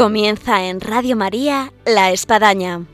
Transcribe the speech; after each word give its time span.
Comienza 0.00 0.64
en 0.64 0.80
Radio 0.80 1.14
María 1.14 1.74
La 1.84 2.10
Espadaña. 2.10 2.86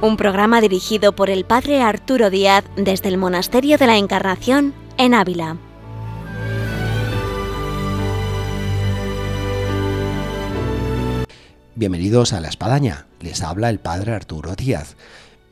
Un 0.00 0.16
programa 0.16 0.60
dirigido 0.60 1.14
por 1.14 1.30
el 1.30 1.44
Padre 1.44 1.82
Arturo 1.82 2.28
Díaz 2.28 2.64
desde 2.74 3.10
el 3.10 3.16
Monasterio 3.16 3.78
de 3.78 3.86
la 3.86 3.96
Encarnación 3.96 4.74
en 4.96 5.14
Ávila. 5.14 5.56
Bienvenidos 11.76 12.32
a 12.32 12.40
La 12.40 12.48
Espadaña. 12.48 13.06
Les 13.20 13.40
habla 13.44 13.70
el 13.70 13.78
Padre 13.78 14.14
Arturo 14.14 14.56
Díaz. 14.56 14.96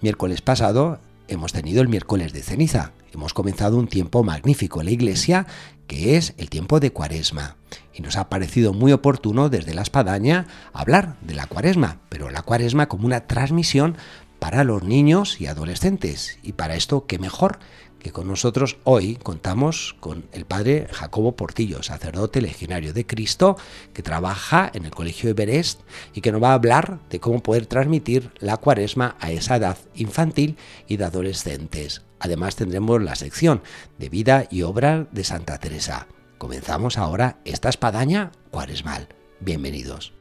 Miércoles 0.01 0.43
pasado 0.43 0.99
hemos 1.29 1.53
tenido 1.53 1.83
el 1.83 1.89
miércoles 1.89 2.33
de 2.33 2.43
ceniza. 2.43 2.91
Hemos 3.15 3.33
comenzado 3.33 3.79
un 3.79 3.87
tiempo 3.87 4.25
magnífico 4.25 4.81
en 4.81 4.87
la 4.87 4.93
iglesia 4.93 5.47
que 5.87 6.17
es 6.17 6.35
el 6.37 6.51
tiempo 6.51 6.81
de 6.81 6.91
cuaresma. 6.91 7.55
Y 7.97 8.03
nos 8.03 8.17
ha 8.17 8.29
parecido 8.29 8.75
muy 8.75 8.93
oportuno 8.93 9.49
desde 9.49 9.75
la 9.75 9.83
espadaña 9.83 10.47
hablar 10.73 11.17
de 11.23 11.35
la 11.35 11.47
cuaresma, 11.47 11.99
pero 12.11 12.31
la 12.31 12.43
cuaresma 12.43 12.89
como 12.89 13.07
una 13.07 13.27
transmisión 13.27 13.97
para 14.39 14.65
los 14.65 14.83
niños 14.83 15.41
y 15.41 15.47
adolescentes. 15.47 16.39
Y 16.43 16.53
para 16.53 16.77
esto, 16.77 17.07
qué 17.07 17.19
mejor 17.19 17.59
que 17.99 18.13
con 18.13 18.29
nosotros 18.29 18.77
hoy 18.85 19.17
contamos 19.17 19.97
con 19.99 20.27
el 20.33 20.45
padre 20.45 20.87
Jacobo 20.93 21.35
Portillo, 21.35 21.83
sacerdote 21.83 22.41
legionario 22.41 22.93
de 22.93 23.07
Cristo, 23.07 23.57
que 23.95 24.03
trabaja 24.03 24.71
en 24.75 24.85
el 24.85 24.93
Colegio 24.93 25.31
Everest 25.31 25.81
y 26.15 26.21
que 26.21 26.31
nos 26.31 26.43
va 26.43 26.51
a 26.51 26.55
hablar 26.55 27.01
de 27.11 27.19
cómo 27.19 27.43
poder 27.43 27.67
transmitir 27.67 28.31
la 28.39 28.59
cuaresma 28.59 29.17
a 29.19 29.33
esa 29.33 29.57
edad 29.57 29.79
infantil 29.95 30.57
y 30.87 30.99
de 30.99 31.05
adolescentes. 31.05 32.03
Además 32.21 32.57
tendremos 32.57 33.03
la 33.03 33.17
sección 33.17 33.63
de 33.99 34.09
vida 34.09 34.47
y 34.51 34.63
obra 34.63 35.09
de 35.11 35.25
Santa 35.25 35.59
Teresa. 35.59 36.07
Comenzamos 36.39 36.99
ahora 36.99 37.39
esta 37.45 37.71
espadaña 37.71 38.31
cuaresmal. 38.51 39.09
Bienvenidos. 39.41 40.13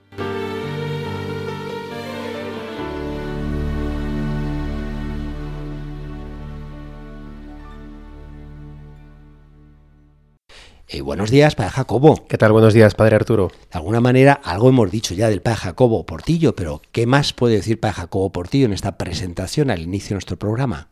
Eh, 10.87 11.01
buenos 11.01 11.31
días, 11.31 11.55
Padre 11.55 11.71
Jacobo. 11.71 12.25
¿Qué 12.27 12.37
tal? 12.37 12.53
Buenos 12.53 12.73
días, 12.73 12.95
Padre 12.95 13.17
Arturo. 13.17 13.49
De 13.49 13.77
alguna 13.77 13.99
manera, 13.99 14.33
algo 14.33 14.69
hemos 14.69 14.89
dicho 14.91 15.13
ya 15.13 15.29
del 15.29 15.41
Padre 15.41 15.57
Jacobo 15.57 16.05
Portillo, 16.05 16.55
pero 16.55 16.81
¿qué 16.93 17.05
más 17.05 17.33
puede 17.33 17.55
decir 17.55 17.79
Padre 17.79 17.95
Jacobo 17.95 18.31
Portillo 18.31 18.67
en 18.67 18.73
esta 18.73 18.97
presentación 18.97 19.69
al 19.69 19.81
inicio 19.81 20.09
de 20.09 20.15
nuestro 20.15 20.37
programa? 20.37 20.89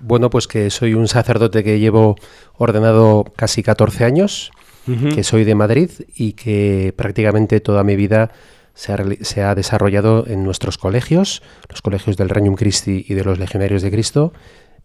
Bueno, 0.00 0.30
pues 0.30 0.46
que 0.46 0.70
soy 0.70 0.94
un 0.94 1.08
sacerdote 1.08 1.64
que 1.64 1.78
llevo 1.78 2.16
ordenado 2.56 3.24
casi 3.36 3.62
14 3.62 4.04
años, 4.04 4.50
que 5.14 5.22
soy 5.22 5.44
de 5.44 5.54
Madrid 5.54 5.90
y 6.16 6.32
que 6.32 6.94
prácticamente 6.96 7.60
toda 7.60 7.84
mi 7.84 7.94
vida 7.94 8.30
se 8.72 8.92
ha, 8.92 8.98
se 9.20 9.42
ha, 9.42 9.54
desarrollado 9.54 10.24
en 10.26 10.44
nuestros 10.44 10.78
colegios, 10.78 11.42
los 11.68 11.82
colegios 11.82 12.16
del 12.16 12.30
Regnum 12.30 12.54
Christi 12.54 13.04
y 13.06 13.12
de 13.12 13.22
los 13.22 13.38
Legionarios 13.38 13.82
de 13.82 13.90
Cristo, 13.90 14.32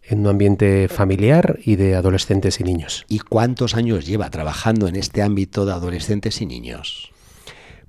en 0.06 0.20
un 0.20 0.26
ambiente 0.26 0.88
familiar 0.88 1.58
y 1.64 1.76
de 1.76 1.94
adolescentes 1.94 2.60
y 2.60 2.64
niños. 2.64 3.06
¿Y 3.08 3.20
cuántos 3.20 3.74
años 3.74 4.06
lleva 4.06 4.28
trabajando 4.30 4.88
en 4.88 4.96
este 4.96 5.22
ámbito 5.22 5.64
de 5.64 5.72
adolescentes 5.72 6.42
y 6.42 6.46
niños? 6.46 7.10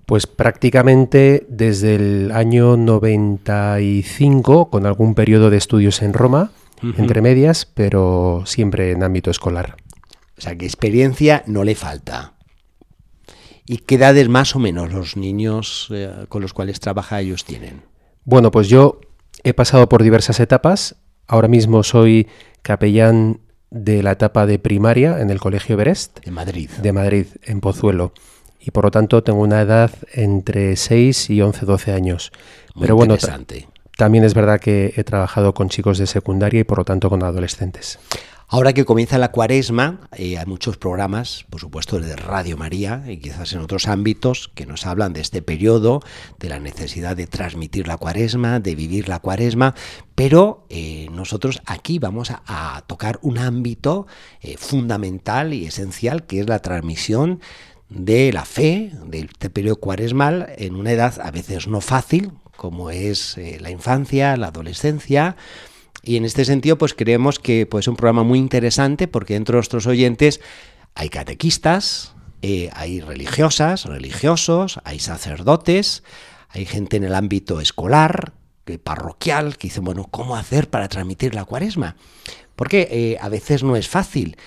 Pues 0.06 0.28
prácticamente 0.28 1.46
desde 1.50 1.96
el 1.96 2.32
año 2.32 2.78
95, 2.78 4.70
con 4.70 4.86
algún 4.86 5.16
periodo 5.16 5.50
de 5.50 5.58
estudios 5.58 6.02
en 6.02 6.14
Roma, 6.14 6.52
uh 6.82 6.88
-huh. 6.88 7.00
entre 7.00 7.22
medias, 7.22 7.66
pero 7.66 8.44
siempre 8.46 8.92
en 8.92 9.04
ámbito 9.04 9.32
escolar. 9.32 9.78
O 10.38 10.42
sea, 10.42 10.56
que 10.58 10.66
experiencia 10.66 11.44
no 11.48 11.64
le 11.64 11.76
falta. 11.76 12.34
¿Y 13.66 13.78
qué 13.78 13.96
edades 13.96 14.30
más 14.30 14.56
o 14.56 14.60
menos 14.60 14.94
los 14.94 15.18
niños 15.18 15.88
eh, 15.92 16.26
con 16.30 16.42
los 16.42 16.54
cuales 16.54 16.80
trabaja 16.80 17.20
ellos 17.22 17.46
tienen? 17.46 17.82
Bueno, 18.24 18.52
pues 18.52 18.68
yo 18.70 19.00
he 19.44 19.54
pasado 19.54 19.90
por 19.90 20.04
diversas 20.04 20.40
etapas. 20.40 20.96
Ahora 21.28 21.48
mismo 21.48 21.82
soy 21.84 22.28
capellán 22.62 23.40
de 23.72 24.04
la 24.04 24.12
etapa 24.12 24.46
de 24.46 24.60
primaria 24.60 25.20
en 25.20 25.30
el 25.30 25.40
Colegio 25.40 25.74
Everest. 25.74 26.20
De 26.24 26.32
Madrid. 26.32 26.70
De 26.82 26.94
Madrid, 26.94 27.28
en 27.44 27.62
Pozuelo. 27.62 28.14
Y 28.60 28.72
por 28.72 28.86
lo 28.86 28.92
tanto 28.92 29.24
tengo 29.24 29.42
una 29.42 29.62
edad 29.62 29.92
entre 30.14 30.76
6 30.76 31.30
y 31.30 31.42
11, 31.42 31.66
12 31.66 31.92
años. 31.92 32.32
Muy 32.74 32.84
Pero 32.84 32.96
bueno, 32.96 33.16
interesante. 33.16 33.68
También 33.98 34.24
es 34.24 34.34
verdad 34.34 34.60
que 34.60 34.94
he 34.96 35.04
trabajado 35.04 35.54
con 35.54 35.70
chicos 35.70 35.98
de 35.98 36.08
secundaria 36.08 36.62
y 36.62 36.64
por 36.64 36.80
lo 36.80 36.86
tanto 36.86 37.10
con 37.10 37.24
adolescentes. 37.24 38.00
Ahora 38.48 38.74
que 38.74 38.86
comienza 38.86 39.18
la 39.18 39.32
cuaresma, 39.32 40.08
eh, 40.16 40.38
hay 40.38 40.46
muchos 40.46 40.78
programas, 40.78 41.46
por 41.50 41.60
supuesto, 41.60 42.00
de 42.00 42.16
Radio 42.16 42.58
María 42.58 43.04
y 43.08 43.18
quizás 43.18 43.54
en 43.54 43.62
otros 43.62 43.88
ámbitos 43.88 44.52
que 44.54 44.68
nos 44.68 44.86
hablan 44.86 45.14
de 45.14 45.22
este 45.22 45.42
periodo, 45.42 46.02
de 46.38 46.50
la 46.50 46.60
necesidad 46.60 47.18
de 47.18 47.26
transmitir 47.26 47.88
la 47.88 47.98
cuaresma, 47.98 48.60
de 48.60 48.76
vivir 48.76 49.10
la 49.10 49.18
cuaresma, 49.18 49.74
pero 50.14 50.68
eh, 50.70 51.08
nosotros 51.12 51.60
aquí 51.66 51.98
vamos 51.98 52.32
a, 52.32 52.84
tocar 52.86 53.18
un 53.24 53.40
ámbito 53.40 54.06
eh, 54.42 54.58
fundamental 54.58 55.52
y 55.52 55.66
esencial 55.66 56.28
que 56.28 56.40
es 56.42 56.48
la 56.48 56.60
transmisión 56.60 57.40
de 57.90 58.32
la 58.32 58.46
fe, 58.46 58.92
de 59.08 59.22
este 59.22 59.50
periodo 59.50 59.78
cuaresmal, 59.78 60.54
en 60.58 60.76
una 60.76 60.92
edad 60.92 61.20
a 61.20 61.32
veces 61.32 61.68
no 61.68 61.82
fácil, 61.82 62.32
como 62.58 62.90
es 62.90 63.38
eh, 63.38 63.58
la 63.62 63.70
infancia, 63.70 64.38
la 64.38 64.48
adolescencia, 64.48 65.36
y 66.06 66.18
en 66.18 66.26
este 66.26 66.46
sentido, 66.46 66.78
pues 66.78 66.94
creemos 66.94 67.40
que 67.40 67.66
pues, 67.66 67.86
es 67.86 67.88
un 67.88 67.96
programa 67.96 68.24
muy 68.24 68.38
interesante 68.38 69.08
porque 69.08 69.34
dentro 69.34 69.54
de 69.54 69.58
nuestros 69.58 69.88
oyentes 69.88 70.40
hay 70.94 71.10
catequistas, 71.10 72.14
eh, 72.44 72.70
hay 72.74 73.02
religiosas, 73.02 73.86
religiosos, 73.86 74.80
hay 74.84 75.00
sacerdotes, 75.00 76.04
hay 76.50 76.66
gente 76.66 76.98
en 76.98 77.06
el 77.06 77.16
ámbito 77.16 77.60
escolar, 77.60 78.34
eh, 78.68 78.78
parroquial, 78.78 79.58
que 79.58 79.68
dicen, 79.68 79.84
bueno, 79.84 80.08
¿cómo 80.12 80.36
hacer 80.36 80.70
para 80.70 80.88
transmitir 80.90 81.34
la 81.34 81.44
cuaresma? 81.44 81.96
Porque 82.56 82.88
eh, 82.92 83.18
a 83.20 83.30
veces 83.30 83.64
no 83.64 83.76
es 83.76 83.90
fácil. 83.90 84.38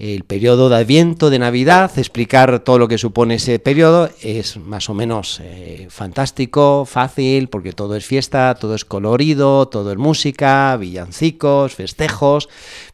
El 0.00 0.24
periodo 0.24 0.70
de 0.70 0.76
Adviento, 0.76 1.28
de 1.28 1.38
Navidad, 1.38 1.90
explicar 1.98 2.60
todo 2.60 2.78
lo 2.78 2.88
que 2.88 2.96
supone 2.96 3.34
ese 3.34 3.58
periodo 3.58 4.08
es 4.22 4.56
más 4.56 4.88
o 4.88 4.94
menos 4.94 5.42
eh, 5.44 5.88
fantástico, 5.90 6.86
fácil, 6.86 7.50
porque 7.50 7.74
todo 7.74 7.94
es 7.96 8.06
fiesta, 8.06 8.56
todo 8.58 8.74
es 8.74 8.86
colorido, 8.86 9.68
todo 9.68 9.92
es 9.92 9.98
música, 9.98 10.74
villancicos, 10.78 11.74
festejos, 11.74 12.48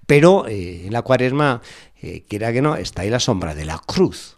pero 0.09 0.49
eh, 0.49 0.87
en 0.87 0.93
la 0.93 1.03
cuaresma, 1.03 1.63
eh, 2.03 2.25
quiera 2.27 2.53
que 2.53 2.61
no, 2.61 2.75
está 2.75 3.03
ahí 3.03 3.11
la 3.11 3.21
sombra 3.21 3.55
de 3.55 3.67
la 3.67 3.79
cruz. 3.79 4.37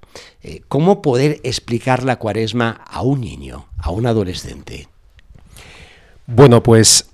¿Cómo 0.69 1.01
poder 1.01 1.41
explicar 1.45 2.03
la 2.03 2.17
cuaresma 2.17 2.83
a 2.87 3.01
un 3.01 3.23
niño, 3.23 3.67
a 3.79 3.91
un 3.93 4.05
adolescente? 4.05 4.89
Bueno, 6.27 6.63
pues 6.63 7.07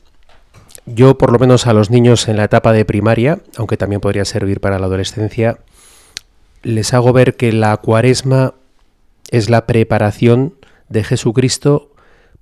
yo, 0.87 1.17
por 1.19 1.33
lo 1.33 1.39
menos 1.39 1.67
a 1.67 1.73
los 1.73 1.91
niños 1.91 2.29
en 2.29 2.37
la 2.37 2.45
etapa 2.45 2.73
de 2.73 2.85
primaria, 2.85 3.39
aunque 3.57 3.77
también 3.77 4.01
podría 4.01 4.25
servir 4.25 4.61
para 4.61 4.79
la 4.79 4.87
adolescencia, 4.87 5.59
les 6.63 6.93
hago 6.95 7.13
ver 7.13 7.37
que 7.37 7.53
la 7.53 7.77
cuaresma 7.77 8.55
es 9.31 9.51
la 9.51 9.67
preparación 9.67 10.55
de 10.89 11.05
Jesucristo 11.05 11.91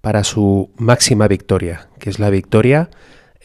para 0.00 0.24
su 0.24 0.70
máxima 0.76 1.28
victoria, 1.28 1.88
que 1.98 2.10
es 2.10 2.18
la 2.18 2.30
victoria 2.30 2.90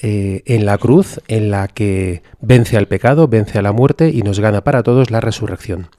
eh, 0.02 0.42
en 0.46 0.66
la 0.66 0.78
cruz, 0.78 1.22
en 1.28 1.52
la 1.52 1.68
que 1.68 2.24
vence 2.42 2.78
al 2.78 2.88
pecado, 2.88 3.28
vence 3.28 3.58
a 3.58 3.62
la 3.62 3.72
muerte 3.72 4.10
y 4.10 4.22
nos 4.22 4.40
gana 4.40 4.64
para 4.64 4.84
todos 4.84 5.12
la 5.12 5.22
resurrección. 5.22 5.90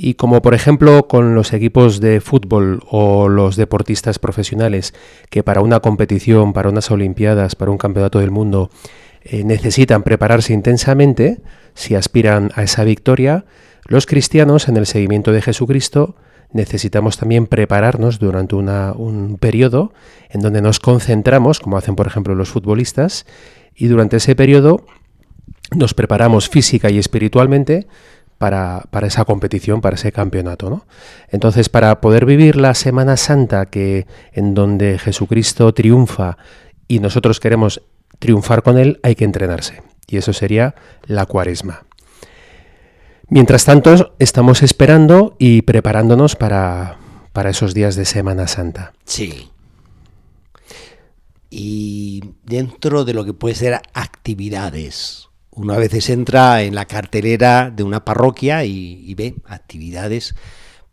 Y 0.00 0.14
como 0.14 0.40
por 0.42 0.54
ejemplo 0.54 1.08
con 1.08 1.34
los 1.34 1.52
equipos 1.52 2.00
de 2.00 2.20
fútbol 2.20 2.84
o 2.88 3.28
los 3.28 3.56
deportistas 3.56 4.20
profesionales 4.20 4.94
que 5.28 5.42
para 5.42 5.60
una 5.60 5.80
competición, 5.80 6.52
para 6.52 6.68
unas 6.68 6.92
Olimpiadas, 6.92 7.56
para 7.56 7.72
un 7.72 7.78
campeonato 7.78 8.20
del 8.20 8.30
mundo 8.30 8.70
eh, 9.24 9.42
necesitan 9.42 10.04
prepararse 10.04 10.52
intensamente, 10.52 11.40
si 11.74 11.96
aspiran 11.96 12.52
a 12.54 12.62
esa 12.62 12.84
victoria, 12.84 13.44
los 13.88 14.06
cristianos 14.06 14.68
en 14.68 14.76
el 14.76 14.86
seguimiento 14.86 15.32
de 15.32 15.42
Jesucristo 15.42 16.14
necesitamos 16.52 17.18
también 17.18 17.48
prepararnos 17.48 18.20
durante 18.20 18.54
una, 18.54 18.92
un 18.92 19.36
periodo 19.36 19.92
en 20.30 20.42
donde 20.42 20.62
nos 20.62 20.78
concentramos, 20.78 21.58
como 21.58 21.76
hacen 21.76 21.96
por 21.96 22.06
ejemplo 22.06 22.36
los 22.36 22.50
futbolistas, 22.50 23.26
y 23.74 23.88
durante 23.88 24.18
ese 24.18 24.36
periodo 24.36 24.86
nos 25.76 25.92
preparamos 25.92 26.48
física 26.48 26.88
y 26.88 26.98
espiritualmente 26.98 27.88
para, 28.38 28.84
para, 28.90 29.08
esa 29.08 29.24
competición, 29.24 29.80
para 29.80 29.96
ese 29.96 30.12
campeonato. 30.12 30.70
¿no? 30.70 30.86
Entonces, 31.28 31.68
para 31.68 32.00
poder 32.00 32.24
vivir 32.24 32.56
la 32.56 32.74
Semana 32.74 33.16
Santa, 33.16 33.66
que 33.66 34.06
en 34.32 34.54
donde 34.54 34.98
Jesucristo 34.98 35.74
triunfa 35.74 36.38
y 36.86 37.00
nosotros 37.00 37.40
queremos 37.40 37.82
triunfar 38.18 38.62
con 38.62 38.78
él, 38.78 39.00
hay 39.02 39.14
que 39.14 39.24
entrenarse. 39.24 39.82
Y 40.06 40.16
eso 40.16 40.32
sería 40.32 40.74
la 41.06 41.26
cuaresma. 41.26 41.84
Mientras 43.28 43.66
tanto, 43.66 44.14
estamos 44.18 44.62
esperando 44.62 45.36
y 45.38 45.62
preparándonos 45.62 46.34
para, 46.34 46.96
para 47.32 47.50
esos 47.50 47.74
días 47.74 47.94
de 47.94 48.06
Semana 48.06 48.48
Santa. 48.48 48.94
Sí. 49.04 49.50
Y 51.50 52.22
dentro 52.44 53.04
de 53.04 53.12
lo 53.12 53.24
que 53.26 53.34
puede 53.34 53.54
ser 53.54 53.80
actividades, 53.92 55.27
uno 55.58 55.72
a 55.72 55.78
veces 55.78 56.08
entra 56.08 56.62
en 56.62 56.76
la 56.76 56.84
cartelera 56.84 57.72
de 57.74 57.82
una 57.82 58.04
parroquia 58.04 58.64
y, 58.64 59.12
ve 59.14 59.34
actividades 59.44 60.36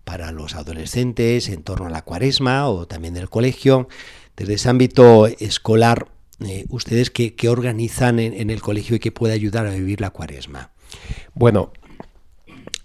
para 0.04 0.32
los 0.32 0.56
adolescentes 0.56 1.50
en 1.50 1.62
torno 1.62 1.86
a 1.86 1.92
la 1.92 2.02
cuaresma 2.02 2.68
o 2.68 2.88
también 2.88 3.14
del 3.14 3.30
colegio. 3.30 3.88
Desde 4.36 4.56
ese 4.56 4.70
ámbito 4.70 5.28
escolar, 5.28 6.08
eh, 6.44 6.66
¿ustedes 6.70 7.12
qué, 7.12 7.36
organizan 7.48 8.20
en, 8.20 8.50
el 8.50 8.62
colegio 8.62 8.96
y 8.96 9.00
qué 9.00 9.12
puede 9.12 9.36
ayudar 9.36 9.68
a 9.68 9.72
vivir 9.72 10.02
la 10.02 10.10
cuaresma? 10.10 10.72
Bueno, 11.36 11.72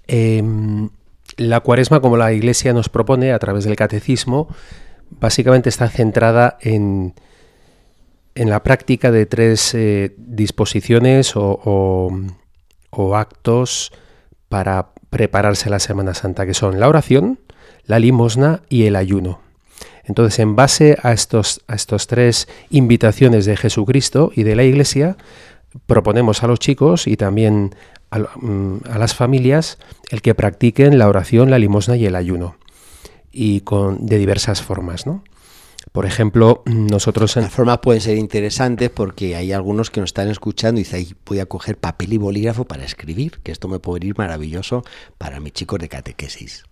em, 0.06 0.90
la 1.38 1.60
cuaresma, 1.60 2.00
como 2.00 2.18
la 2.18 2.34
Iglesia 2.34 2.74
nos 2.74 2.90
propone 2.90 3.32
a 3.32 3.38
través 3.38 3.64
del 3.64 3.76
catecismo, 3.76 4.54
básicamente 5.08 5.70
está 5.70 5.88
centrada 5.88 6.58
en, 6.60 7.14
en 8.34 8.50
la 8.50 8.62
práctica 8.62 9.10
de 9.10 9.26
tres 9.26 9.74
eh, 9.74 10.14
disposiciones 10.16 11.32
o, 11.34 12.10
actos 13.14 13.92
para 14.48 14.90
prepararse 15.10 15.68
a 15.68 15.72
la 15.72 15.78
Semana 15.78 16.14
Santa, 16.14 16.46
que 16.46 16.54
son 16.54 16.80
la 16.80 16.88
oración, 16.88 17.40
la 17.84 17.98
limosna 17.98 18.62
y 18.68 18.84
el 18.84 18.96
ayuno. 18.96 19.40
Entonces, 20.04 20.38
en 20.38 20.56
base 20.56 20.98
a 21.02 21.12
estos, 21.12 21.60
a 21.66 21.74
estos 21.74 22.06
tres 22.06 22.48
invitaciones 22.68 23.46
de 23.46 23.56
Jesucristo 23.56 24.32
y 24.34 24.42
de 24.42 24.56
la 24.56 24.64
Iglesia, 24.64 25.16
proponemos 25.86 26.42
a 26.42 26.46
los 26.46 26.58
chicos 26.58 27.06
y 27.06 27.16
también 27.16 27.74
a, 28.10 28.18
mm, 28.18 28.80
las 28.98 29.14
familias 29.14 29.78
el 30.10 30.22
que 30.22 30.34
practiquen 30.34 30.98
la 30.98 31.08
oración, 31.08 31.50
la 31.50 31.58
limosna 31.58 31.96
y 31.96 32.06
el 32.06 32.16
ayuno, 32.16 32.56
y 33.30 33.60
con, 33.60 34.06
de 34.06 34.18
diversas 34.18 34.62
formas, 34.62 35.06
¿no? 35.06 35.22
Por 35.92 36.06
ejemplo, 36.06 36.62
nosotros... 36.66 37.36
En... 37.36 37.44
Las 37.44 37.52
formas 37.52 37.78
pueden 37.78 38.00
ser 38.00 38.16
interesantes 38.16 38.90
porque 38.90 39.34
hay 39.34 39.52
algunos 39.52 39.90
que 39.90 40.00
nos 40.00 40.10
están 40.10 40.28
escuchando 40.28 40.80
y 40.80 40.84
dicen, 40.84 41.16
voy 41.26 41.40
a 41.40 41.46
coger 41.46 41.76
papel 41.76 42.12
y 42.12 42.16
bolígrafo 42.16 42.64
para 42.64 42.84
escribir, 42.84 43.40
que 43.42 43.50
esto 43.50 43.68
me 43.68 43.80
puede 43.80 44.06
ir 44.06 44.16
maravilloso 44.16 44.84
para 45.18 45.40
mis 45.40 45.52
chicos 45.52 45.80
de 45.80 45.88
catequesis. 45.88 46.64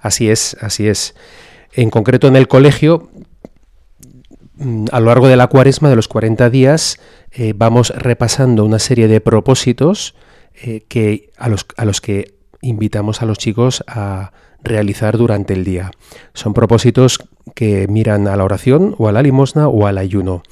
Así 0.00 0.28
es, 0.28 0.56
así 0.60 0.88
es. 0.88 1.14
En 1.72 1.90
concreto 1.90 2.28
en 2.28 2.36
el 2.36 2.48
colegio, 2.48 3.10
mm, 4.56 4.86
a 4.92 5.00
lo 5.00 5.06
largo 5.06 5.28
de 5.28 5.36
la 5.36 5.46
cuaresma, 5.46 5.88
de 5.88 5.96
los 5.96 6.08
40 6.08 6.50
días, 6.50 7.00
eh, 7.32 7.54
vamos 7.56 7.90
repasando 7.90 8.64
una 8.64 8.78
serie 8.78 9.08
de 9.08 9.20
propósitos 9.20 10.14
eh, 10.54 10.84
que, 10.88 11.30
a, 11.38 11.48
los, 11.48 11.66
a 11.76 11.84
los 11.84 12.00
que 12.00 12.34
invitamos 12.60 13.22
a 13.22 13.26
los 13.26 13.38
chicos 13.38 13.82
a 13.86 14.32
realizar 14.62 15.16
durante 15.16 15.54
el 15.54 15.64
día. 15.64 15.90
Son 16.34 16.54
propósitos 16.54 17.18
que 17.54 17.86
miran 17.88 18.28
a 18.28 18.36
la 18.36 18.44
oración 18.44 18.94
o 18.98 19.08
a 19.08 19.12
la 19.12 19.22
limosna 19.22 19.68
o 19.68 19.86
al 19.86 19.98
ayuno, 19.98 20.42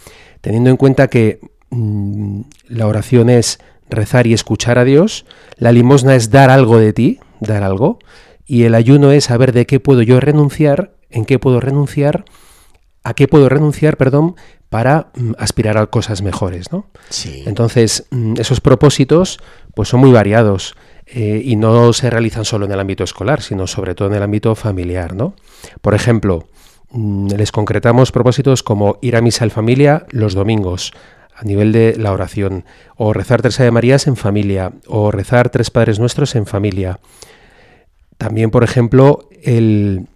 teniendo 0.40 0.70
en 0.70 0.76
cuenta 0.76 1.08
que 1.08 1.40
mm, 1.70 2.42
la 2.68 2.86
oración 2.86 3.30
es 3.30 3.58
rezar 3.90 4.26
y 4.26 4.34
escuchar 4.34 4.78
a 4.78 4.84
Dios, 4.84 5.24
la 5.56 5.72
limosna 5.72 6.14
es 6.14 6.30
dar 6.30 6.50
algo 6.50 6.78
de 6.78 6.92
ti, 6.92 7.20
dar 7.40 7.62
algo, 7.62 7.98
y 8.46 8.64
el 8.64 8.74
ayuno 8.74 9.12
es 9.12 9.24
saber 9.24 9.52
de 9.52 9.66
qué 9.66 9.80
puedo 9.80 10.02
yo 10.02 10.20
renunciar, 10.20 10.92
en 11.10 11.24
qué 11.24 11.38
puedo 11.38 11.60
renunciar, 11.60 12.24
a 13.02 13.14
qué 13.14 13.28
puedo 13.28 13.48
renunciar, 13.48 13.96
perdón, 13.96 14.36
para 14.68 15.10
mm, 15.14 15.32
aspirar 15.38 15.78
a 15.78 15.86
cosas 15.86 16.22
mejores, 16.22 16.72
¿no? 16.72 16.86
Sí. 17.08 17.42
Entonces, 17.46 18.06
mm, 18.10 18.34
esos 18.38 18.60
propósitos 18.60 19.38
pues 19.74 19.88
son 19.88 20.00
muy 20.00 20.12
variados. 20.12 20.74
Eh, 21.10 21.40
y 21.42 21.56
no 21.56 21.94
se 21.94 22.10
realizan 22.10 22.44
solo 22.44 22.66
en 22.66 22.72
el 22.72 22.80
ámbito 22.80 23.02
escolar, 23.02 23.40
sino 23.40 23.66
sobre 23.66 23.94
todo 23.94 24.08
en 24.08 24.14
el 24.14 24.22
ámbito 24.22 24.54
familiar. 24.54 25.14
¿no? 25.14 25.34
Por 25.80 25.94
ejemplo, 25.94 26.48
mm, 26.90 27.28
les 27.28 27.50
concretamos 27.50 28.12
propósitos 28.12 28.62
como 28.62 28.98
ir 29.00 29.16
a 29.16 29.22
misa 29.22 29.44
en 29.44 29.50
familia 29.50 30.06
los 30.10 30.34
domingos, 30.34 30.92
a 31.34 31.44
nivel 31.44 31.72
de 31.72 31.96
la 31.96 32.12
oración, 32.12 32.64
o 32.96 33.14
rezar 33.14 33.40
tres 33.40 33.58
Ave 33.58 33.70
Marías 33.70 34.06
en 34.06 34.16
familia, 34.16 34.72
o 34.86 35.10
rezar 35.10 35.48
tres 35.48 35.70
Padres 35.70 35.98
Nuestros 35.98 36.34
en 36.34 36.44
familia. 36.44 37.00
También, 38.18 38.50
por 38.50 38.64
ejemplo, 38.64 39.30
el, 39.42 40.08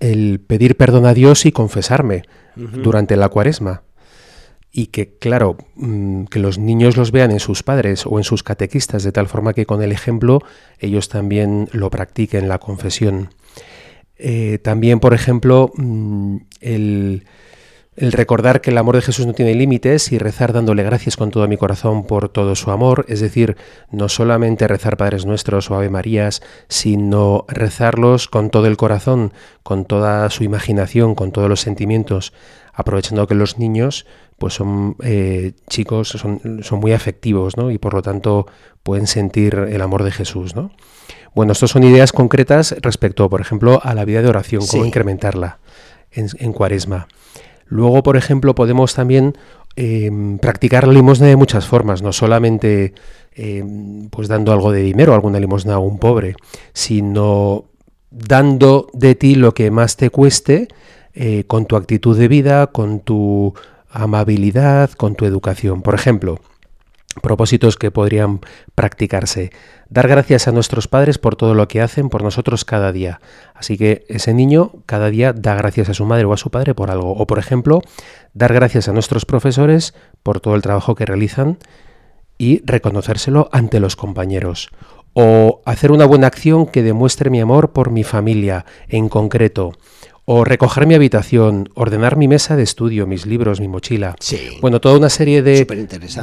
el 0.00 0.40
pedir 0.40 0.76
perdón 0.76 1.06
a 1.06 1.14
Dios 1.14 1.46
y 1.46 1.52
confesarme 1.52 2.24
durante 2.56 3.16
la 3.16 3.30
cuaresma 3.30 3.82
y 4.72 4.86
que, 4.86 5.18
claro, 5.18 5.58
mm, 5.76 6.24
que 6.24 6.38
los 6.38 6.58
niños 6.58 6.96
los 6.96 7.12
vean 7.12 7.30
en 7.30 7.40
sus 7.40 7.62
padres 7.62 8.06
o 8.06 8.16
en 8.18 8.24
sus 8.24 8.42
catequistas, 8.42 9.04
de 9.04 9.12
tal 9.12 9.28
forma 9.28 9.52
que 9.52 9.66
con 9.66 9.82
el 9.82 9.92
ejemplo 9.92 10.40
ellos 10.78 11.10
también 11.10 11.68
lo 11.72 11.90
practiquen, 11.90 12.48
la 12.48 12.58
confesión. 12.58 13.28
Eh, 14.16 14.58
también, 14.62 14.98
por 14.98 15.12
ejemplo, 15.12 15.70
mm, 15.76 16.36
el, 16.60 17.24
el, 17.96 18.12
recordar 18.12 18.62
que 18.62 18.70
el 18.70 18.78
amor 18.78 18.94
de 18.94 19.02
Jesús 19.02 19.26
no 19.26 19.34
tiene 19.34 19.54
límites 19.54 20.10
y 20.10 20.16
rezar 20.18 20.54
dándole 20.54 20.84
gracias 20.84 21.18
con 21.18 21.30
todo 21.30 21.46
mi 21.48 21.58
corazón 21.58 22.06
por 22.06 22.30
todo 22.30 22.54
su 22.54 22.70
amor, 22.70 23.04
es 23.08 23.20
decir, 23.20 23.56
no 23.90 24.08
solamente 24.08 24.68
rezar 24.68 24.96
Padres 24.96 25.26
Nuestros 25.26 25.70
o 25.70 25.74
Ave 25.74 25.90
Marías, 25.90 26.40
sino 26.68 27.44
rezarlos 27.48 28.28
con 28.28 28.48
todo 28.48 28.66
el 28.68 28.78
corazón, 28.78 29.34
con 29.62 29.84
toda 29.84 30.30
su 30.30 30.44
imaginación, 30.44 31.14
con 31.14 31.30
todos 31.32 31.50
los 31.50 31.60
sentimientos, 31.60 32.32
aprovechando 32.72 33.26
que 33.26 33.34
los 33.34 33.58
niños 33.58 34.06
pues 34.42 34.54
son 34.54 34.96
eh, 35.04 35.52
chicos, 35.68 36.08
son, 36.08 36.64
son, 36.64 36.80
muy 36.80 36.92
afectivos, 36.92 37.56
¿no? 37.56 37.70
Y 37.70 37.78
por 37.78 37.94
lo 37.94 38.02
tanto 38.02 38.48
pueden 38.82 39.06
sentir 39.06 39.54
el 39.54 39.80
amor 39.80 40.02
de 40.02 40.10
Jesús, 40.10 40.56
¿no? 40.56 40.72
Bueno, 41.32 41.52
estas 41.52 41.70
son 41.70 41.84
ideas 41.84 42.10
concretas 42.10 42.74
respecto, 42.82 43.30
por 43.30 43.40
ejemplo, 43.40 43.78
a 43.84 43.94
la 43.94 44.04
vida 44.04 44.20
de 44.20 44.26
oración, 44.26 44.66
cómo 44.68 44.84
incrementarla 44.84 45.60
en, 46.10 46.52
cuaresma. 46.52 47.06
Luego, 47.66 48.02
por 48.02 48.16
ejemplo, 48.16 48.56
podemos 48.56 48.94
también 48.96 49.38
em, 49.76 50.38
practicar 50.38 50.88
la 50.88 50.94
limosna 50.94 51.28
de 51.28 51.36
muchas 51.36 51.68
formas, 51.68 52.02
no 52.02 52.12
solamente 52.12 52.94
em, 53.36 54.08
pues 54.08 54.26
dando 54.26 54.52
algo 54.52 54.72
de 54.72 54.82
dinero, 54.82 55.14
alguna 55.14 55.38
limosna 55.38 55.74
a 55.74 55.78
un 55.78 56.00
pobre, 56.00 56.34
sino 56.72 57.66
dando 58.10 58.88
de 58.92 59.14
ti 59.14 59.36
lo 59.36 59.54
que 59.54 59.70
más 59.70 59.96
te 59.96 60.10
cueste 60.10 60.66
eh, 61.14 61.44
con 61.46 61.66
tu 61.66 61.76
actitud 61.76 62.18
de 62.18 62.26
vida, 62.26 62.66
con 62.66 62.98
tu 62.98 63.54
amabilidad, 63.92 64.90
con 64.92 65.14
tu 65.14 65.24
educación. 65.26 65.82
Por 65.82 65.94
ejemplo, 65.94 66.40
propósitos 67.20 67.76
que 67.76 67.90
podrían 67.90 68.40
practicarse. 68.74 69.50
Dar 69.88 70.08
gracias 70.08 70.48
a 70.48 70.52
nuestros 70.52 70.88
padres 70.88 71.18
por 71.18 71.36
todo 71.36 71.54
lo 71.54 71.68
que 71.68 71.82
hacen 71.82 72.08
por 72.08 72.22
nosotros 72.22 72.64
cada 72.64 72.92
día. 72.92 73.20
Así 73.54 73.76
que 73.76 74.04
ese 74.08 74.32
niño 74.32 74.72
cada 74.86 75.10
día 75.10 75.32
da 75.32 75.54
gracias 75.54 75.90
a 75.90 75.94
su 75.94 76.06
madre 76.06 76.24
o 76.24 76.32
a 76.32 76.38
su 76.38 76.50
padre 76.50 76.74
por 76.74 76.90
algo. 76.90 77.12
O 77.12 77.26
por 77.26 77.38
ejemplo, 77.38 77.82
dar 78.32 78.54
gracias 78.54 78.88
a 78.88 78.92
nuestros 78.92 79.26
profesores 79.26 79.94
por 80.22 80.40
todo 80.40 80.54
el 80.54 80.62
trabajo 80.62 80.94
que 80.94 81.04
realizan 81.04 81.58
y 82.38 82.62
reconocérselo 82.64 83.48
ante 83.52 83.80
los 83.80 83.96
compañeros. 83.96 84.70
O 85.12 85.60
hacer 85.66 85.92
una 85.92 86.06
buena 86.06 86.26
acción 86.26 86.66
que 86.66 86.82
demuestre 86.82 87.28
mi 87.28 87.40
amor 87.40 87.72
por 87.72 87.90
mi 87.90 88.02
familia 88.02 88.64
en 88.88 89.10
concreto 89.10 89.72
o 90.24 90.44
recoger 90.44 90.86
mi 90.86 90.94
habitación, 90.94 91.68
ordenar 91.74 92.16
mi 92.16 92.28
mesa 92.28 92.54
de 92.56 92.62
estudio, 92.62 93.06
mis 93.06 93.26
libros, 93.26 93.60
mi 93.60 93.66
mochila. 93.66 94.14
Sí. 94.20 94.58
Bueno, 94.60 94.80
toda 94.80 94.96
una 94.96 95.08
serie 95.08 95.42
de, 95.42 95.64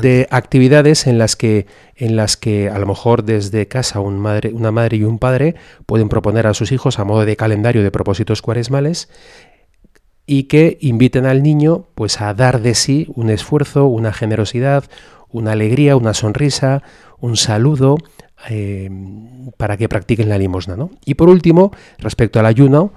de, 0.01 0.27
actividades 0.31 1.05
en 1.05 1.17
las 1.17 1.35
que 1.35 1.67
en 1.95 2.15
las 2.15 2.37
que 2.37 2.69
a 2.69 2.79
lo 2.79 2.85
mejor 2.85 3.23
desde 3.23 3.67
casa 3.67 3.99
un 3.99 4.17
madre, 4.17 4.53
una 4.53 4.71
madre 4.71 4.97
y 4.97 5.03
un 5.03 5.19
padre 5.19 5.55
pueden 5.85 6.07
proponer 6.07 6.47
a 6.47 6.53
sus 6.53 6.71
hijos 6.71 6.97
a 6.97 7.03
modo 7.03 7.25
de 7.25 7.35
calendario 7.35 7.83
de 7.83 7.91
propósitos 7.91 8.41
cuaresmales 8.41 9.09
y 10.25 10.43
que 10.43 10.77
inviten 10.79 11.25
al 11.25 11.43
niño 11.43 11.87
pues 11.95 12.21
a 12.21 12.33
dar 12.33 12.61
de 12.61 12.75
sí 12.75 13.07
un 13.15 13.29
esfuerzo, 13.29 13.87
una 13.87 14.13
generosidad, 14.13 14.85
una 15.29 15.51
alegría, 15.51 15.97
una 15.97 16.13
sonrisa, 16.13 16.83
un 17.19 17.35
saludo, 17.35 17.97
eh, 18.47 18.89
para 19.57 19.75
que 19.75 19.89
practiquen 19.89 20.29
la 20.29 20.37
limosna. 20.37 20.75
¿no? 20.75 20.91
Y 21.03 21.15
por 21.15 21.29
último, 21.29 21.71
respecto 21.97 22.39
al 22.39 22.45
ayuno, 22.45 22.93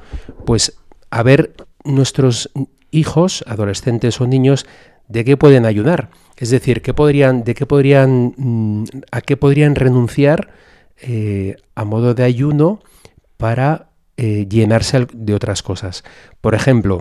pues 0.47 0.77
a 1.13 1.23
ver 1.23 1.53
nuestros 1.85 2.51
hijos, 2.91 3.45
adolescentes 3.47 4.21
o 4.21 4.27
niños, 4.27 4.67
de 5.09 5.25
qué 5.25 5.37
pueden 5.37 5.67
ayudar. 5.67 6.09
Es 6.39 6.49
decir, 6.49 6.81
¿qué 6.81 6.95
podrían, 6.95 7.45
de 7.45 7.55
qué 7.55 7.67
podrían, 7.67 8.33
mm, 8.37 8.85
a 9.13 9.21
qué 9.21 9.37
podrían 9.37 9.75
renunciar 9.75 10.49
eh, 11.03 11.57
a 11.75 11.85
modo 11.85 12.15
de 12.15 12.25
ayuno 12.25 12.81
para 13.37 13.91
eh, 14.17 14.47
llenarse 14.49 15.07
de 15.13 15.35
otras 15.35 15.63
cosas. 15.63 16.03
Por 16.41 16.55
ejemplo, 16.55 17.01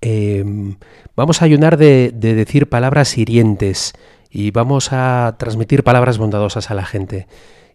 em, 0.00 0.76
vamos 1.16 1.40
a 1.40 1.46
ayunar 1.46 1.78
de, 1.78 2.12
de 2.14 2.34
decir 2.34 2.68
palabras 2.68 3.16
hirientes 3.16 3.94
y 4.30 4.50
vamos 4.50 4.92
a 4.92 5.36
transmitir 5.38 5.82
palabras 5.82 6.18
bondadosas 6.18 6.70
a 6.70 6.74
la 6.74 6.84
gente 6.84 7.26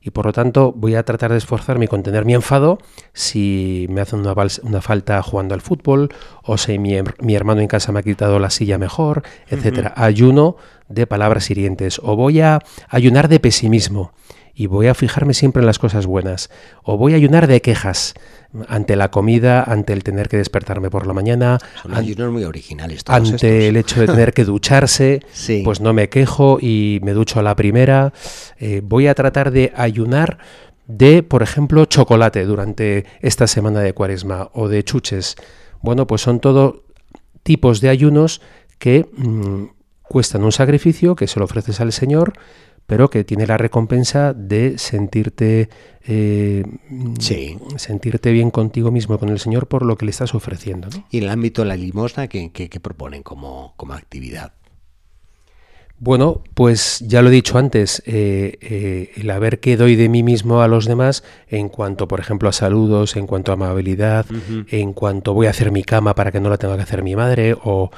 y 0.04 0.12
por 0.12 0.26
lo 0.26 0.34
tanto 0.34 0.74
voy 0.74 0.96
a 0.96 1.04
tratar 1.04 1.32
de 1.32 1.38
esforzarme 1.38 1.86
y 1.86 1.88
contener 1.88 2.26
mi 2.26 2.34
enfado 2.34 2.78
si 3.14 3.88
me 3.90 4.02
hacen 4.02 4.20
una, 4.20 4.36
una 4.64 4.82
falta 4.82 5.22
jugando 5.24 5.56
al 5.56 5.62
fútbol 5.62 6.10
o 6.44 6.58
si 6.58 6.78
mi, 6.78 6.96
mi, 7.22 7.36
hermano 7.36 7.62
en 7.62 7.68
casa 7.68 7.94
me 7.94 8.00
ha 8.00 8.04
quitado 8.04 8.38
la 8.38 8.50
silla 8.50 8.78
mejor, 8.78 9.24
etcétera. 9.48 9.94
Ayuno 9.96 10.58
de 10.90 11.08
palabras 11.08 11.50
hirientes. 11.50 12.02
O 12.04 12.18
voy 12.18 12.42
a 12.42 12.60
ayunar 12.90 13.30
de 13.30 13.40
pesimismo 13.40 14.12
y 14.54 14.68
voy 14.68 14.88
a 14.88 14.94
fijarme 14.94 15.34
siempre 15.34 15.62
en 15.62 15.68
las 15.68 15.80
cosas 15.80 16.06
buenas. 16.06 16.50
O 16.84 16.98
voy 16.98 17.14
a 17.14 17.16
ayunar 17.16 17.48
de 17.48 17.62
quejas 17.62 18.14
ante 18.68 18.96
la 18.96 19.10
comida, 19.10 19.64
ante 19.64 19.94
el 19.94 20.04
tener 20.04 20.30
que 20.30 20.38
despertarme 20.38 20.90
por 20.90 21.08
la 21.08 21.14
mañana. 21.14 21.60
Son 21.82 21.94
ayunos 21.94 22.32
muy 22.32 22.44
originales. 22.44 23.04
ante 23.08 23.68
el 23.68 23.78
hecho 23.78 24.02
de 24.02 24.08
tener 24.08 24.34
que 24.34 24.46
ducharse, 24.46 25.22
pues 25.64 25.82
no 25.82 25.94
me 25.94 26.10
quejo 26.10 26.58
y 26.62 27.00
me 27.04 27.14
ducho 27.14 27.40
a 27.40 27.44
la 27.44 27.56
primera. 27.56 28.14
Eh, 28.60 28.82
voy 28.84 29.08
a 29.08 29.16
tratar 29.16 29.52
de 29.52 29.74
ayunar 29.76 30.38
de, 30.88 31.24
por 31.24 31.44
ejemplo, 31.44 31.86
chocolate 31.86 32.46
durante 32.46 33.06
esta 33.22 33.48
semana 33.48 33.80
de 33.80 33.94
cuaresma 33.94 34.50
o 34.54 34.68
de 34.68 34.84
chuches. 34.84 35.36
Bueno, 35.82 36.08
pues 36.08 36.22
son 36.22 36.40
todo 36.40 36.84
tipos 37.44 37.82
de 37.82 37.90
ayunos 37.90 38.42
que 38.80 39.10
mm, 39.16 39.66
cuestan 40.04 40.44
un 40.44 40.52
sacrificio, 40.52 41.16
que 41.16 41.28
se 41.28 41.40
lo 41.40 41.46
ofreces 41.46 41.80
al 41.82 41.92
Señor, 41.92 42.34
pero 42.88 43.10
que 43.10 43.24
tiene 43.24 43.48
la 43.48 43.58
recompensa 43.58 44.34
de 44.34 44.78
sentirte 44.78 45.70
eh, 46.06 46.66
sentirte 47.78 48.32
bien 48.32 48.52
contigo 48.52 48.92
mismo, 48.92 49.18
con 49.18 49.30
el 49.30 49.40
Señor, 49.40 49.68
por 49.68 49.86
lo 49.86 49.96
que 49.96 50.06
le 50.06 50.12
estás 50.12 50.36
ofreciendo. 50.36 50.90
Y 51.10 51.20
en 51.20 51.24
el 51.24 51.30
ámbito 51.30 51.62
de 51.62 51.70
la 51.70 51.78
limosna, 51.78 52.28
¿qué, 52.28 52.80
proponen 52.82 53.24
como, 53.24 53.74
como 53.78 53.94
actividad? 53.94 54.54
Bueno, 56.00 56.42
pues 56.54 57.02
ya 57.08 57.22
lo 57.22 57.30
he 57.30 57.32
dicho 57.32 57.58
antes, 57.58 58.04
eh, 58.06 58.58
eh, 58.60 59.12
el 59.16 59.30
haber 59.30 59.62
que 59.62 59.78
doy 59.78 59.96
de 59.96 60.10
mí 60.10 60.22
mismo 60.22 60.62
a 60.62 60.68
los 60.68 60.86
demás 60.86 61.24
en 61.48 61.70
cuanto, 61.70 62.10
por 62.10 62.20
ejemplo, 62.20 62.50
a 62.50 62.52
saludos, 62.52 63.16
en 63.16 63.25
cuanto 63.25 63.52
a 63.52 63.54
amabilidad, 63.54 64.25
en 64.70 64.92
cuanto 64.92 65.34
voy 65.34 65.48
a 65.48 65.52
hacer 65.52 65.72
mi 65.72 65.84
cama 65.84 66.13
para 66.13 66.34
que 66.34 66.42
no 66.42 66.50
la 66.50 66.58
tenga 66.58 66.75
que 66.75 66.82
hacer 66.82 67.04
mi 67.04 67.16
madre 67.16 67.56
o 67.63 67.90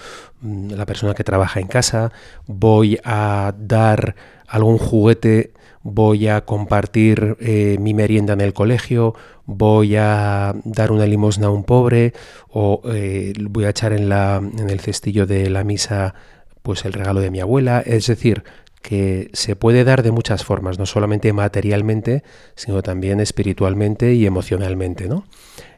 mm, 0.41 0.73
la 0.73 0.85
persona 0.85 1.15
que 1.15 1.23
trabaja 1.23 1.59
en 1.59 1.65
casa, 1.65 2.11
voy 2.45 2.99
a 3.03 3.55
dar 3.57 4.15
algún 4.47 4.77
juguete, 4.77 5.53
voy 5.83 6.27
a 6.27 6.45
compartir 6.45 7.37
eh, 7.39 7.77
mi 7.79 7.93
merienda 7.93 8.33
en 8.33 8.41
el 8.41 8.53
colegio, 8.53 9.15
voy 9.45 9.95
a 9.95 10.55
dar 10.63 10.91
una 10.91 11.05
limosna 11.05 11.47
a 11.47 11.51
un 11.51 11.63
pobre 11.63 12.13
o 12.49 12.81
voy 13.49 13.65
a 13.65 13.69
echar 13.69 13.93
en, 13.93 14.09
la, 14.09 14.37
en 14.37 14.69
el 14.69 14.79
cestillo 14.79 15.25
de 15.25 15.49
la 15.49 15.63
misa 15.63 16.15
pues 16.63 16.83
el 16.83 16.93
regalo 16.93 17.21
de 17.21 17.29
mi 17.29 17.39
abuela, 17.39 17.83
es 17.85 18.07
decir, 18.07 18.43
que 18.81 19.29
se 19.33 19.55
puede 19.55 19.83
dar 19.83 20.03
de 20.03 20.11
muchas 20.11 20.43
formas, 20.43 20.77
no 20.77 20.85
solamente 20.85 21.31
materialmente, 21.33 22.23
sino 22.55 22.83
también 22.83 23.19
espiritualmente 23.19 24.13
y 24.13 24.27
emocionalmente, 24.27 25.07
¿no? 25.07 25.25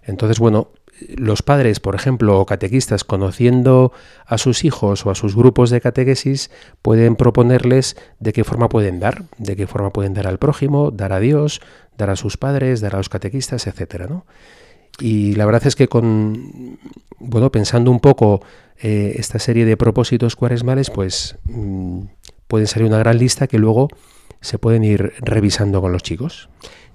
Entonces, 0.03 0.39
bueno, 0.39 0.71
los 1.15 1.41
padres, 1.41 1.79
por 1.79 1.95
ejemplo, 1.95 2.39
o 2.39 2.45
catequistas, 2.45 3.03
conociendo 3.03 3.91
a 4.25 4.37
sus 4.37 4.63
hijos 4.63 5.05
o 5.05 5.11
a 5.11 5.15
sus 5.15 5.35
grupos 5.35 5.69
de 5.69 5.81
catequesis, 5.81 6.49
pueden 6.81 7.15
proponerles 7.15 7.97
de 8.19 8.33
qué 8.33 8.43
forma 8.43 8.69
pueden 8.69 8.99
dar, 8.99 9.25
de 9.37 9.55
qué 9.55 9.67
forma 9.67 9.91
pueden 9.91 10.13
dar 10.13 10.27
al 10.27 10.39
prójimo, 10.39 10.91
dar 10.91 11.13
a 11.13 11.19
Dios, 11.19 11.61
dar 11.97 12.09
a 12.09 12.15
sus 12.15 12.37
padres, 12.37 12.81
dar 12.81 12.95
a 12.95 12.97
los 12.97 13.09
catequistas, 13.09 13.67
etcétera, 13.67 14.07
¿no? 14.07 14.25
Y 14.99 15.35
la 15.35 15.45
verdad 15.45 15.67
es 15.67 15.75
que 15.75 15.87
con, 15.87 16.79
bueno, 17.19 17.51
pensando 17.51 17.91
un 17.91 17.99
poco 17.99 18.41
eh, 18.81 19.15
esta 19.17 19.37
serie 19.37 19.65
de 19.65 19.77
propósitos 19.77 20.35
cuaresmales, 20.35 20.89
pues 20.89 21.35
mm, 21.45 22.01
pueden 22.47 22.67
salir 22.67 22.87
una 22.87 22.97
gran 22.97 23.19
lista 23.19 23.47
que 23.47 23.59
luego 23.59 23.89
se 24.41 24.57
pueden 24.57 24.83
ir 24.83 25.13
revisando 25.19 25.81
con 25.81 25.91
los 25.91 26.03
chicos. 26.03 26.49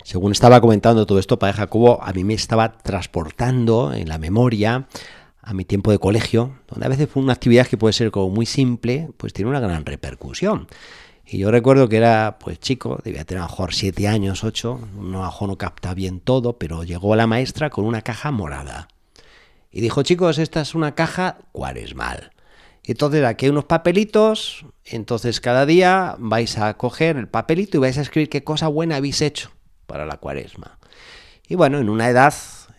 Según 0.04 0.32
estaba 0.32 0.60
comentando 0.60 1.06
todo 1.06 1.20
esto, 1.20 1.38
Padre 1.38 1.58
Jacobo, 1.58 2.02
a 2.02 2.12
mí 2.12 2.24
me 2.24 2.34
estaba 2.34 2.72
transportando 2.72 3.92
en 3.94 4.08
la 4.08 4.18
memoria 4.18 4.88
a 5.40 5.54
mi 5.54 5.64
tiempo 5.64 5.92
de 5.92 5.98
colegio, 5.98 6.58
donde 6.68 6.86
a 6.86 6.88
veces 6.88 7.08
fue 7.08 7.22
una 7.22 7.32
actividad 7.32 7.66
que 7.66 7.76
puede 7.76 7.92
ser 7.92 8.10
como 8.10 8.28
muy 8.28 8.46
simple, 8.46 9.10
pues 9.16 9.32
tiene 9.32 9.50
una 9.50 9.60
gran 9.60 9.86
repercusión. 9.86 10.66
Y 11.24 11.38
yo 11.38 11.52
recuerdo 11.52 11.88
que 11.88 11.98
era 11.98 12.38
pues 12.40 12.58
chico, 12.58 13.00
debía 13.04 13.24
tener 13.24 13.42
a 13.42 13.46
lo 13.46 13.50
mejor 13.50 13.74
siete 13.74 14.08
años, 14.08 14.42
ocho, 14.42 14.80
no, 14.98 15.24
a 15.24 15.46
no 15.46 15.56
capta 15.56 15.94
bien 15.94 16.18
todo, 16.18 16.58
pero 16.58 16.82
llegó 16.82 17.14
la 17.14 17.28
maestra 17.28 17.70
con 17.70 17.84
una 17.84 18.02
caja 18.02 18.32
morada. 18.32 18.88
Y 19.70 19.80
dijo, 19.80 20.02
chicos, 20.02 20.38
esta 20.38 20.62
es 20.62 20.74
una 20.74 20.96
caja 20.96 21.38
cuaresmal. 21.52 22.32
Entonces 22.82 23.24
aquí 23.24 23.46
hay 23.46 23.50
unos 23.50 23.64
papelitos, 23.66 24.66
entonces 24.84 25.40
cada 25.40 25.64
día 25.64 26.16
vais 26.18 26.58
a 26.58 26.76
coger 26.76 27.16
el 27.16 27.28
papelito 27.28 27.76
y 27.76 27.80
vais 27.80 27.98
a 27.98 28.02
escribir 28.02 28.28
qué 28.28 28.42
cosa 28.42 28.66
buena 28.66 28.96
habéis 28.96 29.22
hecho 29.22 29.52
para 29.86 30.06
la 30.06 30.16
cuaresma. 30.16 30.78
Y 31.48 31.54
bueno, 31.54 31.78
en 31.78 31.88
una 31.88 32.08
edad 32.08 32.34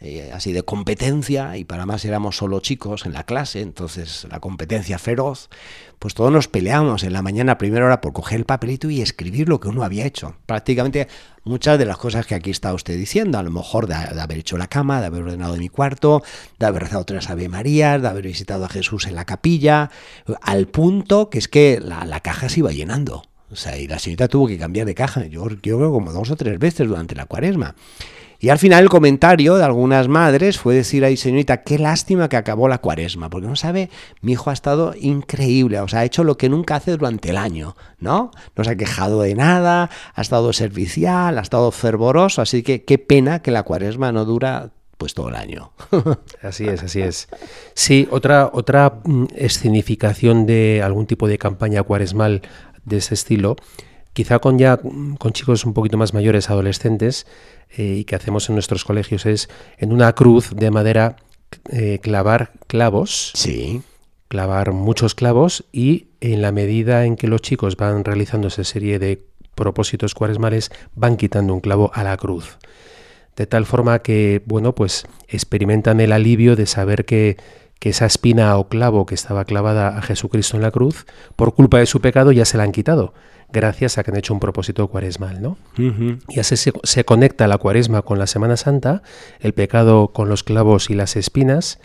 eh, 0.06 0.32
así 0.34 0.52
de 0.52 0.64
competencia, 0.64 1.56
y 1.56 1.64
para 1.64 1.86
más 1.86 2.04
éramos 2.04 2.36
solo 2.36 2.60
chicos 2.60 3.06
en 3.06 3.14
la 3.14 3.24
clase, 3.24 3.62
entonces 3.62 4.28
la 4.30 4.42
competencia 4.42 5.00
feroz, 5.00 5.50
pues 5.98 6.14
todos 6.14 6.30
nos 6.30 6.50
peleábamos 6.50 7.04
en 7.04 7.14
la 7.14 7.22
mañana 7.22 7.54
a 7.54 7.58
primera 7.58 7.86
hora 7.86 8.02
por 8.02 8.12
coger 8.12 8.40
el 8.40 8.46
papelito 8.46 8.90
y 8.90 9.02
escribir 9.02 9.48
lo 9.48 9.62
que 9.62 9.70
uno 9.70 9.82
había 9.82 10.06
hecho. 10.06 10.36
Prácticamente 10.46 11.08
muchas 11.46 11.80
de 11.80 11.86
las 11.86 11.96
cosas 11.96 12.26
que 12.26 12.36
aquí 12.36 12.52
está 12.52 12.74
usted 12.74 12.98
diciendo, 12.98 13.38
a 13.38 13.44
lo 13.44 13.52
mejor 13.52 13.88
de, 13.88 13.96
haber 13.96 14.40
hecho 14.40 14.58
la 14.58 14.68
cama, 14.68 15.00
de 15.00 15.08
haber 15.08 15.22
ordenado 15.22 15.56
mi 15.56 15.70
cuarto, 15.70 16.22
de 16.60 16.66
haber 16.66 16.84
rezado 16.84 17.06
tres 17.06 17.30
Ave 17.30 17.48
Marías, 17.48 18.02
de 18.02 18.10
haber 18.10 18.26
visitado 18.26 18.66
a 18.66 18.70
Jesús 18.70 19.08
en 19.08 19.16
la 19.16 19.24
capilla, 19.24 19.90
al 20.42 20.68
punto 20.68 21.30
que 21.30 21.38
es 21.38 21.48
que 21.48 21.80
la 21.80 22.20
caja 22.20 22.50
se 22.50 22.60
iba 22.60 22.74
llenando. 22.74 23.24
O 23.52 23.56
sea, 23.56 23.78
y 23.78 23.88
la 23.88 24.00
señorita 24.00 24.28
tuvo 24.28 24.48
que 24.48 24.58
cambiar 24.58 24.88
de 24.88 24.96
caja, 24.96 25.26
yo, 25.26 25.48
yo 25.62 25.78
creo 25.78 25.92
como 25.92 26.12
dos 26.12 26.32
o 26.32 26.36
tres 26.36 26.58
veces 26.60 26.88
durante 26.88 27.16
la 27.16 27.26
cuaresma. 27.26 27.76
Y 28.44 28.50
al 28.50 28.60
final 28.60 28.84
el 28.84 28.90
comentario 28.90 29.56
de 29.56 29.64
algunas 29.64 30.10
madres 30.10 30.60
fue 30.60 30.76
decir 30.76 31.06
ahí, 31.06 31.16
señorita, 31.16 31.64
qué 31.64 31.80
lástima 31.80 32.28
que 32.28 32.36
acabó 32.36 32.68
la 32.68 32.80
cuaresma, 32.80 33.30
porque 33.30 33.48
no 33.48 33.56
sabe, 33.56 33.90
mi 34.20 34.34
hijo 34.34 34.50
ha 34.50 34.54
estado 34.54 34.94
increíble, 35.00 35.80
o 35.80 35.88
sea, 35.88 36.02
ha 36.02 36.04
hecho 36.04 36.26
lo 36.26 36.36
que 36.36 36.50
nunca 36.50 36.76
hace 36.76 36.92
durante 36.92 37.30
el 37.30 37.38
año, 37.38 37.78
¿no? 38.00 38.32
No 38.58 38.64
se 38.66 38.72
ha 38.72 38.76
quejado 38.76 39.22
de 39.22 39.36
nada, 39.36 39.90
ha 40.14 40.22
estado 40.22 40.52
servicial, 40.52 41.38
ha 41.38 41.42
estado 41.42 41.72
fervoroso, 41.72 42.42
así 42.42 42.64
que 42.64 42.84
qué 42.84 42.98
pena 42.98 43.42
que 43.42 43.52
la 43.52 43.64
cuaresma 43.64 44.12
no 44.12 44.26
dura 44.26 44.72
pues 44.98 45.14
todo 45.14 45.30
el 45.30 45.36
año. 45.36 45.72
así 46.42 46.68
es, 46.68 46.84
así 46.84 47.02
es. 47.02 47.30
Sí, 47.76 48.10
otra, 48.12 48.50
otra 48.52 49.00
mm, 49.06 49.28
escenificación 49.36 50.46
de 50.46 50.82
algún 50.84 51.06
tipo 51.06 51.30
de 51.30 51.38
campaña 51.38 51.84
cuaresmal 51.84 52.42
de 52.86 52.98
ese 52.98 53.13
estilo, 53.13 53.56
quizá 54.13 54.40
con 54.40 54.58
ya 54.58 54.78
con 54.78 55.34
chicos 55.34 55.66
un 55.66 55.74
poquito 55.74 55.98
más 55.98 56.13
mayores, 56.13 56.50
adolescentes, 56.50 57.25
eh, 57.75 57.98
y 58.00 58.04
que 58.06 58.16
hacemos 58.16 58.50
en 58.50 58.56
nuestros 58.56 58.86
colegios 58.86 59.25
es 59.25 59.50
en 59.78 59.92
una 59.92 60.13
cruz 60.13 60.52
de 60.56 60.72
madera 60.72 61.18
eh, 61.70 62.00
clavar 62.02 62.52
clavos. 62.68 63.32
Sí. 63.36 63.82
Clavar 64.28 64.72
muchos 64.72 65.16
clavos 65.16 65.66
y 65.72 66.08
en 66.20 66.42
la 66.42 66.52
medida 66.52 67.06
en 67.06 67.16
que 67.16 67.28
los 67.28 67.42
chicos 67.42 67.75
van 67.78 68.04
realizando 68.04 68.48
esa 68.48 68.63
serie 68.63 68.98
de 68.98 69.25
propósitos 69.56 70.16
cuaresmales, 70.16 70.72
van 70.96 71.18
quitando 71.18 71.54
un 71.54 71.62
clavo 71.62 71.92
a 71.94 72.04
la 72.04 72.18
cruz. 72.18 72.58
De 73.36 73.48
tal 73.48 73.66
forma 73.66 74.00
que, 74.00 74.42
bueno, 74.46 74.74
pues 74.74 75.06
experimentan 75.28 76.00
el 76.00 76.12
alivio 76.12 76.56
de 76.56 76.66
saber 76.66 77.06
que, 77.06 77.38
que 77.84 77.90
esa 77.90 78.06
espina 78.06 78.56
o 78.56 78.70
clavo 78.70 79.06
que 79.06 79.13
estaba 79.13 79.44
clavada 79.44 79.98
a 79.98 80.02
Jesucristo 80.02 80.56
en 80.56 80.63
la 80.63 80.72
cruz, 80.72 81.06
por 81.36 81.54
culpa 81.54 81.80
de 81.80 81.86
su 81.86 82.00
pecado 82.00 82.32
ya 82.32 82.46
se 82.46 82.56
la 82.56 82.63
han 82.63 82.72
quitado 82.72 83.13
gracias 83.52 83.98
a 83.98 84.06
que 84.06 84.12
han 84.12 84.16
hecho 84.16 84.34
un 84.34 84.40
propósito 84.40 84.88
cuaresmal, 84.88 85.42
¿no? 85.42 85.58
Y 86.30 86.40
así 86.40 86.56
se, 86.56 87.04
conecta 87.04 87.46
la 87.46 87.58
cuaresma 87.58 88.02
con 88.02 88.20
la 88.20 88.25
Semana 88.25 88.56
Santa, 88.56 89.04
el 89.42 89.54
pecado 89.54 90.13
con 90.13 90.30
los 90.30 90.46
clavos 90.46 90.90
y 90.90 90.94
las 90.94 91.18
espinas, 91.18 91.82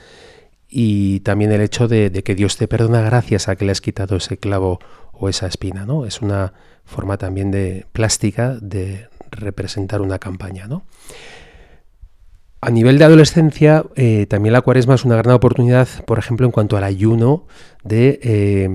y 0.69 1.19
también 1.21 1.51
el 1.51 1.63
hecho 1.63 1.89
de, 1.89 2.13
que 2.25 2.37
Dios 2.37 2.59
te 2.59 2.69
perdona 2.69 3.03
gracias 3.03 3.49
a 3.49 3.57
que 3.57 3.65
le 3.65 3.73
has 3.73 3.81
quitado 3.81 4.15
ese 4.15 4.39
clavo 4.39 4.79
o 5.13 5.29
esa 5.29 5.49
espina, 5.49 5.85
¿no? 5.85 6.07
Es 6.07 6.23
una 6.23 6.53
forma 6.85 7.19
también 7.19 7.51
de 7.51 7.87
plástica 7.91 8.55
de 8.61 9.09
representar 9.33 10.01
una 10.01 10.21
campaña, 10.21 10.69
¿no? 10.69 10.85
A 12.61 12.71
nivel 12.71 12.99
de 12.99 13.05
adolescencia, 13.05 13.85
eh, 13.95 14.27
también 14.29 14.53
la 14.53 14.63
cuaresma 14.63 14.97
es 14.97 15.05
una 15.05 15.17
gran 15.17 15.35
oportunidad, 15.35 15.89
por 16.07 16.19
ejemplo, 16.19 16.45
en 16.45 16.51
cuanto 16.51 16.77
al 16.77 16.83
ayuno 16.83 17.47
de, 17.85 18.19
eh, 18.23 18.69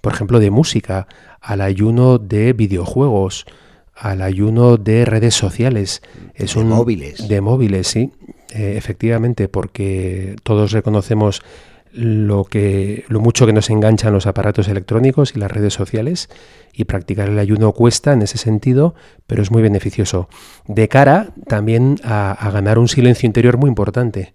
por 0.00 0.12
ejemplo, 0.12 0.40
de 0.40 0.50
música 0.50 1.06
al 1.40 1.60
ayuno 1.60 2.18
de 2.18 2.52
videojuegos, 2.52 3.46
al 3.94 4.22
ayuno 4.22 4.76
de 4.76 5.04
redes 5.04 5.34
sociales. 5.34 6.02
Es 6.34 6.54
de 6.54 6.64
móviles. 6.64 7.28
De 7.28 7.40
móviles, 7.40 7.86
sí. 7.86 8.10
Eh, 8.54 8.74
efectivamente, 8.76 9.48
porque 9.48 10.36
todos 10.42 10.72
reconocemos 10.72 11.42
lo 11.92 12.44
que 12.44 13.04
lo 13.08 13.20
mucho 13.20 13.46
que 13.46 13.52
nos 13.52 13.70
enganchan 13.70 14.12
los 14.12 14.26
aparatos 14.26 14.68
electrónicos 14.68 15.34
y 15.36 15.38
las 15.38 15.50
redes 15.50 15.74
sociales 15.74 16.30
y 16.72 16.84
practicar 16.84 17.28
el 17.28 17.38
ayuno 17.38 17.72
cuesta 17.72 18.12
en 18.12 18.22
ese 18.22 18.38
sentido, 18.38 18.94
pero 19.26 19.42
es 19.42 19.50
muy 19.50 19.62
beneficioso. 19.62 20.28
De 20.66 20.88
cara 20.88 21.28
también 21.46 21.98
a, 22.02 22.32
a 22.32 22.50
ganar 22.50 22.78
un 22.78 22.88
silencio 22.88 23.26
interior 23.26 23.58
muy 23.58 23.68
importante. 23.68 24.34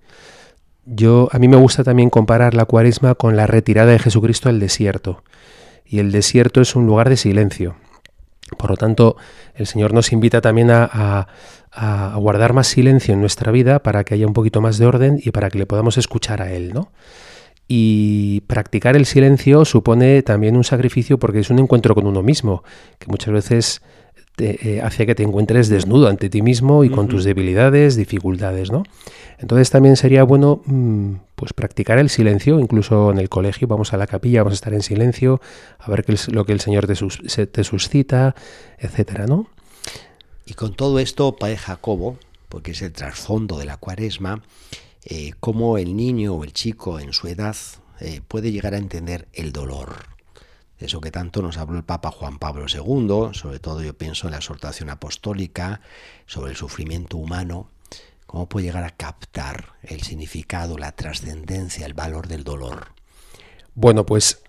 Yo 0.86 1.30
a 1.32 1.40
mí 1.40 1.48
me 1.48 1.58
gusta 1.58 1.84
también 1.84 2.10
comparar 2.10 2.54
la 2.54 2.66
Cuaresma 2.66 3.16
con 3.16 3.36
la 3.36 3.48
retirada 3.48 3.92
de 3.92 4.00
Jesucristo 4.00 4.50
al 4.50 4.60
desierto 4.60 5.24
y 5.86 6.00
el 6.00 6.12
desierto 6.12 6.62
es 6.62 6.76
un 6.76 6.86
lugar 6.86 7.10
de 7.10 7.18
silencio. 7.18 7.76
Por 8.58 8.70
lo 8.70 8.78
tanto, 8.78 9.18
el 9.56 9.68
Señor 9.68 9.94
nos 9.94 10.12
invita 10.14 10.42
también 10.42 10.70
a, 10.72 11.28
guardar 12.16 12.54
más 12.54 12.68
silencio 12.68 13.14
en 13.14 13.22
nuestra 13.22 13.52
vida 13.52 13.80
para 13.80 14.04
que 14.04 14.16
haya 14.16 14.26
un 14.26 14.34
poquito 14.34 14.62
más 14.62 14.80
de 14.80 14.88
orden 14.88 15.20
y 15.24 15.30
para 15.32 15.50
que 15.50 15.60
le 15.60 15.68
podamos 15.68 15.98
escuchar 15.98 16.42
a 16.42 16.52
Él, 16.52 16.74
¿no? 16.74 16.92
Y 17.68 18.42
practicar 18.48 18.96
el 18.96 19.06
silencio 19.06 19.66
supone 19.66 20.22
también 20.24 20.56
un 20.56 20.64
sacrificio 20.64 21.18
porque 21.20 21.40
es 21.40 21.50
un 21.50 21.60
encuentro 21.60 21.96
con 21.96 22.08
uno 22.08 22.24
mismo, 22.24 22.64
que 22.98 23.08
muchas 23.08 23.34
veces 23.34 23.82
te, 24.38 24.76
eh, 24.76 24.82
hace 24.82 25.06
que 25.06 25.16
te 25.16 25.24
encuentres 25.24 25.68
desnudo 25.68 26.08
ante 26.08 26.30
ti 26.30 26.42
mismo 26.42 26.84
y 26.84 26.90
con 26.90 27.08
tus 27.08 27.24
debilidades, 27.24 27.96
dificultades, 27.96 28.72
¿no? 28.72 28.84
Entonces 29.40 29.70
también 29.70 29.98
sería 29.98 30.24
bueno 30.24 30.62
mm, 30.66 31.14
pues 31.36 31.54
practicar 31.54 31.98
el 31.98 32.10
silencio, 32.10 32.60
incluso 32.60 33.12
en 33.12 33.18
el 33.18 33.30
colegio, 33.30 33.68
vamos 33.68 33.94
a 33.94 33.98
la 33.98 34.08
capilla, 34.08 34.44
vamos 34.44 34.54
a 34.54 34.56
estar 34.56 34.74
en 34.74 34.84
silencio, 34.84 35.42
a 35.80 35.90
ver 35.90 36.06
qué 36.06 36.14
es 36.14 36.32
lo 36.32 36.46
que 36.46 36.54
el 36.54 36.60
Señor 36.60 36.88
te, 36.88 37.48
te 37.48 37.64
suscita, 37.64 38.36
etcétera, 38.78 39.26
¿no? 39.26 39.48
Y 40.46 40.54
con 40.54 40.76
todo 40.76 41.00
esto, 41.00 41.36
Padre 41.36 41.58
Jacobo, 41.58 42.18
porque 42.48 42.72
es 42.72 42.82
el 42.82 42.94
trasfondo 42.94 43.58
de 43.58 43.66
la 43.66 43.78
cuaresma, 43.78 44.42
eh, 45.10 45.32
cómo 45.40 45.78
el 45.78 45.96
niño 45.96 46.34
o 46.34 46.44
el 46.44 46.52
chico 46.52 47.00
en 47.00 47.14
su 47.14 47.30
edad 47.30 47.56
eh, 48.02 48.20
puede 48.28 48.52
llegar 48.52 48.74
a 48.74 48.78
entender 48.78 49.30
el 49.32 49.54
dolor. 49.54 49.96
Eso 50.80 51.00
que 51.00 51.12
tanto 51.12 51.42
nos 51.42 51.58
habló 51.58 51.78
el 51.78 51.86
Papa 51.86 52.12
Juan 52.12 52.40
Pablo 52.40 52.66
II, 52.68 53.34
sobre 53.34 53.60
todo 53.60 53.82
yo 53.82 53.98
pienso 53.98 54.28
en 54.28 54.32
la 54.32 54.38
exhortación 54.40 54.90
apostólica, 54.90 55.80
sobre 56.26 56.52
el 56.52 56.58
sufrimiento 56.58 57.16
humano, 57.16 57.70
cómo 58.26 58.50
puede 58.50 58.66
llegar 58.66 58.84
a 58.84 58.90
captar 58.90 59.78
el 59.82 60.02
significado, 60.02 60.78
la 60.78 60.92
trascendencia, 60.92 61.86
el 61.86 61.94
valor 61.94 62.28
del 62.28 62.44
dolor. 62.44 62.88
Bueno, 63.76 64.06
pues 64.06 64.44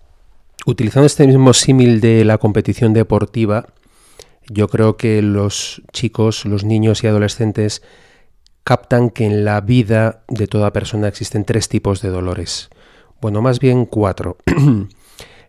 utilizando 0.65 1.05
este 1.05 1.25
mismo 1.25 1.53
símil 1.53 2.01
de 2.01 2.25
la 2.25 2.37
competición 2.37 2.91
deportiva, 2.91 3.67
yo 4.49 4.67
creo 4.67 4.97
que 4.97 5.21
los 5.21 5.83
chicos, 5.93 6.43
los 6.43 6.65
niños 6.65 7.01
y 7.05 7.07
adolescentes 7.07 7.81
captan 8.69 9.09
que 9.09 9.25
en 9.25 9.45
la 9.45 9.61
vida 9.61 10.21
de 10.27 10.45
toda 10.45 10.71
persona 10.71 11.07
existen 11.07 11.43
tres 11.43 11.69
tipos 11.69 12.03
de 12.03 12.09
dolores. 12.09 12.69
Bueno, 13.19 13.41
más 13.41 13.59
bien 13.59 13.87
cuatro. 13.87 14.37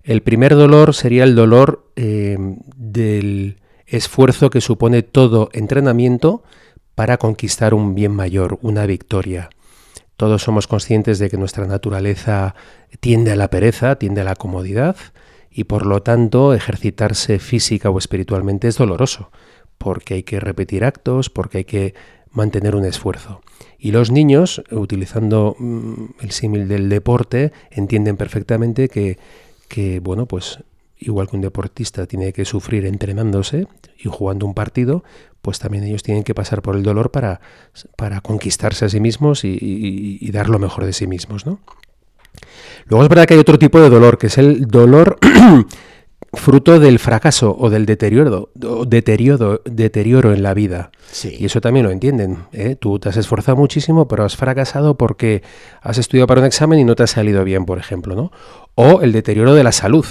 el 0.05 0.23
primer 0.23 0.55
dolor 0.55 0.95
sería 0.95 1.25
el 1.25 1.35
dolor 1.35 1.85
eh, 1.97 2.39
del 2.77 3.61
esfuerzo 3.85 4.49
que 4.49 4.63
supone 4.63 5.03
todo 5.03 5.51
entrenamiento 5.53 6.43
para 6.95 7.19
conquistar 7.19 7.75
un 7.75 7.95
bien 7.95 8.13
mayor, 8.13 8.59
una 8.63 8.87
victoria. 8.87 9.51
Todos 10.17 10.43
somos 10.43 10.67
conscientes 10.67 11.19
de 11.19 11.29
que 11.29 11.37
nuestra 11.37 11.67
naturaleza 11.67 12.55
tiende 13.01 13.33
a 13.33 13.37
la 13.37 13.51
pereza, 13.51 13.97
tiende 13.97 14.23
a 14.23 14.25
la 14.25 14.35
comodidad, 14.35 14.97
y 15.51 15.65
por 15.65 15.85
lo 15.85 16.01
tanto 16.01 16.55
ejercitarse 16.55 17.39
física 17.39 17.91
o 17.91 17.99
espiritualmente 17.99 18.67
es 18.67 18.79
doloroso, 18.79 19.31
porque 19.77 20.15
hay 20.15 20.23
que 20.23 20.41
repetir 20.41 20.87
actos, 20.87 21.29
porque 21.29 21.59
hay 21.59 21.65
que 21.65 21.95
mantener 22.33 22.77
un 22.77 22.85
esfuerzo. 22.85 23.41
Y 23.79 23.93
los 23.93 24.11
niños, 24.11 24.63
utilizando 24.71 25.57
mm, 25.59 26.05
el 26.21 26.31
símil 26.31 26.69
del 26.69 26.89
deporte, 26.89 27.53
entienden 27.71 28.17
perfectamente 28.17 28.89
que, 28.89 29.19
que, 29.69 30.01
bueno, 30.01 30.27
pues 30.27 30.61
igual 30.99 31.29
que 31.29 31.37
un 31.37 31.43
deportista 31.43 32.07
tiene 32.07 32.33
que 32.33 32.45
sufrir 32.45 32.85
entrenándose 32.85 33.67
y 33.99 34.09
jugando 34.09 34.47
un 34.47 34.55
partido, 34.55 35.03
pues 35.43 35.59
también 35.59 35.85
ellos 35.85 36.03
tienen 36.03 36.25
que 36.25 36.35
pasar 36.35 36.63
por 36.63 36.77
el 36.77 36.83
dolor 36.83 37.11
para, 37.11 37.41
para 37.97 38.21
conquistarse 38.21 38.85
a 38.85 38.89
sí 38.89 39.01
mismos 39.01 39.45
y, 39.45 40.31
dar 40.31 40.49
lo 40.49 40.59
mejor 40.59 40.85
de 40.85 40.93
sí 40.93 41.07
mismos, 41.07 41.47
¿no? 41.47 41.59
Luego 42.87 43.03
es 43.03 43.09
verdad 43.09 43.27
que 43.27 43.35
hay 43.35 43.41
otro 43.41 43.59
tipo 43.59 43.81
de 43.81 43.89
dolor, 43.89 44.19
que 44.19 44.29
es 44.29 44.39
el 44.39 44.67
dolor 44.67 45.19
fruto 46.33 46.79
del 46.79 46.99
fracaso 46.99 47.57
o 47.59 47.71
del 47.71 47.87
deterioro, 47.87 48.51
deterioro, 48.55 49.63
deterioro 49.65 50.33
en 50.33 50.43
la 50.43 50.55
vida. 50.55 50.91
Y 51.25 51.45
eso 51.45 51.61
también 51.61 51.87
lo 51.87 51.93
entienden. 51.93 52.45
¿eh? 52.53 52.77
Tú 52.79 52.99
te 52.99 53.09
has 53.09 53.17
esforzado 53.17 53.57
muchísimo, 53.57 54.07
pero 54.07 54.25
has 54.25 54.37
fracasado 54.37 54.97
porque 54.97 55.43
has 55.83 55.99
estudiado 55.99 56.27
para 56.27 56.41
un 56.41 56.47
examen 56.47 56.79
y 56.79 56.85
no 56.85 56.95
te 56.95 57.03
ha 57.03 57.09
salido 57.09 57.43
bien, 57.45 57.67
por 57.67 57.79
ejemplo. 57.79 58.15
¿no? 58.15 58.33
O 58.75 59.01
el 59.01 59.13
deterioro 59.13 59.55
de 59.55 59.65
la 59.65 59.73
salud 59.73 60.07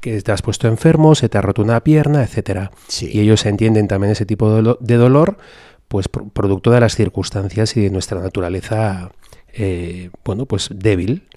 que 0.00 0.20
te 0.20 0.32
has 0.32 0.42
puesto 0.42 0.66
enfermo, 0.66 1.14
se 1.14 1.28
te 1.28 1.38
ha 1.38 1.42
roto 1.42 1.62
una 1.62 1.80
pierna, 1.82 2.22
etcétera. 2.24 2.72
Y 3.00 3.20
ellos 3.20 3.46
entienden 3.46 3.86
también 3.86 4.12
ese 4.12 4.26
tipo 4.26 4.76
de, 4.80 4.96
dolor, 4.96 5.38
pues 5.86 6.08
producto 6.08 6.72
de 6.72 6.80
las 6.80 6.96
circunstancias 6.96 7.76
y 7.76 7.82
de 7.82 7.90
nuestra 7.90 8.20
naturaleza 8.20 9.12
eh, 9.52 10.10
bueno, 10.24 10.46
pues 10.46 10.70
débil, 10.74 11.28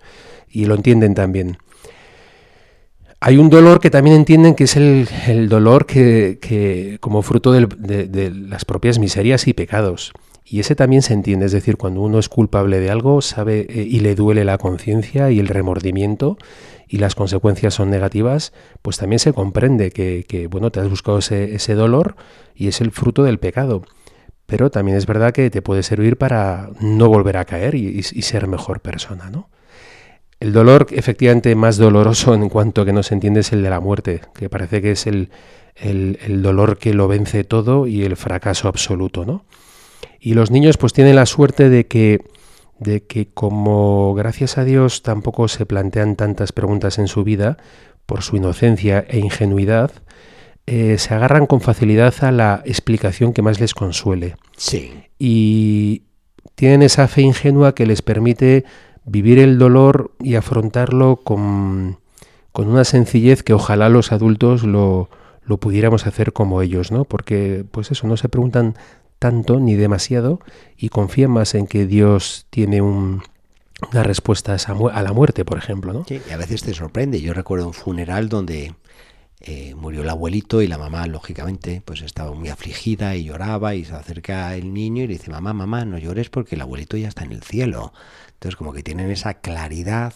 y 0.50 0.65
lo 0.65 0.74
entienden 0.74 1.13
también. 1.13 1.57
Hay 3.27 3.38
un 3.38 3.50
dolor 3.50 3.79
que 3.79 3.89
también 3.89 4.17
entienden 4.17 4.53
que 4.53 4.65
es 4.65 4.75
el, 4.75 5.50
dolor 5.50 5.88
que, 5.88 7.00
como 7.01 7.24
fruto 7.24 7.51
de, 7.53 8.32
las 8.32 8.65
propias 8.65 8.99
miserias 8.99 9.47
y 9.47 9.54
pecados. 9.54 10.13
Y 10.45 10.60
ese 10.60 10.76
también 10.76 11.02
se 11.02 11.13
entiende, 11.13 11.47
es 11.47 11.52
decir, 11.52 11.76
cuando 11.76 12.02
uno 12.02 12.19
es 12.19 12.30
culpable 12.30 12.80
de 12.80 12.91
algo, 12.91 13.23
sabe 13.23 13.65
eh, 13.67 13.82
y 13.82 14.02
le 14.02 14.13
duele 14.13 14.45
la 14.45 14.60
conciencia 14.60 15.32
y 15.32 15.39
el 15.39 15.47
remordimiento 15.47 16.38
y 16.88 16.99
las 16.99 17.15
consecuencias 17.15 17.73
son 17.73 17.89
negativas, 17.89 18.54
pues 18.84 18.99
también 18.99 19.17
se 19.17 19.34
comprende 19.34 19.89
que, 19.89 20.47
bueno, 20.52 20.69
te 20.69 20.82
has 20.82 20.88
buscado 20.88 21.17
ese, 21.17 21.56
ese 21.56 21.73
dolor 21.73 22.15
y 22.54 22.67
es 22.67 22.80
el 22.80 22.91
fruto 22.91 23.23
del 23.23 23.39
pecado 23.39 23.82
pero 24.45 24.69
también 24.69 24.95
es 24.95 25.08
verdad 25.08 25.34
que 25.34 25.49
te 25.49 25.63
puede 25.63 25.82
servir 25.82 26.17
para 26.19 26.69
no 26.80 27.10
volver 27.10 27.38
a 27.38 27.45
caer 27.45 27.73
y, 27.73 28.04
ser 28.04 28.47
mejor 28.47 28.80
persona, 28.80 29.32
¿no? 29.32 29.49
El 30.45 30.53
dolor 30.53 30.86
efectivamente 30.91 31.55
más 31.55 31.77
doloroso 31.77 32.36
en 32.36 32.49
cuanto 32.49 32.86
que 32.86 32.93
no 32.93 33.01
se 33.01 33.15
entiende 33.15 33.39
es 33.39 33.51
el 33.51 33.63
de 33.63 33.71
la 33.71 33.79
muerte, 33.79 34.21
que 34.36 34.47
parece 34.47 34.79
que 34.79 34.91
es 34.91 35.08
el, 35.08 35.31
el, 35.73 36.43
dolor 36.43 36.77
que 36.77 36.93
lo 36.93 37.08
vence 37.08 37.43
todo 37.43 37.88
y 37.88 38.03
el 38.03 38.15
fracaso 38.15 38.67
absoluto, 38.67 39.25
¿no? 39.25 39.43
Y 40.19 40.36
los 40.36 40.51
niños 40.51 40.77
pues 40.77 40.93
tienen 40.93 41.15
la 41.15 41.25
suerte 41.25 41.69
de 41.69 41.88
que, 41.88 42.19
de 42.77 43.01
que 43.01 43.25
como 43.25 44.13
gracias 44.13 44.60
a 44.60 44.65
Dios 44.65 45.01
tampoco 45.01 45.47
se 45.47 45.65
plantean 45.65 46.15
tantas 46.15 46.51
preguntas 46.51 46.99
en 46.99 47.08
su 47.08 47.23
vida, 47.23 47.58
por 48.05 48.21
su 48.21 48.36
inocencia 48.36 49.03
e 49.10 49.17
ingenuidad, 49.17 49.93
eh, 50.67 50.99
se 50.99 51.15
agarran 51.15 51.47
con 51.47 51.60
facilidad 51.60 52.13
a 52.21 52.31
la 52.31 52.62
explicación 52.65 53.34
que 53.34 53.41
más 53.41 53.60
les 53.60 53.73
consuele. 53.73 54.36
Sí. 54.58 54.93
Y 55.17 56.03
tienen 56.53 56.84
esa 56.84 57.08
fe 57.08 57.23
ingenua 57.23 57.73
que 57.73 57.88
les 57.88 58.03
permite 58.03 58.63
vivir 59.06 59.39
el 59.39 59.58
dolor 59.58 60.12
y 60.20 60.36
afrontarlo 60.36 61.18
con, 61.18 62.00
con 62.52 62.68
una 62.68 62.84
sencillez 62.84 63.44
que 63.44 63.54
ojalá 63.54 63.89
los 63.89 64.12
adultos 64.12 64.63
lo, 64.63 65.10
lo, 65.46 65.58
pudiéramos 65.58 66.08
hacer 66.08 66.34
como 66.34 66.62
ellos, 66.62 66.91
¿no? 66.91 67.06
Porque, 67.06 67.65
pues 67.72 67.91
eso, 67.91 68.08
no 68.08 68.18
se 68.18 68.30
preguntan 68.30 68.76
tanto 69.20 69.60
ni 69.60 69.76
demasiado 69.76 70.39
y 70.78 70.89
confían 70.89 71.32
más 71.32 71.56
en 71.56 71.68
que 71.68 71.86
Dios 71.86 72.48
tiene 72.50 72.82
un, 72.82 73.24
una 73.91 74.04
respuesta 74.04 74.56
a, 74.56 75.04
la 75.04 75.13
muerte, 75.13 75.46
por 75.46 75.58
ejemplo, 75.58 75.94
¿no? 75.94 76.06
Sí, 76.08 76.22
y 76.28 76.32
a 76.32 76.38
veces 76.38 76.63
te 76.63 76.74
sorprende. 76.74 77.22
Yo 77.22 77.34
recuerdo 77.34 77.68
un 77.68 77.74
funeral 77.74 78.30
donde 78.30 78.74
eh, 79.41 79.76
murió 79.76 80.02
el 80.02 80.10
abuelito 80.10 80.62
y 80.62 80.67
la 80.67 80.78
mamá, 80.78 81.06
lógicamente, 81.08 81.82
pues 81.84 82.02
estaba 82.02 82.32
muy 82.34 82.50
afligida 82.50 83.15
y 83.15 83.26
lloraba 83.26 83.76
y 83.76 83.84
se 83.84 83.93
acerca 83.93 84.56
el 84.56 84.74
niño 84.74 85.04
y 85.04 85.08
le 85.08 85.13
dice, 85.13 85.30
mamá, 85.30 85.54
mamá, 85.54 85.84
no 85.86 85.98
llores 85.98 86.30
porque 86.30 86.56
el 86.56 86.62
abuelito 86.62 86.95
ya 86.98 87.10
está 87.10 87.26
en 87.26 87.34
el 87.34 87.43
cielo. 87.43 87.93
Entonces 88.34 88.56
como 88.56 88.74
que 88.74 88.82
tienen 88.82 89.12
esa 89.12 89.36
claridad, 89.36 90.13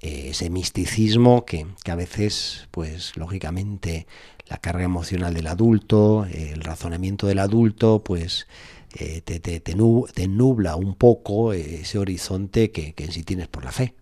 eh, 0.00 0.28
ese 0.30 0.48
misticismo 0.48 1.44
que, 1.44 1.66
a 1.86 1.94
veces, 1.94 2.68
pues 2.70 3.16
lógicamente, 3.16 4.06
la 4.48 4.56
carga 4.56 4.84
emocional 4.84 5.34
del 5.34 5.46
adulto, 5.46 6.24
el 6.24 6.62
razonamiento 6.62 7.26
del 7.26 7.40
adulto, 7.40 8.02
pues 8.02 8.46
eh, 8.94 9.20
te, 9.20 9.40
te, 9.40 9.74
nubla 9.74 10.76
un 10.76 10.94
poco 10.94 11.52
ese 11.52 11.98
horizonte 11.98 12.70
que, 12.70 12.94
que, 12.94 13.04
en 13.04 13.12
sí 13.12 13.24
tienes 13.24 13.48
por 13.48 13.64
la 13.64 13.72
fe. 13.72 13.94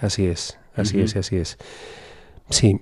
Así 0.00 0.26
es, 0.26 0.58
así 0.74 1.00
es, 1.00 1.16
así 1.16 1.36
es. 1.36 1.56
Sí, 2.50 2.80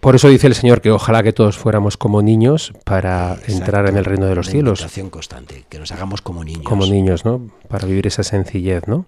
por 0.00 0.14
eso 0.14 0.28
dice 0.28 0.46
el 0.46 0.54
Señor 0.54 0.80
que 0.80 0.90
ojalá 0.90 1.22
que 1.22 1.32
todos 1.32 1.58
fuéramos 1.58 1.96
como 1.96 2.22
niños 2.22 2.72
para 2.84 3.36
entrar 3.46 3.88
en 3.88 3.96
el 3.96 4.04
reino 4.04 4.26
de 4.26 4.34
los 4.34 4.48
cielos. 4.48 4.86
constante, 5.10 5.64
que 5.68 5.78
nos 5.78 5.92
hagamos 5.92 6.22
como 6.22 6.44
niños. 6.44 6.64
Como 6.64 6.86
niños, 6.86 7.24
¿no? 7.24 7.50
Para 7.68 7.86
vivir 7.86 8.06
esa 8.06 8.22
sencillez, 8.22 8.86
¿no? 8.86 9.06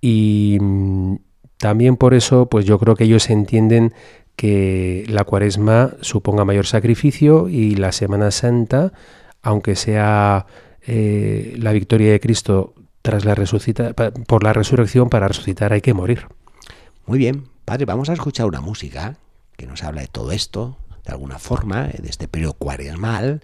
Y 0.00 0.58
mm, 0.60 1.16
también 1.58 1.96
por 1.96 2.14
eso, 2.14 2.46
pues 2.46 2.64
yo 2.64 2.78
creo 2.78 2.94
que 2.94 3.04
ellos 3.04 3.30
entienden 3.30 3.94
que 4.36 5.04
la 5.08 5.24
cuaresma 5.24 5.94
suponga 6.00 6.44
mayor 6.44 6.66
sacrificio 6.66 7.48
y 7.48 7.74
la 7.76 7.92
Semana 7.92 8.30
Santa, 8.30 8.92
aunque 9.42 9.76
sea 9.76 10.46
eh, 10.86 11.54
la 11.58 11.72
victoria 11.72 12.12
de 12.12 12.20
Cristo 12.20 12.74
tras 13.02 13.24
la 13.24 13.34
resucita, 13.34 13.94
por 13.94 14.44
la 14.44 14.52
resurrección, 14.52 15.08
para 15.08 15.28
resucitar 15.28 15.72
hay 15.72 15.80
que 15.80 15.94
morir. 15.94 16.26
Muy 17.06 17.18
bien, 17.18 17.44
padre, 17.64 17.86
vamos 17.86 18.10
a 18.10 18.12
escuchar 18.12 18.46
una 18.46 18.60
música 18.60 19.16
que 19.56 19.66
nos 19.66 19.82
habla 19.82 20.02
de 20.02 20.08
todo 20.08 20.32
esto, 20.32 20.78
de 21.04 21.12
alguna 21.12 21.38
forma, 21.38 21.84
de 21.84 22.08
este 22.08 22.28
periodo 22.28 22.54
cuaresmal. 22.54 23.40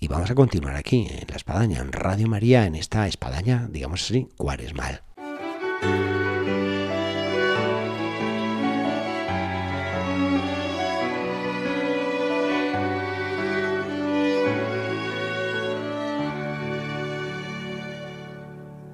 Y 0.00 0.08
vamos 0.08 0.30
a 0.30 0.34
continuar 0.34 0.76
aquí, 0.76 1.06
en 1.10 1.26
la 1.28 1.36
espadaña, 1.36 1.80
en 1.80 1.92
Radio 1.92 2.28
María, 2.28 2.66
en 2.66 2.74
esta 2.74 3.06
espadaña, 3.06 3.68
digamos 3.70 4.02
así, 4.02 4.28
cuaresmal. 4.36 5.02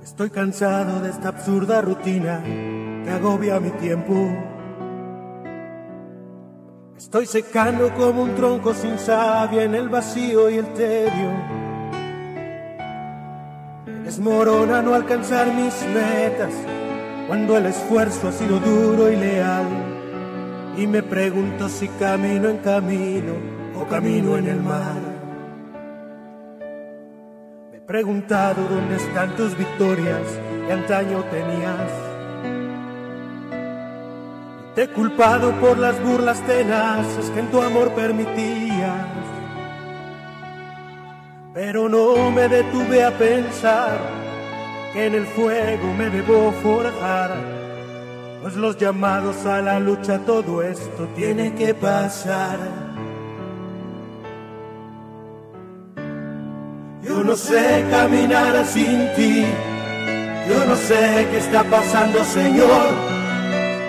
Estoy 0.03 0.31
cansado 0.31 1.01
de 1.01 1.09
esta 1.09 1.29
absurda 1.29 1.81
rutina 1.81 2.43
que 2.45 3.11
agobia 3.11 3.59
mi 3.59 3.71
tiempo 3.71 4.50
Estoy 7.01 7.25
secando 7.25 7.91
como 7.95 8.25
un 8.25 8.35
tronco 8.35 8.75
sin 8.75 8.99
savia 8.99 9.65
en 9.65 9.75
el 9.75 9.89
vacío 9.89 10.51
y 10.51 10.59
el 10.59 10.67
tedio. 10.75 11.31
desmorona 14.05 14.83
no 14.83 14.93
alcanzar 14.93 15.47
mis 15.47 15.75
metas 15.95 16.53
cuando 17.27 17.57
el 17.57 17.67
esfuerzo 17.67 18.29
ha 18.29 18.33
sido 18.33 18.61
duro 18.61 19.11
y 19.11 19.17
leal. 19.17 19.67
Y 20.77 20.87
me 20.87 21.03
pregunto 21.03 21.71
si 21.71 21.89
camino 21.89 22.51
en 22.51 22.59
camino 22.59 23.33
o 23.81 23.87
camino 23.87 24.37
en 24.37 24.47
el 24.49 24.61
mar. 24.61 25.01
Me 27.71 27.79
he 27.79 27.81
preguntado 27.81 28.63
dónde 28.69 28.97
están 28.97 29.35
tus 29.37 29.57
victorias 29.57 30.21
que 30.67 30.73
antaño 30.75 31.25
tenías. 31.31 32.10
Te 34.81 34.85
he 34.85 34.89
culpado 34.89 35.53
por 35.61 35.77
las 35.77 36.03
burlas 36.03 36.41
tenaces 36.47 37.29
que 37.35 37.41
en 37.41 37.51
tu 37.51 37.61
amor 37.61 37.91
permitías. 37.91 39.05
Pero 41.53 41.87
no 41.87 42.31
me 42.31 42.49
detuve 42.49 43.05
a 43.05 43.11
pensar 43.11 43.99
que 44.95 45.05
en 45.05 45.17
el 45.17 45.27
fuego 45.27 45.93
me 45.99 46.09
debo 46.09 46.51
forjar. 46.63 47.37
Pues 48.41 48.57
los 48.57 48.79
llamados 48.79 49.45
a 49.45 49.61
la 49.61 49.79
lucha, 49.79 50.19
todo 50.21 50.63
esto 50.63 51.07
tiene 51.15 51.55
que 51.55 51.75
pasar. 51.75 52.59
Yo 57.03 57.23
no 57.23 57.37
sé 57.37 57.85
caminar 57.91 58.65
sin 58.65 59.13
ti, 59.15 59.45
yo 60.49 60.65
no 60.65 60.75
sé 60.75 61.29
qué 61.31 61.37
está 61.37 61.65
pasando, 61.65 62.25
Señor. 62.25 63.20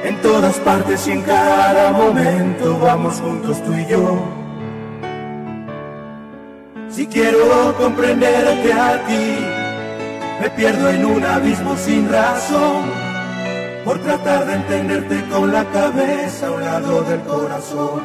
En 0.04 0.20
todas 0.22 0.58
partes 0.60 1.08
y 1.08 1.12
en 1.12 1.22
cada 1.22 1.92
momento 1.92 2.80
vamos 2.80 3.20
juntos 3.22 3.64
tú 3.64 3.74
y 3.74 3.86
yo. 3.86 4.20
Si 6.90 7.06
quiero 7.08 7.76
comprenderte 7.78 8.74
a 8.74 9.06
ti, 9.06 9.38
me 10.42 10.50
pierdo 10.50 10.90
en 10.90 11.06
un 11.06 11.24
abismo 11.24 11.78
sin 11.78 12.10
razón 12.10 12.84
por 13.86 14.00
tratar 14.00 14.46
de 14.46 14.54
entenderte 14.56 15.24
con 15.30 15.52
la 15.52 15.66
cabeza 15.66 16.48
a 16.48 16.52
un 16.52 16.62
lado 16.62 17.04
del 17.04 17.22
corazón. 17.22 18.02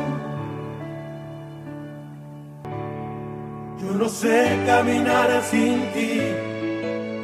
Yo 3.80 3.92
no 3.92 4.08
sé 4.08 4.62
caminar 4.66 5.42
sin 5.50 5.80
ti, 5.92 6.20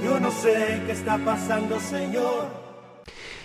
yo 0.02 0.18
no 0.18 0.30
sé 0.30 0.82
qué 0.86 0.92
está 0.92 1.18
pasando, 1.18 1.78
Señor. 1.78 2.48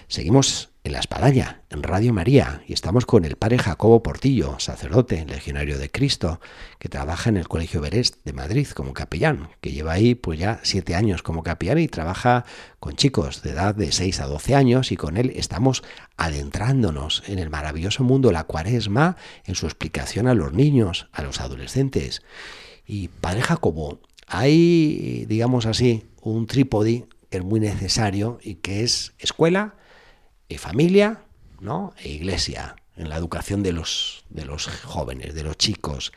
Seguimos 0.08 0.70
en 0.88 0.94
La 0.94 1.00
Espadaña, 1.00 1.64
en 1.70 1.84
Radio 1.84 2.14
María, 2.14 2.62
y 2.66 2.72
estamos 2.72 3.06
con 3.06 3.26
el 3.26 3.36
padre 3.36 3.58
Jacobo 3.58 4.02
Portillo, 4.02 4.58
sacerdote, 4.58 5.26
legionario 5.26 5.78
de 5.78 5.92
Cristo, 5.92 6.40
que 6.80 6.88
trabaja 6.88 7.30
en 7.30 7.36
el 7.36 7.50
Colegio 7.50 7.82
Berest 7.82 8.24
de 8.24 8.32
Madrid 8.32 8.66
como 8.70 8.94
capellán, 8.94 9.50
que 9.60 9.74
lleva 9.74 9.92
ahí 9.92 10.16
pues 10.16 10.40
ya 10.40 10.62
siete 10.64 10.96
años 10.96 11.24
como 11.24 11.44
capellán 11.44 11.80
y 11.80 11.90
trabaja 11.90 12.46
con 12.80 12.96
chicos 12.96 13.42
de 13.42 13.52
edad 13.52 13.76
de 13.76 13.92
6 13.92 14.22
a 14.22 14.28
12 14.28 14.56
años 14.56 14.94
y 14.94 14.96
con 14.96 15.18
él 15.18 15.34
estamos 15.36 15.84
adentrándonos 16.16 17.22
en 17.28 17.40
el 17.40 17.50
maravilloso 17.50 18.06
mundo 18.06 18.30
de 18.30 18.36
la 18.36 18.46
cuaresma, 18.46 19.18
en 19.44 19.56
su 19.56 19.66
explicación 19.66 20.30
a 20.30 20.36
los 20.36 20.54
niños, 20.54 21.10
a 21.12 21.22
los 21.22 21.42
adolescentes. 21.42 22.22
Y 22.86 23.10
padre 23.10 23.42
Jacobo, 23.42 24.00
hay, 24.26 25.26
digamos 25.28 25.66
así, 25.66 26.06
un 26.22 26.48
trípode 26.48 27.08
que 27.30 27.40
es 27.40 27.44
muy 27.44 27.60
necesario 27.60 28.40
y 28.42 28.56
que 28.56 28.84
es 28.84 29.12
escuela, 29.20 29.76
y 30.50 30.58
familia 30.58 31.22
¿no? 31.60 31.94
e 31.98 32.10
iglesia 32.10 32.76
en 32.96 33.10
la 33.10 33.18
educación 33.18 33.64
de 33.64 33.74
los, 33.74 34.26
de 34.30 34.46
los 34.46 34.68
jóvenes, 34.84 35.34
de 35.34 35.44
los 35.44 35.58
chicos. 35.58 36.12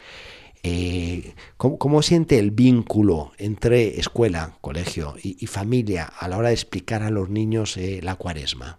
Eh, 0.63 1.35
¿cómo, 1.57 2.03
siente 2.03 2.39
el 2.39 2.51
vínculo 2.51 3.33
entre 3.39 3.99
escuela, 3.99 4.57
colegio 4.61 5.15
y, 5.23 5.47
familia 5.47 6.05
a 6.05 6.29
la 6.29 6.37
hora 6.37 6.49
de 6.49 6.55
explicar 6.55 7.03
a 7.03 7.11
los 7.11 7.31
niños 7.31 7.77
eh, 7.77 8.01
la 8.03 8.17
cuaresma? 8.17 8.79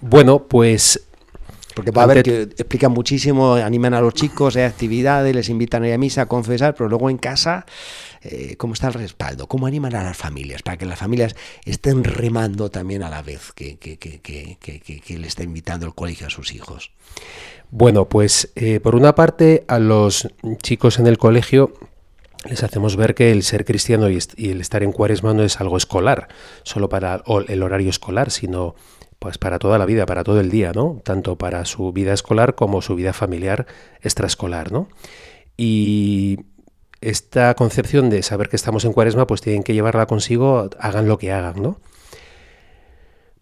Bueno, 0.00 0.48
pues... 0.48 1.06
Porque 1.74 1.90
va 1.90 2.02
a 2.02 2.06
ver 2.06 2.22
que 2.22 2.42
explican 2.42 2.92
muchísimo, 2.92 3.54
animan 3.54 3.94
a 3.94 4.00
los 4.00 4.14
chicos, 4.14 4.56
hay 4.56 4.64
actividades, 4.64 5.34
les 5.34 5.48
invitan 5.48 5.82
a 5.84 5.88
ir 5.88 5.94
a 5.94 5.98
misa 5.98 6.22
a 6.22 6.26
confesar, 6.26 6.74
pero 6.74 6.88
luego 6.88 7.08
en 7.10 7.18
casa 7.18 7.66
eh, 8.22 8.56
cómo 8.56 8.74
está 8.74 8.88
el 8.88 8.94
respaldo, 8.94 9.48
cómo 9.48 9.66
animan 9.66 9.96
a 9.96 10.04
las 10.04 10.16
familias, 10.16 10.62
para 10.62 10.76
que 10.76 10.86
las 10.86 10.98
familias 10.98 11.34
estén 11.64 12.04
remando 12.04 12.70
también 12.70 13.02
a 13.02 13.10
la 13.10 13.22
vez 13.22 13.52
que, 13.52 13.78
le 15.08 15.26
está 15.26 15.42
invitando 15.42 15.86
el 15.86 15.94
colegio 15.94 16.28
a 16.28 16.30
sus 16.30 16.52
hijos. 16.54 16.92
Bueno, 17.70 18.08
pues 18.08 18.50
eh, 18.54 18.80
por 18.80 18.94
una 18.94 19.14
parte 19.14 19.64
a 19.66 19.78
los 19.78 20.28
chicos 20.62 20.98
en 20.98 21.06
el 21.06 21.18
colegio 21.18 21.72
les 22.48 22.62
hacemos 22.62 22.96
ver 22.96 23.14
que 23.14 23.32
el 23.32 23.42
ser 23.42 23.64
cristiano 23.64 24.08
y, 24.10 24.18
el 24.36 24.60
estar 24.60 24.82
en 24.82 24.92
cuaresma 24.92 25.32
no 25.34 25.42
es 25.42 25.60
algo 25.60 25.76
escolar, 25.76 26.28
solo 26.64 26.88
para 26.88 27.22
el 27.48 27.62
horario 27.62 27.90
escolar, 27.90 28.30
sino 28.30 28.74
pues 29.22 29.38
para 29.38 29.60
toda 29.60 29.78
la 29.78 29.86
vida, 29.86 30.04
para 30.04 30.24
todo 30.24 30.40
el 30.40 30.50
día, 30.50 30.72
¿no? 30.74 31.00
Tanto 31.04 31.38
para 31.38 31.64
su 31.64 31.92
vida 31.92 32.12
escolar 32.12 32.56
como 32.56 32.82
su 32.82 32.96
vida 32.96 33.12
familiar 33.12 33.66
extraescolar, 34.00 34.72
¿no? 34.72 34.88
Y 35.56 36.40
esta 37.00 37.54
concepción 37.54 38.10
de 38.10 38.24
saber 38.24 38.48
que 38.48 38.56
estamos 38.56 38.84
en 38.84 38.92
cuaresma, 38.92 39.28
pues 39.28 39.40
tienen 39.40 39.62
que 39.62 39.74
llevarla 39.74 40.06
consigo, 40.06 40.68
hagan 40.80 41.06
lo 41.06 41.18
que 41.18 41.30
hagan, 41.30 41.62
¿no? 41.62 41.80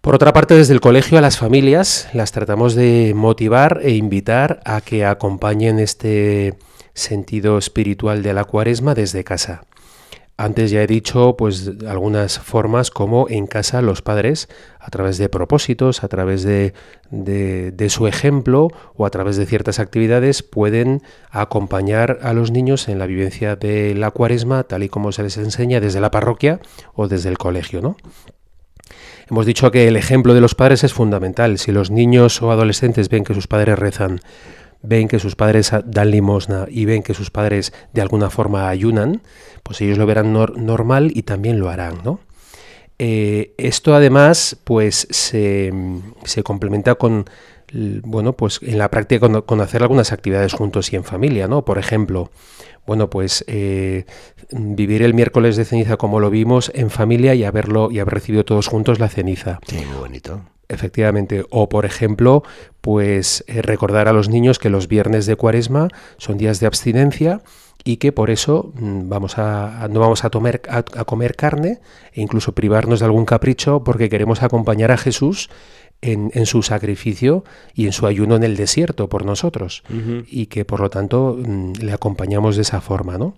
Por 0.03 0.15
otra 0.15 0.35
parte, 0.35 0.55
desde 0.55 0.75
el 0.75 0.83
colegio 0.83 1.17
a 1.17 1.23
las 1.23 1.39
familias 1.39 2.11
las 2.13 2.31
tratamos 2.31 2.75
de 2.75 3.15
motivar 3.17 3.81
e 3.83 3.93
invitar 3.93 4.61
a 4.67 4.83
que 4.83 5.07
acompañen 5.07 5.79
este 5.79 6.59
sentido 6.93 7.57
espiritual 7.57 8.23
de 8.23 8.35
la 8.35 8.45
cuaresma 8.45 8.95
desde 8.95 9.25
casa. 9.25 9.63
Antes 10.41 10.71
ya 10.71 10.83
he 10.83 10.87
dicho 10.87 11.37
pues 11.37 11.71
algunas 11.87 12.39
formas 12.39 12.91
como 12.91 13.29
en 13.29 13.47
casa 13.47 13.83
los 13.83 14.01
padres, 14.01 14.49
a 14.79 14.89
través 14.89 15.19
de 15.19 15.29
propósitos, 15.29 16.03
a 16.03 16.09
través 16.09 16.45
de, 16.45 16.73
su 17.91 18.07
ejemplo 18.07 18.69
o 18.97 19.05
a 19.05 19.11
través 19.11 19.37
de 19.37 19.45
ciertas 19.45 19.79
actividades, 19.79 20.43
pueden 20.43 21.03
acompañar 21.31 22.21
a 22.23 22.33
los 22.33 22.53
niños 22.53 22.89
en 22.89 22.99
la 22.99 23.05
vivencia 23.05 23.55
de 23.55 23.95
la 23.95 24.13
cuaresma, 24.13 24.65
tal 24.65 24.83
y 24.83 24.89
como 24.89 25.13
se 25.13 25.25
les 25.25 25.37
enseña 25.37 25.79
desde 25.79 26.01
la 26.01 26.11
parroquia 26.11 26.59
o 26.95 27.07
desde 27.07 27.29
el 27.29 27.37
colegio. 27.37 27.83
¿no? 27.83 27.99
Hemos 29.31 29.45
dicho 29.45 29.71
que 29.71 29.89
el 29.89 29.97
ejemplo 29.97 30.33
de 30.33 30.41
los 30.41 30.55
padres 30.55 30.85
es 30.85 30.95
fundamental. 30.95 31.59
Si 31.59 31.71
los 31.71 31.91
niños 31.91 32.41
o 32.41 32.51
adolescentes 32.51 33.11
ven 33.11 33.25
que 33.25 33.35
sus 33.35 33.47
padres 33.47 33.79
rezan, 33.79 34.21
ven 34.83 35.09
que 35.09 35.19
sus 35.19 35.37
padres 35.37 35.73
dan 35.85 36.11
limosna 36.11 36.67
y 36.69 36.85
ven 36.85 37.03
que 37.03 37.15
sus 37.15 37.31
padres 37.31 37.73
de 37.93 38.01
alguna 38.01 38.31
forma 38.31 38.69
ayunan, 38.69 39.23
pues 39.63 39.81
ellos 39.81 39.99
lo 39.99 40.07
verán 40.07 40.33
normal 40.33 41.13
y 41.15 41.23
también 41.23 41.61
lo 41.61 41.69
harán, 41.69 41.99
¿no? 42.05 42.21
Eh, 43.03 43.55
esto 43.57 43.95
además 43.95 44.59
pues 44.65 45.07
se, 45.09 45.73
complementa 46.45 46.97
con 46.97 47.31
bueno 47.73 48.33
pues 48.35 48.61
en 48.63 48.79
la 48.79 48.91
práctica 48.91 49.29
con, 49.43 49.61
hacer 49.61 49.83
algunas 49.83 50.13
actividades 50.13 50.53
juntos 50.53 50.93
y 50.93 50.97
en 50.97 51.05
familia 51.05 51.49
no 51.49 51.65
por 51.65 51.79
ejemplo 51.79 52.31
bueno 52.87 53.11
pues 53.11 53.45
eh, 53.47 54.07
vivir 54.51 55.03
el 55.03 55.15
miércoles 55.15 55.57
de 55.57 55.65
ceniza 55.65 55.97
como 55.97 56.21
lo 56.21 56.31
vimos 56.31 56.71
en 56.75 56.91
familia 56.91 57.35
y 57.35 57.45
haberlo 57.45 57.91
y 57.91 58.01
haber 58.01 58.15
recibido 58.15 58.45
todos 58.45 58.67
juntos 58.67 58.99
la 58.99 59.09
ceniza. 59.09 59.61
Sí 59.67 59.85
muy 59.87 59.99
bonito. 59.99 60.43
Efectivamente. 60.69 61.45
O, 61.51 61.69
por 61.69 61.85
ejemplo, 61.85 62.45
pues 62.81 63.45
eh, 63.49 63.61
recordar 63.61 64.07
a 64.07 64.13
los 64.13 64.29
niños 64.29 64.61
que 64.61 64.71
los 64.71 64.87
viernes 64.87 65.27
de 65.27 65.35
cuaresma 65.35 65.89
son 66.17 66.39
días 66.39 66.61
de 66.61 66.67
abstinencia 66.67 67.43
y 67.83 67.97
que 67.97 68.13
por 68.13 68.31
eso 68.31 68.73
mm, 68.75 69.09
vamos 69.09 69.37
a, 69.39 69.89
no 69.91 69.99
vamos 69.99 70.25
a, 70.25 70.29
a, 70.29 71.05
comer 71.05 71.37
carne 71.37 71.81
e 72.13 72.21
incluso 72.21 72.55
privarnos 72.55 73.01
de 73.01 73.07
algún 73.07 73.25
capricho 73.25 73.83
porque 73.83 74.09
queremos 74.09 74.43
acompañar 74.43 74.93
a 74.93 74.97
Jesús 74.97 75.51
en, 76.03 76.47
su 76.47 76.63
sacrificio 76.63 77.45
y 77.75 77.87
en 77.87 77.93
su 77.93 78.07
ayuno 78.07 78.37
en 78.37 78.43
el 78.43 78.57
desierto 78.57 79.09
por 79.09 79.25
nosotros 79.25 79.83
y 80.27 80.47
que 80.47 80.65
por 80.65 80.81
lo 80.81 80.91
tanto 80.91 81.37
mm, 81.39 81.73
le 81.81 81.93
acompañamos 81.93 82.57
de 82.57 82.63
esa 82.63 82.81
forma, 82.81 83.19
¿no? 83.19 83.35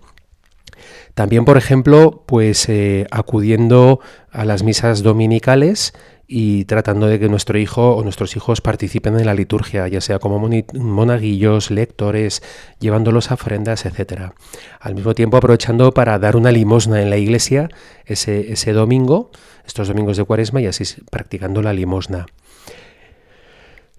También, 1.13 1.45
por 1.45 1.57
ejemplo, 1.57 2.23
pues 2.25 2.67
eh, 2.69 3.05
acudiendo 3.11 3.99
a 4.31 4.45
las 4.45 4.63
misas 4.63 5.03
dominicales 5.03 5.93
y 6.27 6.65
tratando 6.65 7.07
de 7.07 7.19
que 7.19 7.29
nuestro 7.29 7.59
hijo 7.59 7.95
o 7.95 8.03
nuestros 8.03 8.35
hijos 8.35 8.61
participen 8.61 9.19
en 9.19 9.25
la 9.25 9.35
liturgia, 9.35 9.87
ya 9.87 10.01
sea 10.01 10.17
como 10.17 10.39
monaguillos, 10.73 11.69
lectores, 11.69 12.41
llevándolos 12.79 13.29
a 13.29 13.35
ofrendas, 13.35 13.85
etc. 13.85 14.31
Al 14.79 14.95
mismo 14.95 15.13
tiempo 15.13 15.37
aprovechando 15.37 15.91
para 15.93 16.17
dar 16.17 16.35
una 16.35 16.51
limosna 16.51 17.01
en 17.01 17.11
la 17.11 17.17
iglesia 17.17 17.69
ese, 18.05 18.51
ese 18.51 18.73
domingo, 18.73 19.29
estos 19.67 19.89
domingos 19.89 20.17
de 20.17 20.23
cuaresma, 20.23 20.61
y 20.61 20.65
así 20.65 20.83
practicando 21.11 21.61
la 21.61 21.73
limosna. 21.73 22.25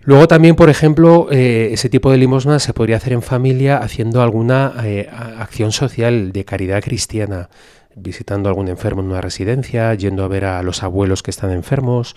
Luego 0.05 0.29
también, 0.29 0.55
por 0.55 0.69
ejemplo, 0.69 1.29
eh, 1.31 1.71
ese 1.73 1.89
tipo 1.89 2.11
de 2.11 2.19
limosna 2.19 2.59
se 2.59 2.75
podría 2.75 2.97
hacer 2.97 3.15
en 3.15 3.23
familia 3.23 3.79
haciendo 3.79 4.23
alguna 4.23 4.75
eh, 4.85 5.09
acción 5.11 5.73
social 5.73 6.33
de 6.33 6.45
caridad 6.45 6.83
cristiana 6.83 7.49
visitando 7.97 8.49
a 8.49 8.51
algún 8.51 8.69
enfermo 8.69 9.01
en 9.01 9.09
una 9.09 9.21
residencia, 9.21 9.95
yendo 9.95 10.25
a 10.25 10.29
ver 10.29 10.45
a 10.45 10.63
los 10.63 10.83
abuelos 10.83 11.23
que 11.23 11.31
están 11.31 11.53
enfermos, 11.53 12.17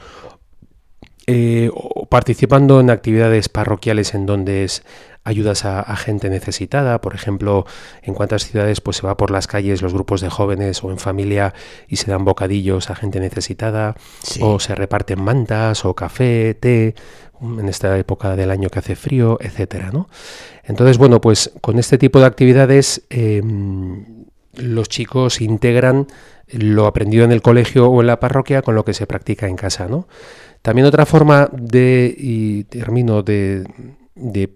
eh, 1.27 1.69
o 1.73 2.07
participando 2.07 2.79
en 2.79 2.89
actividades 2.89 3.49
parroquiales 3.49 4.13
en 4.13 4.25
donde 4.25 4.65
ayudas 5.25 5.65
a, 5.65 5.93
gente 5.97 6.29
necesitada, 6.29 7.01
por 7.01 7.13
ejemplo, 7.13 7.65
en 8.01 8.13
cuántas 8.13 8.45
ciudades 8.45 8.79
pues 8.79 8.95
se 8.95 9.05
va 9.05 9.17
por 9.17 9.29
las 9.29 9.45
calles 9.45 9.81
los 9.81 9.93
grupos 9.93 10.21
de 10.21 10.29
jóvenes 10.29 10.81
o 10.85 10.89
en 10.89 10.99
familia 10.99 11.53
y 11.89 11.97
se 11.97 12.09
dan 12.09 12.23
bocadillos 12.23 12.89
a 12.89 12.95
gente 12.95 13.19
necesitada, 13.19 13.95
o 14.39 14.61
se 14.61 14.73
reparten 14.73 15.21
mantas 15.21 15.83
o 15.83 15.93
café, 15.95 16.53
té, 16.53 16.95
en 17.41 17.69
esta 17.69 17.97
época 17.97 18.35
del 18.35 18.51
año 18.51 18.69
que 18.69 18.79
hace 18.79 18.95
frío, 18.95 19.37
etcétera, 19.41 19.91
¿no? 19.91 20.09
Entonces, 20.63 20.97
bueno, 20.97 21.21
pues 21.21 21.51
con 21.61 21.79
este 21.79 21.97
tipo 21.97 22.19
de 22.19 22.25
actividades 22.25 23.03
em, 23.09 24.25
los 24.53 24.89
chicos 24.89 25.41
integran 25.41 26.07
lo 26.47 26.85
aprendido 26.85 27.25
en 27.25 27.31
el 27.31 27.41
colegio 27.41 27.87
o 27.89 28.01
en 28.01 28.07
la 28.07 28.19
parroquia 28.19 28.61
con 28.61 28.75
lo 28.75 28.85
que 28.85 28.93
se 28.93 29.07
practica 29.07 29.47
en 29.47 29.55
casa, 29.55 29.87
¿no? 29.87 30.07
También 30.61 30.87
otra 30.87 31.05
forma 31.05 31.49
de, 31.51 32.13
y 32.17 32.63
termino, 32.65 33.21
de, 33.23 33.63
de 34.15 34.49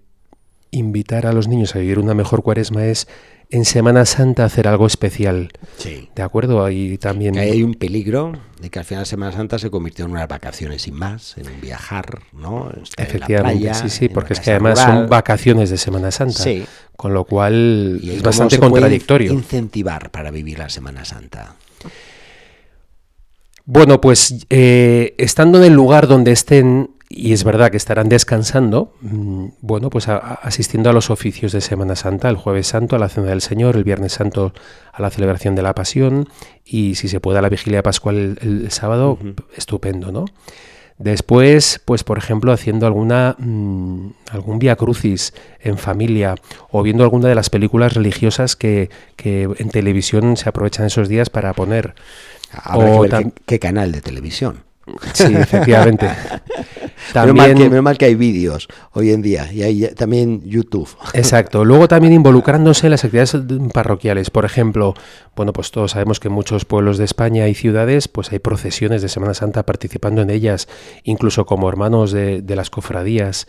invitar 0.72 1.26
a 1.26 1.34
los 1.34 1.48
niños 1.48 1.76
a 1.76 1.80
vivir 1.80 2.00
una 2.00 2.14
mejor 2.14 2.44
cuaresma 2.44 2.86
es 2.86 3.08
en 3.52 3.66
Semana 3.66 4.06
Santa 4.06 4.46
hacer 4.46 4.68
algo 4.68 4.88
especial. 4.88 5.52
Sí. 5.78 6.10
¿De 6.16 6.24
acuerdo? 6.24 6.64
Ahí 6.64 6.98
también... 6.98 7.38
hay 7.38 7.64
un 7.64 7.74
peligro 7.74 8.34
de 8.62 8.70
que 8.70 8.80
al 8.80 8.86
final 8.86 9.06
Semana 9.06 9.32
Santa 9.32 9.60
se 9.60 9.70
convirtió 9.70 10.06
en 10.06 10.12
unas 10.12 10.28
vacaciones 10.28 10.84
sin 10.84 10.96
más, 10.96 11.38
en 11.38 11.48
un 11.48 11.60
viajar, 11.62 12.20
¿no? 12.32 12.72
Efectivamente, 12.98 13.74
sí, 13.74 13.90
sí, 13.90 14.10
porque 14.10 14.34
es 14.34 14.40
que 14.40 14.52
además 14.52 14.80
son 14.80 15.10
vacaciones 15.10 15.70
de 15.70 15.78
Semana 15.78 16.12
Santa. 16.12 16.44
Sí. 16.44 16.66
Con 16.96 17.14
lo 17.14 17.26
cual 17.26 18.00
es 18.04 18.22
bastante 18.24 18.58
contradictorio. 18.58 19.34
incentivar 19.34 20.12
para 20.12 20.32
vivir 20.32 20.60
la 20.60 20.70
Semana 20.70 21.04
Santa? 21.04 21.56
Bueno, 23.66 24.02
pues 24.02 24.46
eh, 24.50 25.14
estando 25.18 25.58
en 25.58 25.66
el 25.66 25.74
lugar 25.74 26.08
donde 26.08 26.32
estén, 26.32 26.92
y 27.14 27.34
es 27.34 27.44
verdad 27.44 27.72
que 27.72 27.78
estarán 27.78 28.08
descansando, 28.08 28.94
mm, 29.02 29.48
bueno, 29.60 29.90
pues 29.90 30.08
asistiendo 30.08 30.90
a 30.90 30.94
los 30.94 31.10
oficios 31.10 31.52
de 31.52 31.60
Semana 31.60 31.96
Santa, 31.98 32.30
el 32.30 32.38
jueves 32.38 32.68
santo 32.68 32.96
a 32.96 33.00
la 33.00 33.10
Cena 33.10 33.28
del 33.28 33.42
Señor, 33.42 33.76
el 33.76 33.84
viernes 33.84 34.14
santo 34.14 34.54
a 34.94 35.02
la 35.02 35.10
celebración 35.10 35.54
de 35.56 35.62
la 35.62 35.76
Pasión 35.76 36.30
y 36.64 36.96
si 36.96 37.10
se 37.10 37.20
puede 37.20 37.40
a 37.40 37.42
la 37.42 37.50
vigilia 37.50 37.84
pascual 37.84 38.40
el, 38.42 38.72
sábado, 38.72 39.20
estupendo, 39.58 40.12
¿no? 40.12 40.26
Después, 40.98 41.82
pues 41.84 42.04
por 42.04 42.18
ejemplo, 42.18 42.54
haciendo 42.54 42.86
alguna 42.86 43.36
mm, 43.38 44.14
algún 44.32 44.60
via 44.60 44.76
crucis 44.78 45.34
en 45.60 45.78
familia 45.78 46.36
o 46.70 46.82
viendo 46.82 47.04
alguna 47.04 47.28
de 47.28 47.36
las 47.36 47.50
películas 47.50 47.94
religiosas 47.94 48.56
que, 48.56 48.90
que 49.18 49.50
en 49.58 49.70
televisión 49.70 50.38
se 50.38 50.48
aprovechan 50.48 50.86
esos 50.86 51.10
días 51.10 51.30
para 51.30 51.54
poner. 51.54 51.96
qué 53.46 53.60
canal 53.60 53.92
de 53.92 54.02
televisión. 54.02 54.64
Sí, 55.14 55.34
efectivamente. 55.36 56.10
También, 57.14 57.58
menos, 57.58 57.84
mal 57.84 57.98
que, 57.98 58.06
hay 58.06 58.16
vídeos 58.16 58.68
hoy 58.94 59.12
en 59.12 59.22
día 59.22 59.52
y 59.52 59.64
hay 59.64 59.88
también 59.96 60.42
YouTube. 60.44 60.90
Exacto. 61.14 61.66
Luego 61.66 61.88
también 61.88 62.14
involucrándose 62.14 62.88
en 62.88 62.92
las 62.92 63.04
actividades 63.04 63.38
parroquiales. 63.74 64.30
Por 64.30 64.46
ejemplo, 64.46 64.94
bueno, 65.36 65.54
pues 65.54 65.72
todos 65.72 65.92
sabemos 65.92 66.20
que 66.20 66.28
en 66.28 66.34
muchos 66.34 66.66
pueblos 66.66 66.98
de 66.98 67.06
España 67.06 67.48
y 67.48 67.54
ciudades 67.54 68.08
pues 68.08 68.32
hay 68.32 68.40
procesiones 68.40 69.02
de 69.02 69.10
Semana 69.10 69.34
Santa 69.34 69.66
participando 69.66 70.22
en 70.22 70.30
ellas, 70.30 70.68
incluso 71.04 71.46
como 71.46 71.70
hermanos 71.70 72.12
de, 72.12 72.44
las 72.48 72.70
cofradías. 72.70 73.48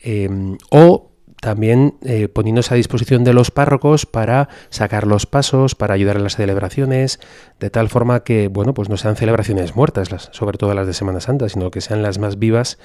Eh, 0.00 0.28
o 0.70 1.13
también 1.44 1.96
eh, 2.02 2.28
poniéndose 2.28 2.72
a 2.72 2.76
disposición 2.78 3.22
de 3.22 3.34
los 3.34 3.50
párrocos 3.50 4.06
para 4.06 4.48
sacar 4.70 5.06
los 5.06 5.26
pasos, 5.26 5.74
para 5.74 5.92
ayudar 5.92 6.16
en 6.16 6.22
las 6.22 6.36
celebraciones, 6.36 7.20
de 7.60 7.68
tal 7.68 7.90
forma 7.90 8.24
que, 8.24 8.48
bueno, 8.48 8.72
pues 8.72 8.88
no 8.88 8.96
sean 8.96 9.14
celebraciones 9.14 9.76
muertas, 9.76 10.10
las, 10.10 10.30
sobre 10.32 10.56
todo 10.56 10.72
las 10.72 10.86
de 10.86 10.94
Semana 10.94 11.20
Santa, 11.20 11.50
sino 11.50 11.70
que 11.70 11.82
sean 11.82 12.02
las 12.02 12.18
más 12.18 12.38
vivas 12.38 12.78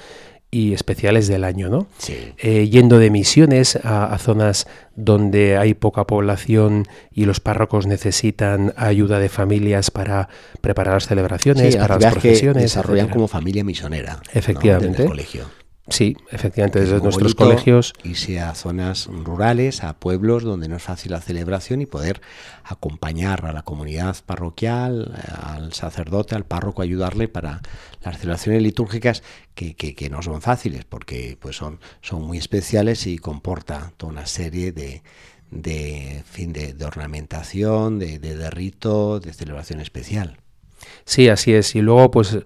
y 0.51 0.73
especiales 0.73 1.29
del 1.29 1.45
año, 1.45 1.69
¿no? 1.69 1.87
Eh, 2.09 2.67
yendo 2.67 2.99
de 2.99 3.09
misiones 3.09 3.77
a, 3.81 4.17
zonas 4.17 4.67
donde 4.97 5.55
hay 5.57 5.73
poca 5.73 6.05
población 6.05 6.85
y 7.13 7.23
los 7.23 7.39
párrocos 7.39 7.87
necesitan 7.87 8.73
ayuda 8.75 9.19
de 9.19 9.29
familias 9.29 9.89
para 9.89 10.27
preparar 10.59 10.95
las 10.95 11.07
celebraciones, 11.07 11.77
para 11.77 11.97
las 11.97 12.11
procesiones. 12.11 12.61
desarrollan 12.61 13.07
como 13.07 13.29
familia 13.29 13.63
misionera. 13.63 14.19
Efectivamente. 14.33 15.05
colegio. 15.05 15.58
Sí, 15.89 16.15
efectivamente, 16.31 16.79
desde 16.79 16.99
nuestros 17.01 17.35
colegios. 17.35 17.93
Irse 18.03 18.39
a 18.39 18.53
zonas 18.55 19.07
rurales, 19.07 19.83
a 19.83 19.93
pueblos 19.99 20.43
donde 20.43 20.67
no 20.67 20.77
es 20.77 20.83
fácil 20.83 21.11
la 21.11 21.21
celebración 21.21 21.81
y 21.81 21.85
poder 21.85 22.21
acompañar 22.63 23.45
a 23.45 23.53
la 23.53 23.63
comunidad 23.63 24.15
parroquial, 24.25 25.13
al 25.41 25.73
sacerdote, 25.73 26.35
al 26.35 26.45
párroco, 26.45 26.81
ayudarle 26.81 27.27
para 27.27 27.61
las 28.03 28.17
celebraciones 28.19 28.61
litúrgicas 28.61 29.23
que, 29.55 29.75
que, 29.75 30.09
no 30.09 30.21
son 30.21 30.41
fáciles 30.41 30.85
porque 30.85 31.37
pues 31.39 31.57
son, 31.57 31.79
son 32.01 32.21
muy 32.21 32.37
especiales 32.37 33.05
y 33.07 33.17
comporta 33.17 33.91
toda 33.97 34.13
una 34.13 34.25
serie 34.25 34.71
de, 34.71 35.03
de, 35.51 36.23
fin, 36.25 36.53
de, 36.53 36.75
ornamentación, 36.85 37.99
de, 37.99 38.19
de, 38.19 38.35
de 38.35 38.49
rito, 38.49 39.19
de 39.19 39.33
celebración 39.33 39.81
especial. 39.81 40.37
Sí, 41.05 41.27
así 41.27 41.53
es. 41.53 41.75
Y 41.75 41.81
luego, 41.81 42.11
pues 42.11 42.37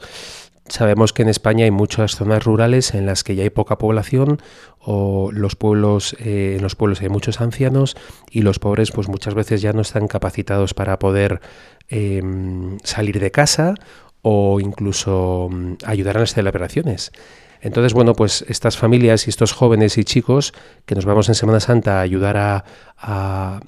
Sabemos 0.68 1.12
que 1.12 1.24
en 1.24 1.30
España 1.30 1.66
hay 1.66 1.72
muchas 1.72 2.16
zonas 2.16 2.46
rurales 2.46 2.94
en 2.94 3.06
las 3.06 3.26
que 3.26 3.36
ya 3.36 3.44
hay 3.44 3.50
poca 3.50 3.78
población 3.78 4.42
o 4.80 5.30
los 5.34 5.56
pueblos, 5.56 6.16
eh, 6.20 6.56
en 6.56 6.64
los 6.64 6.76
pueblos 6.76 7.02
hay 7.02 7.10
muchos 7.10 7.42
ancianos 7.42 7.98
y 8.32 8.44
los 8.44 8.60
pobres 8.60 8.92
pues 8.92 9.10
muchas 9.10 9.34
veces 9.34 9.62
ya 9.62 9.74
no 9.74 9.82
están 9.82 10.08
capacitados 10.08 10.74
para 10.74 11.00
poder 11.00 11.42
em, 11.90 12.78
salir 12.84 13.20
de 13.20 13.30
casa 13.30 13.76
o 14.22 14.62
incluso 14.62 15.50
mm, 15.52 15.74
ayudar 15.86 16.16
a 16.18 16.22
las 16.22 16.34
celebraciones. 16.34 17.12
Entonces, 17.60 17.94
bueno, 17.94 18.14
pues 18.14 18.46
estas 18.48 18.78
familias 18.78 19.28
y 19.28 19.30
estos 19.30 19.52
jóvenes 19.54 19.98
y 19.98 20.04
chicos 20.04 20.54
que 20.86 20.96
nos 20.96 21.06
vamos 21.06 21.28
en 21.30 21.36
Semana 21.36 21.60
Santa 21.60 22.00
a 22.00 22.02
ayudar 22.02 22.38
a, 22.38 23.60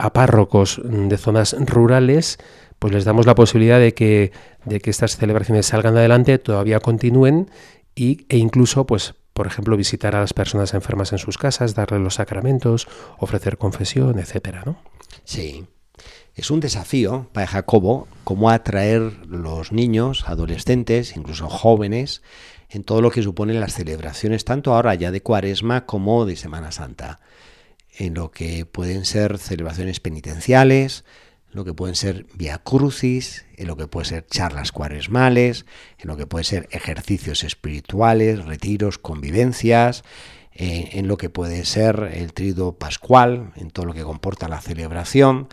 a 0.00 0.12
párrocos 0.12 0.80
de 0.84 1.16
zonas 1.18 1.54
rurales, 1.58 2.38
pues 2.80 2.94
les 2.94 3.04
damos 3.04 3.26
la 3.26 3.36
posibilidad 3.36 3.78
de 3.78 3.94
que, 3.94 4.32
de 4.64 4.80
que 4.80 4.90
estas 4.90 5.16
celebraciones 5.16 5.66
salgan 5.66 5.96
adelante, 5.96 6.38
todavía 6.38 6.80
continúen 6.80 7.50
y, 7.94 8.26
e 8.30 8.38
incluso, 8.38 8.86
pues, 8.86 9.14
por 9.34 9.46
ejemplo, 9.46 9.76
visitar 9.76 10.16
a 10.16 10.20
las 10.20 10.32
personas 10.32 10.72
enfermas 10.72 11.12
en 11.12 11.18
sus 11.18 11.36
casas, 11.36 11.74
darles 11.74 12.00
los 12.00 12.14
sacramentos, 12.14 12.88
ofrecer 13.18 13.58
confesión, 13.58 14.18
etcétera, 14.18 14.62
¿no? 14.64 14.78
Sí. 15.24 15.66
Es 16.34 16.50
un 16.50 16.60
desafío 16.60 17.28
para 17.32 17.46
Jacobo 17.46 18.08
cómo 18.24 18.48
atraer 18.48 19.26
los 19.26 19.72
niños, 19.72 20.24
adolescentes, 20.26 21.16
incluso 21.16 21.50
jóvenes, 21.50 22.22
en 22.70 22.82
todo 22.82 23.02
lo 23.02 23.10
que 23.10 23.22
suponen 23.22 23.60
las 23.60 23.74
celebraciones, 23.74 24.46
tanto 24.46 24.74
ahora 24.74 24.94
ya 24.94 25.10
de 25.10 25.22
Cuaresma 25.22 25.84
como 25.84 26.24
de 26.24 26.36
Semana 26.36 26.72
Santa, 26.72 27.20
en 27.98 28.14
lo 28.14 28.30
que 28.30 28.64
pueden 28.64 29.04
ser 29.04 29.36
celebraciones 29.36 30.00
penitenciales, 30.00 31.04
lo 31.52 31.64
que 31.64 31.74
pueden 31.74 31.96
ser 31.96 32.26
via 32.34 32.58
crucis, 32.58 33.44
en 33.56 33.66
lo 33.66 33.76
que 33.76 33.86
pueden 33.86 34.08
ser 34.08 34.26
charlas 34.26 34.72
cuaresmales, 34.72 35.66
en 35.98 36.08
lo 36.08 36.16
que 36.16 36.26
pueden 36.26 36.44
ser 36.44 36.68
ejercicios 36.70 37.44
espirituales, 37.44 38.44
retiros, 38.44 38.98
convivencias, 38.98 40.04
en 40.52 41.08
lo 41.08 41.16
que 41.16 41.30
puede 41.30 41.64
ser 41.64 42.10
el 42.12 42.34
trido 42.34 42.72
pascual, 42.72 43.52
en 43.56 43.70
todo 43.70 43.86
lo 43.86 43.94
que 43.94 44.02
comporta 44.02 44.46
la 44.46 44.60
celebración. 44.60 45.48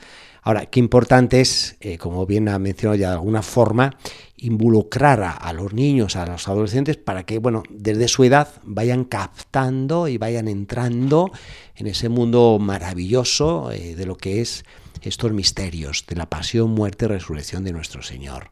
Ahora, 0.47 0.65
qué 0.65 0.79
importante 0.79 1.41
es, 1.41 1.75
eh, 1.81 1.97
como 1.97 2.25
bien 2.25 2.47
ha 2.47 2.57
mencionado 2.57 2.95
ya 2.95 3.10
de 3.10 3.15
alguna 3.15 3.41
forma, 3.41 3.97
involucrar 4.38 5.21
a, 5.21 5.51
los 5.51 5.73
niños, 5.73 6.15
a 6.15 6.25
los 6.25 6.47
adolescentes, 6.47 6.95
para 6.95 7.25
que, 7.25 7.38
bueno, 7.39 7.63
desde 7.69 8.07
su 8.07 8.23
edad 8.23 8.47
vayan 8.63 9.03
captando 9.03 10.07
y 10.07 10.17
vayan 10.17 10.47
entrando 10.47 11.33
en 11.75 11.88
ese 11.88 12.07
mundo 12.07 12.60
maravilloso 12.62 13.73
eh, 13.73 13.95
de 13.95 14.05
lo 14.05 14.15
que 14.15 14.39
es 14.39 14.63
estos 15.01 15.31
misterios 15.31 16.05
de 16.07 16.15
la 16.15 16.27
pasión, 16.27 16.71
muerte 16.71 17.05
y 17.05 17.07
resurrección 17.07 17.63
de 17.63 17.73
nuestro 17.73 18.01
Señor. 18.01 18.51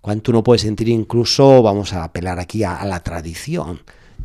Cuánto 0.00 0.30
uno 0.30 0.42
puede 0.42 0.58
sentir 0.58 0.88
incluso, 0.88 1.62
vamos 1.62 1.92
a 1.92 2.04
apelar 2.04 2.38
aquí 2.38 2.64
a, 2.64 2.84
la 2.84 3.00
tradición 3.00 3.82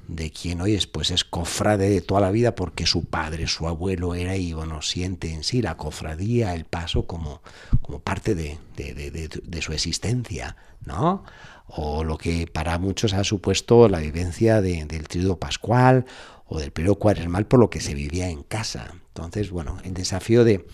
de 0.07 0.31
quien 0.31 0.61
hoy 0.61 0.75
es, 0.75 0.87
pues 0.87 1.11
es 1.11 1.23
cofrade 1.23 1.89
de 1.89 2.01
toda 2.01 2.21
la 2.21 2.31
vida 2.31 2.55
porque 2.55 2.85
su 2.85 3.05
padre, 3.05 3.47
su 3.47 3.67
abuelo 3.67 4.15
era 4.15 4.37
y 4.37 4.53
bueno, 4.53 4.81
siente 4.81 5.33
en 5.33 5.43
sí 5.43 5.61
la 5.61 5.75
cofradía, 5.75 6.53
el 6.53 6.65
paso 6.65 7.07
como, 7.07 7.41
como 7.81 7.99
parte 7.99 8.35
de, 8.35 8.57
de 8.75 9.61
su 9.61 9.73
existencia, 9.73 10.55
¿no? 10.85 11.23
O 11.67 12.03
lo 12.03 12.17
que 12.17 12.47
para 12.47 12.77
muchos 12.77 13.13
ha 13.13 13.23
supuesto 13.23 13.89
la 13.89 13.99
vivencia 13.99 14.61
del 14.61 15.07
tríodo 15.07 15.37
pascual 15.37 16.05
o 16.47 16.59
del 16.59 16.71
periodo 16.71 16.95
cuaresmal 16.95 17.47
por 17.47 17.59
lo 17.59 17.69
que 17.69 17.81
se 17.81 17.93
vivía 17.93 18.29
en 18.29 18.43
casa. 18.43 18.93
Entonces, 19.07 19.49
bueno, 19.49 19.77
el 19.83 19.93
desafío 19.93 20.43
de, 20.43 20.65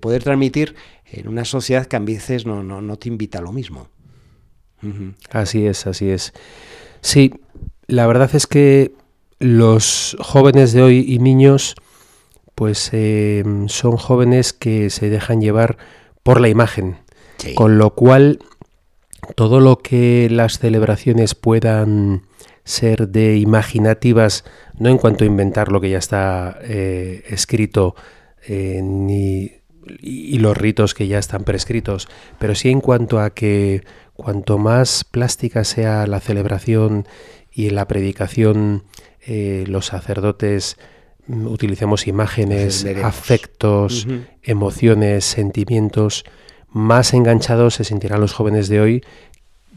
poder 0.00 0.22
transmitir 0.22 0.74
en 1.06 1.28
una 1.28 1.44
sociedad 1.44 1.86
que 1.86 1.96
a 1.96 2.00
veces 2.00 2.44
no, 2.44 2.62
no, 2.62 2.96
te 2.96 3.08
invita 3.08 3.38
a 3.38 3.42
lo 3.42 3.52
mismo. 3.52 3.88
Así 5.30 5.66
es, 5.66 5.86
así 5.86 6.10
es. 6.10 6.34
Sí, 7.00 7.32
la 7.86 8.06
verdad 8.06 8.30
es 8.34 8.46
que 8.46 8.92
los 9.38 10.16
jóvenes 10.20 10.72
de 10.72 10.82
hoy 10.82 11.04
y 11.08 11.18
niños, 11.20 11.74
pues 12.54 12.90
eh, 12.92 13.44
son 13.68 13.96
jóvenes 13.96 14.52
que 14.52 14.90
se 14.90 15.08
dejan 15.08 15.40
llevar 15.40 15.78
por 16.22 16.40
la 16.40 16.48
imagen, 16.48 16.98
con 17.54 17.78
lo 17.78 17.94
cual 17.94 18.40
todo 19.34 19.60
lo 19.60 19.78
que 19.78 20.28
las 20.30 20.58
celebraciones 20.58 21.34
puedan 21.34 22.22
ser 22.64 23.08
de 23.08 23.36
imaginativas, 23.36 24.44
no 24.78 24.88
en 24.88 24.98
cuanto 24.98 25.24
a 25.24 25.26
inventar 25.26 25.70
lo 25.70 25.80
que 25.80 25.90
ya 25.90 25.98
está 25.98 26.58
eh, 26.62 27.22
escrito, 27.28 27.94
eh, 28.46 28.80
ni 28.82 29.52
y 30.00 30.38
los 30.38 30.56
ritos 30.56 30.94
que 30.94 31.08
ya 31.08 31.18
están 31.18 31.44
prescritos, 31.44 32.08
pero 32.38 32.54
sí 32.54 32.70
en 32.70 32.80
cuanto 32.80 33.20
a 33.20 33.30
que 33.30 33.84
cuanto 34.14 34.58
más 34.58 35.04
plástica 35.04 35.64
sea 35.64 36.06
la 36.06 36.20
celebración 36.20 37.06
y 37.52 37.68
en 37.68 37.74
la 37.74 37.86
predicación 37.86 38.84
eh, 39.26 39.64
los 39.66 39.86
sacerdotes 39.86 40.78
mm, 41.26 41.46
utilicemos 41.46 42.06
imágenes, 42.06 42.86
afectos, 43.02 44.06
emociones, 44.42 45.24
sentimientos, 45.24 46.24
más 46.74 47.14
enganchados 47.14 47.74
se 47.74 47.84
sentirán 47.84 48.20
los 48.20 48.34
jóvenes 48.34 48.68
de 48.68 48.80
hoy 48.80 49.04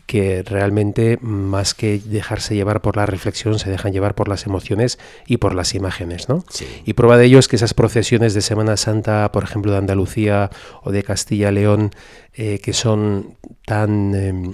que 0.07 0.41
realmente 0.41 1.19
más 1.21 1.73
que 1.73 1.99
dejarse 1.99 2.55
llevar 2.55 2.81
por 2.81 2.95
la 2.95 3.05
reflexión, 3.05 3.59
se 3.59 3.69
dejan 3.69 3.91
llevar 3.91 4.15
por 4.15 4.29
las 4.29 4.45
emociones 4.45 4.97
y 5.27 5.37
por 5.37 5.53
las 5.53 5.75
imágenes, 5.75 6.29
¿no? 6.29 6.43
Y 6.85 6.93
prueba 6.93 7.17
de 7.17 7.25
ello 7.25 7.39
es 7.39 7.49
que 7.49 7.57
esas 7.57 7.73
procesiones 7.73 8.33
de 8.33 8.41
Semana 8.41 8.77
Santa, 8.77 9.29
por 9.33 9.43
ejemplo, 9.43 9.73
de 9.73 9.79
Andalucía 9.79 10.49
o 10.81 10.91
de 10.91 11.03
Castilla-León, 11.03 11.91
eh, 12.33 12.59
que 12.59 12.71
son 12.71 13.35
tan 13.65 14.15
em, 14.15 14.53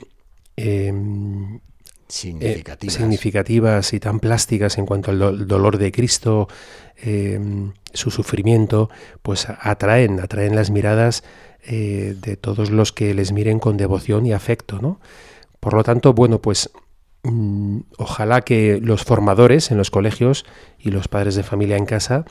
em, 0.58 1.60
significativas. 2.08 2.96
significativas. 2.96 3.94
y 3.94 4.00
tan 4.00 4.20
plásticas 4.20 4.80
en 4.80 4.88
cuanto 4.88 5.12
al 5.12 5.48
dolor 5.48 5.78
de 5.78 5.92
Cristo, 5.92 6.48
em, 6.98 7.74
su 7.94 8.10
sufrimiento, 8.10 8.90
pues 9.22 9.48
atraen, 9.48 10.20
atraen 10.20 10.56
las 10.56 10.72
miradas 10.72 11.24
eh, 11.66 12.16
de 12.20 12.38
todos 12.38 12.70
los 12.72 12.92
que 12.92 13.14
les 13.14 13.32
miren 13.32 13.60
con 13.60 13.78
devoción 13.78 14.26
y 14.26 14.34
afecto, 14.34 14.80
¿no? 14.82 15.00
Por 15.60 15.74
lo 15.74 15.84
tanto, 15.84 16.14
bueno, 16.14 16.42
pues 16.42 16.70
mm, 17.24 17.80
ojalá 17.98 18.42
que 18.42 18.80
los 18.82 19.04
formadores 19.04 19.72
en 19.72 19.78
los 19.78 19.90
colegios 19.90 20.46
y 20.78 20.92
los 20.92 21.08
padres 21.08 21.36
de 21.36 21.44
familia 21.44 21.78
en 21.78 21.86
casa 21.86 22.26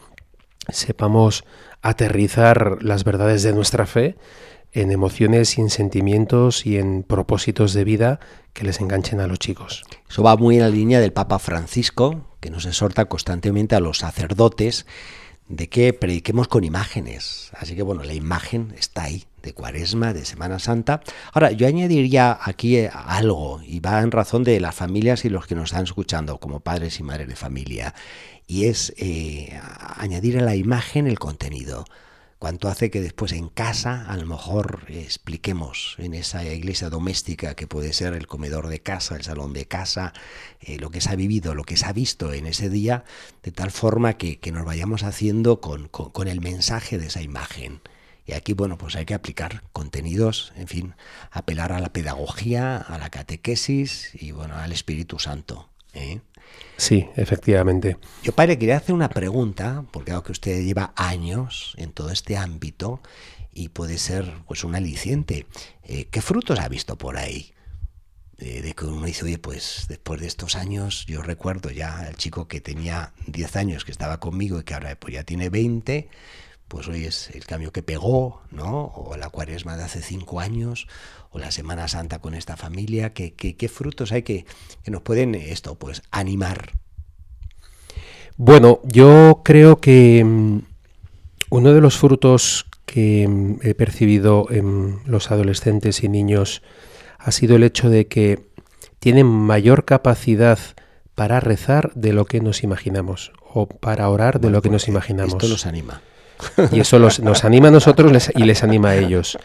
sepamos 0.68 1.44
aterrizar 1.80 2.82
las 2.82 3.04
verdades 3.04 3.42
de 3.42 3.52
nuestra 3.52 3.86
fe 3.86 4.16
en 4.72 4.90
emociones 4.90 5.58
y 5.58 5.60
en 5.60 5.70
sentimientos 5.70 6.66
y 6.66 6.78
en 6.78 7.02
propósitos 7.02 7.74
de 7.74 7.84
vida 7.84 8.20
que 8.52 8.64
les 8.64 8.80
enganchen 8.80 9.20
a 9.20 9.26
los 9.26 9.38
chicos. 9.38 9.84
Eso 10.08 10.22
va 10.22 10.36
muy 10.36 10.56
en 10.56 10.62
la 10.62 10.68
línea 10.68 11.00
del 11.00 11.12
Papa 11.12 11.38
Francisco, 11.38 12.26
que 12.40 12.50
nos 12.50 12.66
exhorta 12.66 13.04
constantemente 13.06 13.76
a 13.76 13.80
los 13.80 13.98
sacerdotes 13.98 14.86
de 15.52 15.68
que 15.68 15.92
prediquemos 15.92 16.48
con 16.48 16.64
imágenes. 16.64 17.50
Así 17.52 17.76
que 17.76 17.82
bueno, 17.82 18.02
la 18.02 18.14
imagen 18.14 18.74
está 18.78 19.04
ahí, 19.04 19.24
de 19.42 19.52
Cuaresma, 19.52 20.14
de 20.14 20.24
Semana 20.24 20.58
Santa. 20.58 21.02
Ahora, 21.32 21.52
yo 21.52 21.66
añadiría 21.66 22.38
aquí 22.40 22.78
eh, 22.78 22.90
algo, 22.92 23.60
y 23.62 23.80
va 23.80 24.00
en 24.00 24.10
razón 24.10 24.44
de 24.44 24.58
las 24.60 24.74
familias 24.74 25.26
y 25.26 25.28
los 25.28 25.46
que 25.46 25.54
nos 25.54 25.64
están 25.70 25.84
escuchando 25.84 26.38
como 26.38 26.60
padres 26.60 26.98
y 27.00 27.02
madres 27.02 27.28
de 27.28 27.36
familia, 27.36 27.94
y 28.46 28.64
es 28.64 28.94
eh, 28.96 29.60
añadir 29.96 30.38
a 30.38 30.42
la 30.42 30.56
imagen 30.56 31.06
el 31.06 31.18
contenido 31.18 31.84
cuanto 32.42 32.66
hace 32.66 32.90
que 32.90 33.00
después 33.00 33.30
en 33.30 33.48
casa 33.48 34.04
a 34.08 34.16
lo 34.16 34.26
mejor 34.26 34.82
expliquemos 34.88 35.94
en 35.98 36.12
esa 36.12 36.44
iglesia 36.44 36.90
doméstica 36.90 37.54
que 37.54 37.68
puede 37.68 37.92
ser 37.92 38.14
el 38.14 38.26
comedor 38.26 38.66
de 38.66 38.80
casa, 38.80 39.14
el 39.14 39.22
salón 39.22 39.52
de 39.52 39.68
casa, 39.68 40.12
eh, 40.60 40.76
lo 40.80 40.90
que 40.90 41.00
se 41.00 41.10
ha 41.10 41.14
vivido, 41.14 41.54
lo 41.54 41.62
que 41.62 41.76
se 41.76 41.86
ha 41.86 41.92
visto 41.92 42.32
en 42.32 42.48
ese 42.48 42.68
día, 42.68 43.04
de 43.44 43.52
tal 43.52 43.70
forma 43.70 44.14
que, 44.14 44.40
nos 44.50 44.64
vayamos 44.64 45.04
haciendo 45.04 45.60
con, 45.60 45.86
con, 45.86 46.26
el 46.26 46.40
mensaje 46.40 46.98
de 46.98 47.06
esa 47.06 47.22
imagen. 47.22 47.80
Y 48.26 48.32
aquí, 48.32 48.54
bueno, 48.54 48.76
pues 48.76 48.96
hay 48.96 49.04
que 49.04 49.14
aplicar 49.14 49.62
contenidos, 49.72 50.52
en 50.56 50.66
fin, 50.66 50.94
apelar 51.30 51.70
a 51.70 51.78
la 51.78 51.92
pedagogía, 51.92 52.76
a 52.76 52.98
la 52.98 53.08
catequesis 53.08 54.10
y, 54.14 54.32
bueno, 54.32 54.56
al 54.56 54.72
Espíritu 54.72 55.20
Santo. 55.20 55.70
¿eh? 55.92 56.22
Sí, 56.76 57.08
efectivamente. 57.16 57.96
Yo, 58.22 58.32
padre, 58.32 58.58
quería 58.58 58.76
hacer 58.76 58.94
una 58.94 59.08
pregunta, 59.08 59.84
porque 59.92 60.10
creo 60.10 60.22
que 60.22 60.32
usted 60.32 60.62
lleva 60.62 60.92
años 60.96 61.74
en 61.76 61.92
todo 61.92 62.10
este 62.10 62.36
ámbito 62.36 63.00
y 63.52 63.68
puede 63.68 63.98
ser 63.98 64.32
pues 64.46 64.64
un 64.64 64.74
aliciente. 64.74 65.46
Eh, 65.84 66.06
¿Qué 66.10 66.22
frutos 66.22 66.58
ha 66.58 66.68
visto 66.68 66.96
por 66.96 67.16
ahí? 67.16 67.52
de 68.42 68.74
que 68.74 68.86
uno 68.86 69.06
dice, 69.06 69.24
oye, 69.24 69.38
pues 69.38 69.86
después 69.88 70.20
de 70.20 70.26
estos 70.26 70.56
años, 70.56 71.06
yo 71.06 71.22
recuerdo 71.22 71.70
ya 71.70 72.00
al 72.00 72.16
chico 72.16 72.48
que 72.48 72.60
tenía 72.60 73.12
10 73.28 73.56
años 73.56 73.84
que 73.84 73.92
estaba 73.92 74.18
conmigo 74.18 74.58
y 74.58 74.64
que 74.64 74.74
ahora 74.74 74.96
pues 74.96 75.14
ya 75.14 75.22
tiene 75.22 75.48
20, 75.48 76.08
pues 76.72 76.88
hoy 76.88 77.04
es 77.04 77.28
el 77.34 77.44
cambio 77.44 77.70
que 77.70 77.82
pegó, 77.82 78.40
¿no? 78.50 78.86
O 78.96 79.18
la 79.18 79.28
cuaresma 79.28 79.76
de 79.76 79.84
hace 79.84 80.00
5 80.00 80.40
años, 80.40 80.86
o 81.28 81.38
la 81.38 81.50
Semana 81.50 81.86
Santa 81.86 82.18
con 82.18 82.32
esta 82.32 82.56
familia? 82.56 83.12
¿Qué, 83.12 83.34
qué, 83.34 83.68
frutos 83.68 84.10
hay 84.10 84.22
que, 84.22 84.46
que, 84.82 84.90
nos 84.90 85.02
pueden 85.02 85.34
esto, 85.34 85.74
pues, 85.74 86.02
animar? 86.10 86.70
Bueno, 88.38 88.80
yo 88.84 89.42
creo 89.44 89.80
que 89.80 90.24
mm, 90.24 90.60
uno 91.50 91.74
de 91.74 91.82
los 91.82 91.98
frutos 91.98 92.64
que 92.86 93.28
mm, 93.28 93.56
he 93.60 93.74
percibido 93.74 94.46
en 94.48 95.00
los 95.04 95.30
adolescentes 95.30 96.02
y 96.02 96.08
niños 96.08 96.62
ha 97.18 97.32
sido 97.32 97.56
el 97.56 97.64
hecho 97.64 97.90
de 97.90 98.08
que 98.08 98.46
tienen 98.98 99.26
mayor 99.26 99.84
capacidad 99.84 100.58
para 101.14 101.38
rezar 101.38 101.92
de 101.94 102.14
lo 102.14 102.24
que 102.24 102.40
nos 102.40 102.62
imaginamos 102.62 103.30
o 103.52 103.66
para 103.66 104.08
orar 104.08 104.40
de 104.40 104.48
lo 104.48 104.62
que 104.62 104.70
nos 104.70 104.84
pues, 104.84 104.88
imaginamos. 104.88 105.34
Esto 105.34 105.48
nos 105.48 105.66
anima. 105.66 106.00
Y 106.72 106.80
eso 106.80 106.98
nos 106.98 107.44
anima 107.44 107.68
a 107.68 107.70
nosotros 107.70 108.30
y 108.34 108.44
les 108.44 108.62
anima 108.62 108.90
a 108.90 108.96
ellos. 108.96 109.38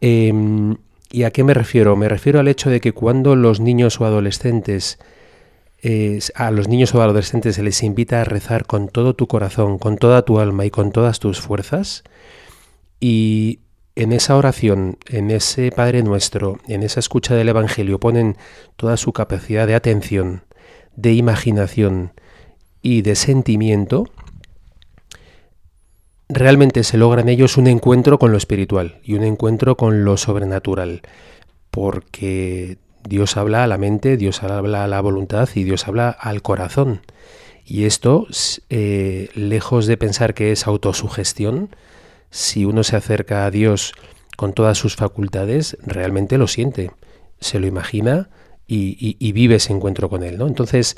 Em, 0.00 0.76
¿Y 1.10 1.22
a 1.22 1.30
qué 1.30 1.44
me 1.44 1.54
refiero? 1.54 1.96
Me 1.96 2.08
refiero 2.08 2.40
al 2.40 2.48
hecho 2.48 2.70
de 2.70 2.80
que 2.80 2.92
cuando 2.92 3.36
los 3.36 3.60
niños 3.60 4.00
o 4.00 4.04
adolescentes, 4.04 4.98
a 6.34 6.50
los 6.50 6.66
niños 6.66 6.94
o 6.94 7.02
adolescentes 7.02 7.54
se 7.54 7.62
les 7.62 7.82
invita 7.82 8.20
a 8.20 8.24
rezar 8.24 8.66
con 8.66 8.88
todo 8.88 9.14
tu 9.14 9.28
corazón, 9.28 9.78
con 9.78 9.96
toda 9.96 10.24
tu 10.24 10.40
alma 10.40 10.64
y 10.64 10.70
con 10.70 10.90
todas 10.90 11.20
tus 11.20 11.40
fuerzas, 11.40 12.02
y 13.00 13.60
en 13.96 14.12
esa 14.12 14.36
oración, 14.36 14.98
en 15.08 15.30
ese 15.30 15.70
Padre 15.70 16.02
Nuestro, 16.02 16.58
en 16.66 16.82
esa 16.82 17.00
escucha 17.00 17.34
del 17.34 17.48
Evangelio, 17.48 18.00
ponen 18.00 18.36
toda 18.76 18.96
su 18.96 19.12
capacidad 19.12 19.66
de 19.66 19.74
atención, 19.74 20.42
de 20.96 21.12
imaginación 21.12 22.12
y 22.82 23.02
de 23.02 23.14
sentimiento, 23.14 24.10
realmente 26.28 26.84
se 26.84 26.98
logra 26.98 27.20
en 27.20 27.28
ellos 27.28 27.56
un 27.56 27.66
encuentro 27.66 28.18
con 28.18 28.32
lo 28.32 28.38
espiritual 28.38 29.00
y 29.04 29.14
un 29.14 29.24
encuentro 29.24 29.76
con 29.76 30.04
lo 30.04 30.16
sobrenatural, 30.16 31.02
porque 31.70 32.78
Dios 33.06 33.36
habla 33.36 33.64
a 33.64 33.66
la 33.66 33.78
mente, 33.78 34.16
Dios 34.16 34.42
habla 34.42 34.84
a 34.84 34.88
la 34.88 35.00
voluntad 35.00 35.48
y 35.54 35.64
Dios 35.64 35.86
habla 35.86 36.10
al 36.10 36.42
corazón. 36.42 37.02
Y 37.66 37.84
esto, 37.84 38.26
eh, 38.68 39.30
lejos 39.34 39.86
de 39.86 39.96
pensar 39.96 40.34
que 40.34 40.52
es 40.52 40.66
autosugestión, 40.66 41.70
si 42.30 42.64
uno 42.64 42.84
se 42.84 42.96
acerca 42.96 43.46
a 43.46 43.50
Dios 43.50 43.94
con 44.36 44.52
todas 44.52 44.76
sus 44.76 44.96
facultades, 44.96 45.78
realmente 45.82 46.36
lo 46.36 46.46
siente, 46.46 46.90
se 47.40 47.60
lo 47.60 47.66
imagina 47.66 48.28
y, 48.66 49.16
y 49.18 49.32
vive 49.32 49.56
ese 49.56 49.72
encuentro 49.72 50.08
con 50.08 50.22
Él. 50.22 50.38
¿no? 50.38 50.46
Entonces, 50.46 50.96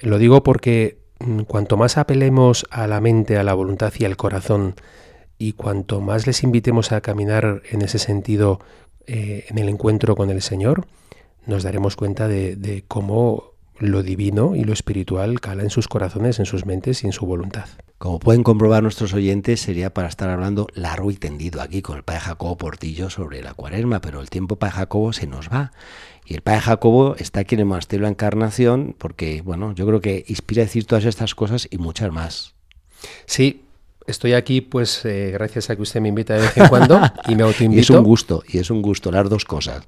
lo 0.00 0.18
digo 0.18 0.42
porque 0.42 0.99
cuanto 1.46 1.76
más 1.76 1.98
apelemos 1.98 2.66
a 2.70 2.86
la 2.86 3.00
mente, 3.00 3.36
a 3.36 3.44
la 3.44 3.54
voluntad 3.54 3.92
y 3.98 4.04
al 4.04 4.16
corazón, 4.16 4.74
y 5.38 5.52
cuanto 5.52 6.00
más 6.00 6.26
les 6.26 6.42
invitemos 6.42 6.92
a 6.92 7.00
caminar 7.00 7.62
en 7.70 7.82
ese 7.82 7.98
sentido 7.98 8.60
eh, 9.06 9.46
en 9.48 9.58
el 9.58 9.68
encuentro 9.68 10.14
con 10.14 10.30
el 10.30 10.42
Señor, 10.42 10.86
nos 11.46 11.62
daremos 11.62 11.96
cuenta 11.96 12.28
de, 12.28 12.84
cómo 12.86 13.54
lo 13.78 14.02
divino 14.02 14.54
y 14.54 14.64
lo 14.64 14.74
espiritual 14.74 15.40
cala 15.40 15.62
en 15.62 15.70
sus 15.70 15.88
corazones, 15.88 16.38
en 16.38 16.44
sus 16.44 16.66
mentes 16.66 17.02
y 17.02 17.06
en 17.06 17.12
su 17.12 17.24
voluntad. 17.24 17.66
Como 17.96 18.18
pueden 18.18 18.42
comprobar 18.42 18.82
nuestros 18.82 19.14
oyentes, 19.14 19.60
sería 19.60 19.92
para 19.92 20.08
estar 20.08 20.28
hablando 20.28 20.66
largo 20.74 21.10
y 21.10 21.16
tendido 21.16 21.60
aquí 21.62 21.82
con 21.82 21.96
el 21.96 22.02
padre 22.02 22.20
Jacobo 22.20 22.56
Portillo 22.56 23.10
sobre 23.10 23.42
la 23.42 23.54
cuaresma, 23.54 24.00
pero 24.00 24.20
el 24.20 24.30
tiempo 24.30 24.56
para 24.56 24.72
Jacobo 24.72 25.12
se 25.12 25.26
nos 25.26 25.48
va. 25.48 25.72
Y 26.30 26.34
el 26.34 26.42
padre 26.42 26.60
Jacobo 26.60 27.16
está 27.18 27.40
aquí 27.40 27.56
en 27.56 27.62
el 27.62 27.66
monasterio 27.66 28.02
de 28.02 28.06
la 28.06 28.10
Encarnación 28.10 28.94
porque, 28.96 29.42
bueno, 29.42 29.74
yo 29.74 29.84
creo 29.84 30.00
que 30.00 30.24
inspira 30.28 30.62
a 30.62 30.66
decir 30.66 30.86
todas 30.86 31.04
estas 31.04 31.34
cosas 31.34 31.66
y 31.72 31.78
muchas 31.78 32.12
más. 32.12 32.54
Sí, 33.26 33.64
estoy 34.06 34.34
aquí 34.34 34.60
pues 34.60 35.04
eh, 35.04 35.32
gracias 35.32 35.70
a 35.70 35.76
que 35.76 35.82
usted 35.82 36.00
me 36.00 36.08
invita 36.08 36.34
de 36.34 36.42
vez 36.42 36.56
en 36.56 36.68
cuando 36.68 37.00
y 37.28 37.34
me 37.34 37.42
autoinvito. 37.42 37.80
y 37.80 37.80
es 37.80 37.90
un 37.90 38.04
gusto, 38.04 38.44
y 38.46 38.58
es 38.58 38.70
un 38.70 38.80
gusto, 38.80 39.10
las 39.10 39.28
dos 39.28 39.44
cosas. 39.44 39.82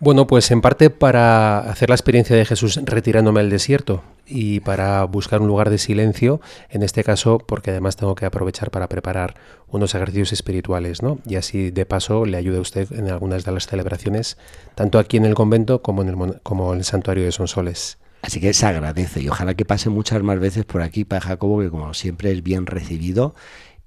Bueno, 0.00 0.26
pues 0.26 0.50
en 0.50 0.60
parte 0.60 0.90
para 0.90 1.60
hacer 1.60 1.88
la 1.88 1.94
experiencia 1.94 2.36
de 2.36 2.44
Jesús 2.44 2.78
retirándome 2.84 3.40
al 3.40 3.48
desierto 3.48 4.02
y 4.26 4.60
para 4.60 5.04
buscar 5.04 5.40
un 5.40 5.46
lugar 5.46 5.70
de 5.70 5.78
silencio, 5.78 6.40
en 6.68 6.82
este 6.82 7.04
caso 7.04 7.38
porque 7.38 7.70
además 7.70 7.96
tengo 7.96 8.14
que 8.14 8.26
aprovechar 8.26 8.70
para 8.70 8.88
preparar 8.88 9.34
unos 9.68 9.94
ejercicios 9.94 10.32
espirituales, 10.32 11.02
¿no? 11.02 11.20
Y 11.26 11.36
así 11.36 11.70
de 11.70 11.86
paso 11.86 12.26
le 12.26 12.36
ayude 12.36 12.58
a 12.58 12.60
usted 12.60 12.92
en 12.92 13.08
algunas 13.08 13.44
de 13.44 13.52
las 13.52 13.66
celebraciones, 13.66 14.36
tanto 14.74 14.98
aquí 14.98 15.16
en 15.16 15.26
el 15.26 15.34
convento 15.34 15.80
como 15.80 16.02
en 16.02 16.08
el, 16.08 16.40
como 16.42 16.72
en 16.72 16.80
el 16.80 16.84
santuario 16.84 17.24
de 17.24 17.32
Sonsoles. 17.32 17.98
Así 18.22 18.40
que 18.40 18.54
se 18.54 18.64
agradece 18.64 19.20
y 19.20 19.28
ojalá 19.28 19.54
que 19.54 19.66
pase 19.66 19.90
muchas 19.90 20.22
más 20.22 20.40
veces 20.40 20.64
por 20.64 20.80
aquí 20.80 21.04
para 21.04 21.20
Jacobo, 21.20 21.60
que 21.60 21.68
como 21.68 21.92
siempre 21.92 22.32
es 22.32 22.42
bien 22.42 22.64
recibido 22.64 23.34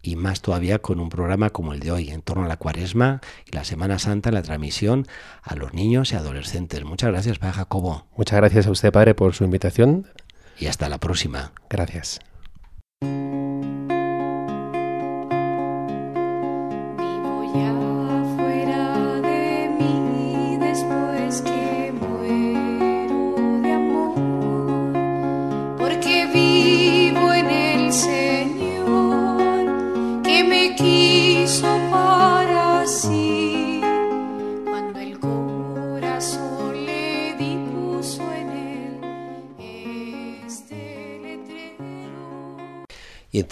y 0.02 0.16
más 0.16 0.42
todavía 0.42 0.80
con 0.80 1.00
un 1.00 1.10
programa 1.10 1.50
como 1.50 1.74
el 1.74 1.80
de 1.80 1.92
hoy, 1.92 2.10
en 2.10 2.22
torno 2.22 2.46
a 2.46 2.48
la 2.48 2.58
cuaresma 2.58 3.22
y 3.46 3.56
la 3.56 3.64
Semana 3.64 4.00
Santa, 4.00 4.32
la 4.32 4.42
transmisión 4.42 5.08
a 5.42 5.56
los 5.56 5.74
niños 5.74 6.12
y 6.12 6.16
adolescentes. 6.16 6.84
Muchas 6.84 7.12
gracias, 7.12 7.40
Padre 7.40 7.54
Jacobo. 7.54 8.06
Muchas 8.16 8.38
gracias 8.38 8.68
a 8.68 8.72
usted, 8.72 8.92
Padre, 8.92 9.16
por 9.16 9.34
su 9.34 9.44
invitación. 9.44 10.08
Y 10.60 10.68
hasta 10.68 10.90
la 10.90 11.00
próxima. 11.00 11.52
Gracias. 11.70 12.20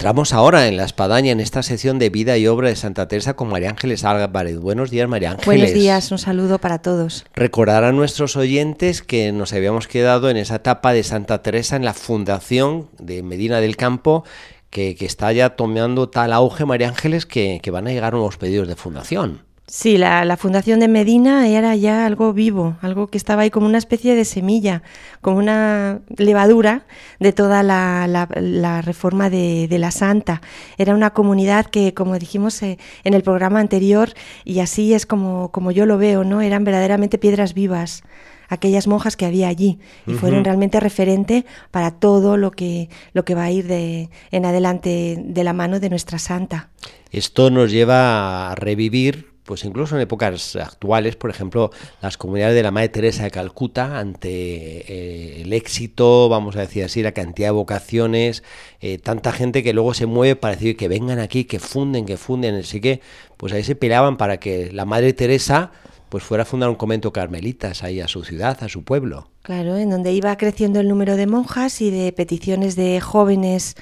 Entramos 0.06 0.32
ahora 0.32 0.68
en 0.68 0.76
la 0.76 0.84
espadaña, 0.84 1.32
en 1.32 1.40
esta 1.40 1.64
sección 1.64 1.98
de 1.98 2.10
vida 2.10 2.38
y 2.38 2.46
obra 2.46 2.68
de 2.68 2.76
Santa 2.76 3.08
Teresa 3.08 3.34
con 3.34 3.48
María 3.48 3.70
Ángeles 3.70 4.04
Álvarez. 4.04 4.56
Buenos 4.60 4.88
días, 4.88 5.08
María 5.08 5.32
Ángeles. 5.32 5.46
Buenos 5.46 5.74
días, 5.74 6.12
un 6.12 6.18
saludo 6.18 6.60
para 6.60 6.78
todos. 6.78 7.24
Recordar 7.34 7.82
a 7.82 7.90
nuestros 7.90 8.36
oyentes 8.36 9.02
que 9.02 9.32
nos 9.32 9.52
habíamos 9.52 9.88
quedado 9.88 10.30
en 10.30 10.36
esa 10.36 10.54
etapa 10.54 10.92
de 10.92 11.02
Santa 11.02 11.42
Teresa 11.42 11.74
en 11.74 11.84
la 11.84 11.92
fundación 11.92 12.88
de 13.00 13.24
Medina 13.24 13.60
del 13.60 13.76
Campo, 13.76 14.22
que, 14.70 14.96
está 15.00 15.32
ya 15.32 15.56
tomando 15.56 16.08
tal 16.08 16.32
auge, 16.32 16.64
María 16.66 16.86
Ángeles, 16.86 17.26
que, 17.26 17.58
que 17.60 17.72
van 17.72 17.88
a 17.88 17.90
llegar 17.90 18.12
nuevos 18.12 18.36
pedidos 18.36 18.68
de 18.68 18.76
fundación. 18.76 19.45
Sí, 19.68 19.98
la, 19.98 20.36
fundación 20.36 20.78
de 20.78 20.86
Medina 20.86 21.48
era 21.48 21.74
ya 21.74 22.06
algo 22.06 22.32
vivo, 22.32 22.76
algo 22.82 23.08
que 23.08 23.18
estaba 23.18 23.42
ahí 23.42 23.50
como 23.50 23.66
una 23.66 23.78
especie 23.78 24.14
de 24.14 24.24
semilla, 24.24 24.84
como 25.20 25.38
una 25.38 26.02
levadura 26.16 26.86
de 27.18 27.32
toda 27.32 27.64
la, 27.64 28.80
reforma 28.84 29.28
de, 29.28 29.68
la 29.76 29.90
Santa. 29.90 30.40
Era 30.78 30.94
una 30.94 31.10
comunidad 31.10 31.66
que, 31.66 31.94
como 31.94 32.16
dijimos 32.16 32.62
eh, 32.62 32.78
en 33.02 33.14
el 33.14 33.24
programa 33.24 33.58
anterior, 33.58 34.10
y 34.44 34.60
así 34.60 34.94
es 34.94 35.04
como, 35.04 35.50
como 35.50 35.72
yo 35.72 35.84
lo 35.84 35.98
veo, 35.98 36.22
¿no? 36.22 36.42
Eran 36.42 36.62
verdaderamente 36.62 37.18
piedras 37.18 37.52
vivas 37.52 38.04
aquellas 38.48 38.86
monjas 38.86 39.16
que 39.16 39.26
había 39.26 39.48
allí 39.48 39.80
y 40.06 40.12
fueron 40.12 40.44
realmente 40.44 40.78
referente 40.78 41.44
para 41.72 41.90
todo 41.90 42.36
lo 42.36 42.52
que, 42.52 42.88
lo 43.12 43.24
que 43.24 43.34
va 43.34 43.42
a 43.42 43.50
ir 43.50 43.66
de, 43.66 44.08
en 44.30 44.44
adelante 44.44 45.16
de 45.20 45.42
la 45.42 45.52
mano 45.52 45.80
de 45.80 45.90
nuestra 45.90 46.20
santa. 46.20 46.70
Esto 47.10 47.50
nos 47.50 47.72
lleva 47.72 48.52
a 48.52 48.54
revivir 48.54 49.35
pues 49.46 49.64
incluso 49.64 49.96
en 49.96 50.02
épocas 50.02 50.56
actuales, 50.56 51.16
por 51.16 51.30
ejemplo, 51.30 51.70
las 52.02 52.16
comunidades 52.16 52.54
de 52.54 52.62
la 52.62 52.72
Madre 52.72 52.88
Teresa 52.88 53.22
de 53.22 53.30
Calcuta, 53.30 53.98
ante 53.98 54.28
eh, 54.28 55.42
el 55.42 55.52
éxito, 55.52 56.28
vamos 56.28 56.56
a 56.56 56.60
decir 56.60 56.84
así, 56.84 57.02
la 57.02 57.12
cantidad 57.12 57.48
de 57.48 57.52
vocaciones, 57.52 58.42
eh, 58.80 58.98
tanta 58.98 59.32
gente 59.32 59.62
que 59.62 59.72
luego 59.72 59.94
se 59.94 60.06
mueve 60.06 60.36
para 60.36 60.54
decir 60.56 60.76
que 60.76 60.88
vengan 60.88 61.20
aquí, 61.20 61.44
que 61.44 61.60
funden, 61.60 62.04
que 62.04 62.16
funden, 62.16 62.56
así 62.56 62.80
que, 62.80 63.00
pues 63.36 63.52
ahí 63.52 63.62
se 63.62 63.76
peleaban 63.76 64.16
para 64.16 64.38
que 64.38 64.70
la 64.72 64.84
Madre 64.84 65.12
Teresa 65.12 65.70
pues 66.08 66.24
fuera 66.24 66.42
a 66.42 66.46
fundar 66.46 66.68
un 66.68 66.76
convento 66.76 67.12
carmelitas 67.12 67.82
ahí 67.82 68.00
a 68.00 68.08
su 68.08 68.24
ciudad, 68.24 68.62
a 68.62 68.68
su 68.68 68.84
pueblo. 68.84 69.30
Claro, 69.42 69.76
en 69.76 69.90
donde 69.90 70.12
iba 70.12 70.36
creciendo 70.36 70.80
el 70.80 70.88
número 70.88 71.16
de 71.16 71.26
monjas 71.26 71.80
y 71.80 71.90
de 71.90 72.12
peticiones 72.12 72.76
de 72.76 73.00
jóvenes 73.00 73.76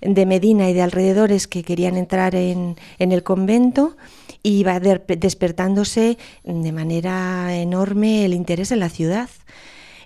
de 0.00 0.26
Medina 0.26 0.70
y 0.70 0.74
de 0.74 0.82
alrededores 0.82 1.48
que 1.48 1.62
querían 1.62 1.96
entrar 1.96 2.34
en, 2.34 2.76
el 2.98 3.22
convento 3.22 3.96
y 4.42 4.62
va 4.62 4.80
despertándose 4.80 6.18
de 6.44 6.72
manera 6.72 7.56
enorme 7.56 8.24
el 8.24 8.34
interés 8.34 8.70
en 8.70 8.80
la 8.80 8.88
ciudad. 8.88 9.28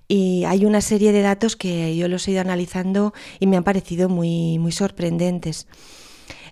Y 0.08 0.44
hay 0.44 0.64
una 0.64 0.80
serie 0.80 1.12
de 1.12 1.22
datos 1.22 1.56
que 1.56 1.96
yo 1.96 2.08
los 2.08 2.26
he 2.26 2.32
ido 2.32 2.40
analizando 2.40 3.12
y 3.38 3.46
me 3.46 3.56
han 3.56 3.64
parecido 3.64 4.08
muy, 4.08 4.58
muy 4.58 4.72
sorprendentes. 4.72 5.66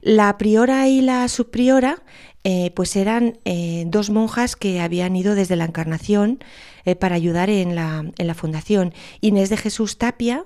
La 0.02 0.38
priora 0.38 0.88
y 0.88 1.02
la 1.02 1.28
subpriora 1.28 2.02
eh, 2.42 2.70
pues 2.74 2.96
eran 2.96 3.38
eh, 3.44 3.84
dos 3.86 4.10
monjas 4.10 4.56
que 4.56 4.80
habían 4.80 5.14
ido 5.14 5.34
desde 5.34 5.56
la 5.56 5.66
Encarnación 5.66 6.38
eh, 6.84 6.96
para 6.96 7.14
ayudar 7.14 7.50
en 7.50 7.74
la, 7.74 8.04
en 8.16 8.26
la, 8.26 8.34
fundación, 8.34 8.94
Inés 9.20 9.50
de 9.50 9.58
Jesús 9.58 9.98
Tapia 9.98 10.44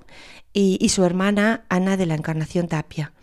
y 0.53 0.88
su 0.90 1.05
hermana 1.05 1.64
Ana 1.68 1.97
de 1.97 2.07
la 2.07 2.14
Encarnación 2.14 2.68
Tapia. 2.68 3.13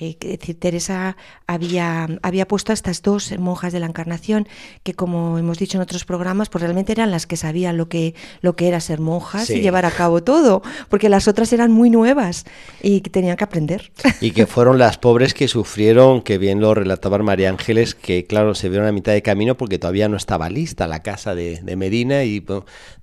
Eh, 0.00 0.16
decir, 0.20 0.58
Teresa 0.58 1.16
había, 1.46 2.08
había 2.22 2.48
puesto 2.48 2.72
a 2.72 2.74
estas 2.74 3.02
dos 3.02 3.36
monjas 3.38 3.72
de 3.72 3.80
la 3.80 3.86
Encarnación, 3.86 4.48
que 4.82 4.94
como 4.94 5.38
hemos 5.38 5.58
dicho 5.58 5.78
en 5.78 5.82
otros 5.82 6.04
programas, 6.04 6.48
pues 6.48 6.62
realmente 6.62 6.92
eran 6.92 7.10
las 7.10 7.26
que 7.26 7.36
sabían 7.36 7.76
lo 7.76 7.88
que, 7.88 8.14
lo 8.40 8.56
que 8.56 8.68
era 8.68 8.80
ser 8.80 9.00
monjas 9.00 9.50
y 9.50 9.60
llevar 9.60 9.84
a 9.84 9.90
cabo 9.90 10.22
todo, 10.22 10.62
porque 10.88 11.08
las 11.08 11.28
otras 11.28 11.52
eran 11.52 11.70
muy 11.70 11.90
nuevas 11.90 12.44
y 12.82 13.02
que 13.02 13.10
tenían 13.10 13.36
que 13.36 13.44
aprender. 13.44 13.92
Y 14.20 14.32
que 14.32 14.46
fueron 14.46 14.78
las 14.78 14.98
pobres 14.98 15.34
que 15.34 15.48
sufrieron, 15.48 16.22
que 16.22 16.38
bien 16.38 16.60
lo 16.60 16.74
relataba 16.74 17.10
María 17.18 17.50
Ángeles, 17.50 17.94
que 17.94 18.26
claro, 18.26 18.54
se 18.54 18.68
vieron 18.68 18.86
a 18.86 18.92
mitad 18.92 19.12
de 19.12 19.22
camino 19.22 19.56
porque 19.56 19.78
todavía 19.78 20.08
no 20.08 20.16
estaba 20.16 20.48
lista 20.50 20.86
la 20.86 21.02
casa 21.02 21.34
de, 21.34 21.60
Medina 21.76 22.24
y 22.24 22.44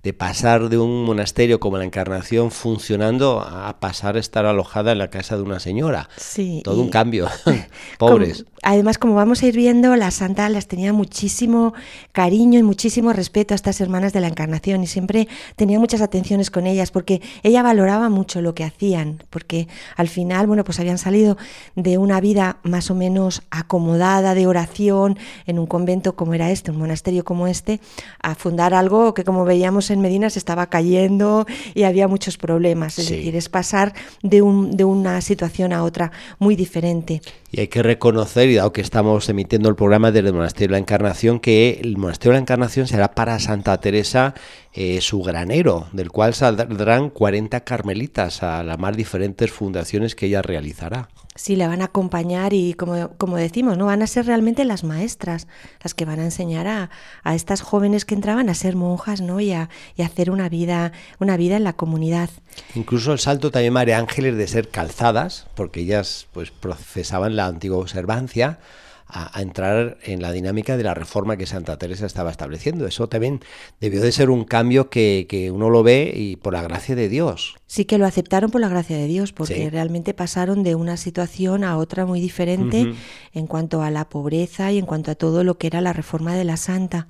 de 0.03 0.13
pasar 0.13 0.69
de 0.69 0.77
un 0.77 1.03
monasterio 1.03 1.59
como 1.59 1.77
la 1.77 1.85
Encarnación 1.85 2.51
funcionando 2.51 3.41
a 3.41 3.79
pasar 3.79 4.15
a 4.15 4.19
estar 4.19 4.45
alojada 4.45 4.91
en 4.91 4.99
la 4.99 5.09
casa 5.09 5.35
de 5.35 5.43
una 5.43 5.59
señora. 5.59 6.09
Sí 6.17 6.63
un 6.87 6.89
cambio. 6.89 7.27
Pobres. 7.99 8.45
además, 8.63 8.97
como 8.97 9.15
vamos 9.15 9.43
a 9.43 9.47
ir 9.47 9.55
viendo, 9.55 9.95
la 9.95 10.11
santa 10.11 10.49
las 10.49 10.67
tenía 10.67 10.93
muchísimo 10.93 11.73
cariño 12.11 12.59
y 12.59 12.63
muchísimo 12.63 13.13
respeto 13.13 13.53
a 13.53 13.55
estas 13.55 13.81
hermanas 13.81 14.13
de 14.13 14.21
la 14.21 14.27
Encarnación 14.27 14.83
y 14.83 14.87
siempre 14.87 15.27
tenía 15.55 15.79
muchas 15.79 16.01
atenciones 16.01 16.51
con 16.51 16.67
ellas 16.67 16.91
porque 16.91 17.21
ella 17.43 17.63
valoraba 17.63 18.09
mucho 18.09 18.41
lo 18.41 18.53
que 18.55 18.63
hacían, 18.63 19.23
porque 19.29 19.67
al 19.95 20.07
final, 20.07 20.47
bueno, 20.47 20.63
pues 20.63 20.79
habían 20.79 20.97
salido 20.97 21.37
de 21.75 21.97
una 21.97 22.19
vida 22.21 22.57
más 22.63 22.91
o 22.91 22.95
menos 22.95 23.41
acomodada 23.49 24.33
de 24.33 24.47
oración 24.47 25.17
en 25.45 25.59
un 25.59 25.67
convento 25.67 26.15
como 26.15 26.33
era 26.33 26.51
este, 26.51 26.71
un 26.71 26.77
monasterio 26.77 27.23
como 27.23 27.47
este, 27.47 27.79
a 28.21 28.35
fundar 28.35 28.73
algo 28.73 29.13
que 29.13 29.23
como 29.23 29.45
veíamos 29.45 29.86
en 29.89 30.01
Medina 30.01 30.29
se 30.29 30.39
estaba 30.39 30.67
cayendo 30.67 31.45
y 31.73 31.83
había 31.83 32.07
muchos 32.07 32.37
problemas. 32.37 32.97
Es 32.99 33.09
decir, 33.09 33.35
es 33.35 33.49
pasar 33.49 33.93
de, 34.21 34.41
un, 34.41 34.75
de 34.75 34.83
una 34.83 35.21
situación 35.21 35.73
a 35.73 35.83
otra 35.83 36.11
muy 36.39 36.55
diferente. 36.55 37.21
Y 37.51 37.61
hay 37.61 37.67
que 37.67 37.81
reconocer, 37.81 38.49
y 38.49 38.55
dado 38.55 38.73
que 38.73 38.81
estamos 38.81 39.29
emitiendo 39.29 39.69
el 39.69 39.75
programa 39.75 40.11
desde 40.11 40.29
el 40.29 40.33
Monasterio 40.33 40.67
de 40.67 40.71
la 40.73 40.77
Encarnación, 40.79 41.39
que 41.39 41.79
el 41.81 41.97
Monasterio 41.97 42.31
de 42.33 42.37
la 42.37 42.41
Encarnación 42.41 42.87
será 42.87 43.15
para 43.15 43.39
Santa 43.39 43.79
Teresa 43.79 44.33
eh, 44.73 44.99
su 45.01 45.21
granero, 45.21 45.87
del 45.93 46.11
cual 46.11 46.33
saldrán 46.33 47.09
40 47.09 47.61
carmelitas 47.61 48.43
a 48.43 48.63
las 48.63 48.77
más 48.77 48.95
diferentes 48.95 49.51
fundaciones 49.51 50.13
que 50.13 50.27
ella 50.27 50.41
realizará. 50.41 51.09
Sí, 51.37 51.55
la 51.55 51.67
van 51.67 51.81
a 51.81 51.85
acompañar 51.85 52.53
y 52.53 52.73
como, 52.73 53.11
como 53.17 53.37
decimos, 53.37 53.77
¿no? 53.77 53.85
van 53.85 54.01
a 54.01 54.07
ser 54.07 54.25
realmente 54.25 54.65
las 54.65 54.83
maestras, 54.83 55.47
las 55.83 55.93
que 55.93 56.03
van 56.03 56.19
a 56.19 56.25
enseñar 56.25 56.67
a, 56.67 56.89
a 57.23 57.35
estas 57.35 57.61
jóvenes 57.61 58.05
que 58.05 58.15
entraban 58.15 58.49
a 58.49 58.55
ser 58.55 58.75
monjas 58.75 59.21
¿no? 59.21 59.39
y, 59.39 59.53
a, 59.53 59.69
y 59.95 60.01
hacer 60.01 60.31
una 60.31 60.49
vida, 60.49 60.91
una 61.19 61.37
vida 61.37 61.55
en 61.55 61.63
la 61.63 61.73
comunidad. 61.73 62.29
Incluso 62.75 63.13
el 63.13 63.19
salto 63.19 63.51
también 63.51 63.73
María 63.73 63.99
Ángeles 63.99 64.35
de 64.35 64.47
ser 64.47 64.69
calzadas, 64.69 65.47
porque 65.55 65.81
ellas 65.81 66.27
pues 66.33 66.49
profesaban 66.51 67.35
la 67.35 67.45
antigua 67.45 67.77
observancia, 67.77 68.59
a, 69.07 69.41
entrar 69.41 69.97
en 70.03 70.21
la 70.21 70.31
dinámica 70.31 70.77
de 70.77 70.83
la 70.83 70.93
reforma 70.93 71.37
que 71.37 71.45
Santa 71.45 71.77
Teresa 71.77 72.05
estaba 72.05 72.31
estableciendo. 72.31 72.85
Eso 72.87 73.07
también 73.07 73.39
debió 73.79 74.01
de 74.01 74.11
ser 74.11 74.29
un 74.29 74.43
cambio 74.43 74.89
que, 74.89 75.25
que 75.29 75.51
uno 75.51 75.69
lo 75.69 75.83
ve 75.83 76.11
y 76.15 76.35
por 76.35 76.53
la 76.53 76.61
gracia 76.61 76.95
de 76.95 77.09
Dios. 77.09 77.55
Sí 77.67 77.85
que 77.85 77.97
lo 77.97 78.05
aceptaron 78.05 78.51
por 78.51 78.61
la 78.61 78.69
gracia 78.69 78.97
de 78.97 79.07
Dios, 79.07 79.33
porque 79.33 79.69
realmente 79.69 80.13
pasaron 80.13 80.63
de 80.63 80.75
una 80.75 80.97
situación 80.97 81.63
a 81.63 81.77
otra 81.77 82.05
muy 82.05 82.19
diferente 82.19 82.93
en 83.33 83.47
cuanto 83.47 83.81
a 83.81 83.91
la 83.91 84.09
pobreza 84.09 84.71
y 84.71 84.77
en 84.77 84.85
cuanto 84.85 85.11
a 85.11 85.15
todo 85.15 85.43
lo 85.43 85.57
que 85.57 85.67
era 85.67 85.81
la 85.81 85.93
reforma 85.93 86.35
de 86.35 86.43
la 86.43 86.57
Santa. 86.57 87.07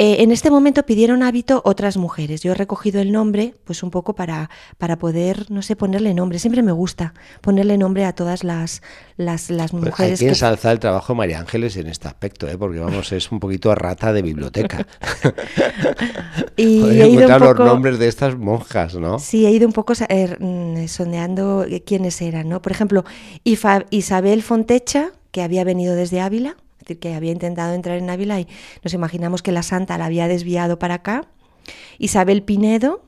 Eh, 0.00 0.22
en 0.22 0.30
este 0.30 0.48
momento 0.48 0.84
pidieron 0.84 1.24
hábito 1.24 1.60
otras 1.64 1.96
mujeres. 1.96 2.40
Yo 2.40 2.52
he 2.52 2.54
recogido 2.54 3.00
el 3.00 3.10
nombre, 3.10 3.54
pues 3.64 3.82
un 3.82 3.90
poco 3.90 4.14
para, 4.14 4.48
para 4.78 4.96
poder, 4.96 5.50
no 5.50 5.60
sé, 5.60 5.74
ponerle 5.74 6.14
nombre. 6.14 6.38
Siempre 6.38 6.62
me 6.62 6.70
gusta 6.70 7.14
ponerle 7.40 7.76
nombre 7.78 8.04
a 8.04 8.12
todas 8.12 8.44
las, 8.44 8.80
las, 9.16 9.50
las 9.50 9.72
pues 9.72 9.82
mujeres. 9.82 10.20
hay 10.20 10.26
que 10.26 10.30
ensalzar 10.30 10.74
el 10.74 10.78
trabajo 10.78 11.14
de 11.14 11.16
María 11.16 11.40
Ángeles 11.40 11.76
en 11.76 11.88
este 11.88 12.06
aspecto, 12.06 12.46
¿eh? 12.46 12.56
porque 12.56 12.78
vamos, 12.78 13.10
es 13.10 13.32
un 13.32 13.40
poquito 13.40 13.74
rata 13.74 14.12
de 14.12 14.22
biblioteca. 14.22 14.86
y 16.56 16.84
he 17.00 17.08
ido 17.08 17.26
un 17.26 17.40
poco, 17.40 17.64
los 17.64 17.66
nombres 17.66 17.98
de 17.98 18.06
estas 18.06 18.38
monjas, 18.38 18.94
¿no? 18.94 19.18
Sí, 19.18 19.46
he 19.46 19.50
ido 19.50 19.66
un 19.66 19.72
poco 19.72 19.94
eh, 20.08 20.86
sondeando 20.86 21.66
quiénes 21.84 22.22
eran, 22.22 22.48
¿no? 22.48 22.62
Por 22.62 22.70
ejemplo, 22.70 23.04
Isabel 23.42 24.44
Fontecha, 24.44 25.10
que 25.32 25.42
había 25.42 25.64
venido 25.64 25.96
desde 25.96 26.20
Ávila 26.20 26.56
que 26.96 27.14
había 27.14 27.32
intentado 27.32 27.74
entrar 27.74 27.98
en 27.98 28.08
Ávila 28.08 28.40
y 28.40 28.46
nos 28.82 28.94
imaginamos 28.94 29.42
que 29.42 29.52
la 29.52 29.62
santa 29.62 29.98
la 29.98 30.06
había 30.06 30.28
desviado 30.28 30.78
para 30.78 30.94
acá. 30.94 31.28
Isabel 31.98 32.42
Pinedo, 32.42 33.04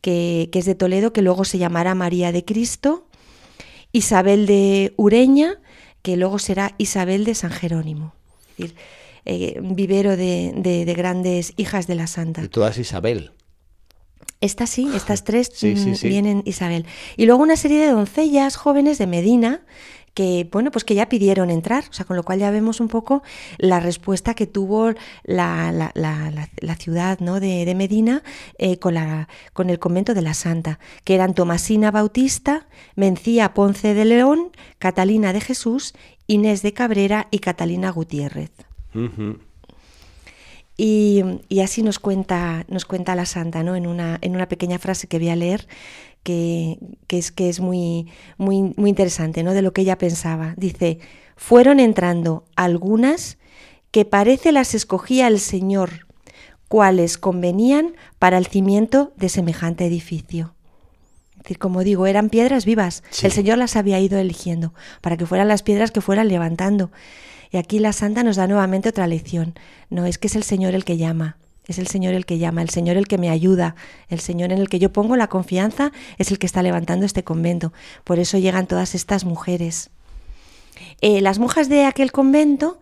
que, 0.00 0.50
es 0.52 0.64
de 0.66 0.74
Toledo, 0.74 1.12
que 1.12 1.22
luego 1.22 1.44
se 1.44 1.58
llamará 1.58 1.94
María 1.94 2.30
de 2.30 2.44
Cristo. 2.44 3.08
Isabel 3.92 4.46
de 4.46 4.92
Ureña, 4.96 5.60
que 6.02 6.16
luego 6.16 6.38
será 6.38 6.74
Isabel 6.78 7.24
de 7.24 7.34
San 7.34 7.50
Jerónimo. 7.50 8.14
Es 8.50 8.56
decir, 8.56 8.76
eh, 9.24 9.58
vivero 9.62 10.16
de, 10.16 10.94
grandes 10.94 11.54
hijas 11.56 11.86
de 11.86 11.94
la 11.94 12.06
santa. 12.06 12.44
Y 12.44 12.48
todas 12.48 12.76
Isabel. 12.76 13.32
Estas 14.40 14.68
sí, 14.68 14.90
estas 14.94 15.24
tres 15.24 15.50
mm, 15.62 16.06
vienen 16.06 16.42
Isabel. 16.44 16.84
Y 17.16 17.24
luego 17.24 17.42
una 17.42 17.56
serie 17.56 17.80
de 17.80 17.92
doncellas 17.92 18.56
jóvenes 18.56 18.98
de 18.98 19.06
Medina 19.06 19.62
que 20.14 20.48
bueno, 20.50 20.70
pues 20.70 20.84
que 20.84 20.94
ya 20.94 21.08
pidieron 21.08 21.50
entrar, 21.50 21.84
o 21.90 21.92
sea, 21.92 22.04
con 22.04 22.16
lo 22.16 22.22
cual 22.22 22.38
ya 22.38 22.50
vemos 22.50 22.80
un 22.80 22.88
poco 22.88 23.22
la 23.58 23.80
respuesta 23.80 24.34
que 24.34 24.46
tuvo 24.46 24.92
la, 25.24 25.72
la, 25.72 25.92
la, 25.94 26.76
ciudad 26.76 27.18
¿no? 27.18 27.40
de, 27.40 27.64
de 27.64 27.74
Medina 27.74 28.22
eh, 28.58 28.78
con, 28.78 28.94
la, 28.94 29.28
con 29.52 29.70
el 29.70 29.78
convento 29.80 30.14
de 30.14 30.22
la 30.22 30.34
Santa, 30.34 30.78
que 31.02 31.16
eran 31.16 31.34
Tomasina 31.34 31.90
Bautista, 31.90 32.68
Mencía 32.94 33.54
Ponce 33.54 33.94
de 33.94 34.04
León, 34.04 34.52
Catalina 34.78 35.32
de 35.32 35.40
Jesús, 35.40 35.94
Inés 36.28 36.62
de 36.62 36.72
Cabrera 36.72 37.26
y 37.30 37.40
Catalina 37.40 37.90
Gutiérrez. 37.90 38.52
y, 40.76 41.22
y, 41.48 41.60
así 41.60 41.82
nos 41.82 41.98
cuenta, 41.98 42.64
nos 42.68 42.84
cuenta 42.84 43.16
la 43.16 43.26
Santa, 43.26 43.64
¿no? 43.64 43.74
En 43.74 43.86
una, 43.86 44.18
en 44.22 44.34
una 44.34 44.48
pequeña 44.48 44.78
frase 44.78 45.08
que 45.08 45.18
voy 45.18 45.30
a 45.30 45.36
leer, 45.36 45.66
que, 46.24 46.78
es, 47.08 47.30
que 47.30 47.48
es 47.48 47.60
muy, 47.60 48.08
muy, 48.36 48.74
muy 48.76 48.90
interesante, 48.90 49.44
¿no? 49.44 49.52
De 49.52 49.62
lo 49.62 49.72
que 49.72 49.82
ella 49.82 49.98
pensaba. 49.98 50.54
Dice, 50.56 50.98
fueron 51.36 51.78
entrando 51.78 52.44
algunas 52.56 53.38
que 53.92 54.04
parece 54.04 54.50
las 54.50 54.74
escogía 54.74 55.28
el 55.28 55.38
Señor, 55.38 56.08
cuales 56.66 57.18
convenían 57.18 57.94
para 58.18 58.38
el 58.38 58.46
cimiento 58.46 59.12
de 59.16 59.28
semejante 59.28 59.86
edificio. 59.86 60.54
Es 61.36 61.42
decir, 61.44 61.58
como 61.58 61.84
digo, 61.84 62.06
eran 62.06 62.30
piedras 62.30 62.64
vivas. 62.64 63.04
El 63.22 63.30
Señor 63.30 63.58
las 63.58 63.76
había 63.76 64.00
ido 64.00 64.18
eligiendo 64.18 64.72
para 65.02 65.16
que 65.16 65.26
fueran 65.26 65.46
las 65.46 65.62
piedras 65.62 65.90
que 65.90 66.00
fueran 66.00 66.28
levantando. 66.28 66.90
Y 67.52 67.58
aquí 67.58 67.78
la 67.78 67.92
Santa 67.92 68.24
nos 68.24 68.36
da 68.36 68.46
nuevamente 68.46 68.88
otra 68.88 69.06
lección. 69.06 69.54
No 69.90 70.06
es 70.06 70.18
que 70.18 70.26
es 70.26 70.36
el 70.36 70.42
Señor 70.42 70.74
el 70.74 70.84
que 70.84 70.96
llama, 70.96 71.36
es 71.66 71.78
el 71.78 71.86
Señor 71.86 72.14
el 72.14 72.26
que 72.26 72.38
llama, 72.38 72.62
el 72.62 72.70
Señor 72.70 72.96
el 72.96 73.06
que 73.06 73.18
me 73.18 73.30
ayuda, 73.30 73.74
el 74.08 74.20
Señor 74.20 74.52
en 74.52 74.58
el 74.58 74.68
que 74.68 74.78
yo 74.78 74.92
pongo 74.92 75.16
la 75.16 75.28
confianza 75.28 75.92
es 76.18 76.30
el 76.30 76.38
que 76.38 76.46
está 76.46 76.62
levantando 76.62 77.06
este 77.06 77.24
convento. 77.24 77.72
Por 78.04 78.18
eso 78.18 78.38
llegan 78.38 78.66
todas 78.66 78.94
estas 78.94 79.24
mujeres. 79.24 79.90
Eh, 81.00 81.20
las 81.20 81.38
monjas 81.38 81.68
de 81.68 81.84
aquel 81.84 82.12
convento 82.12 82.78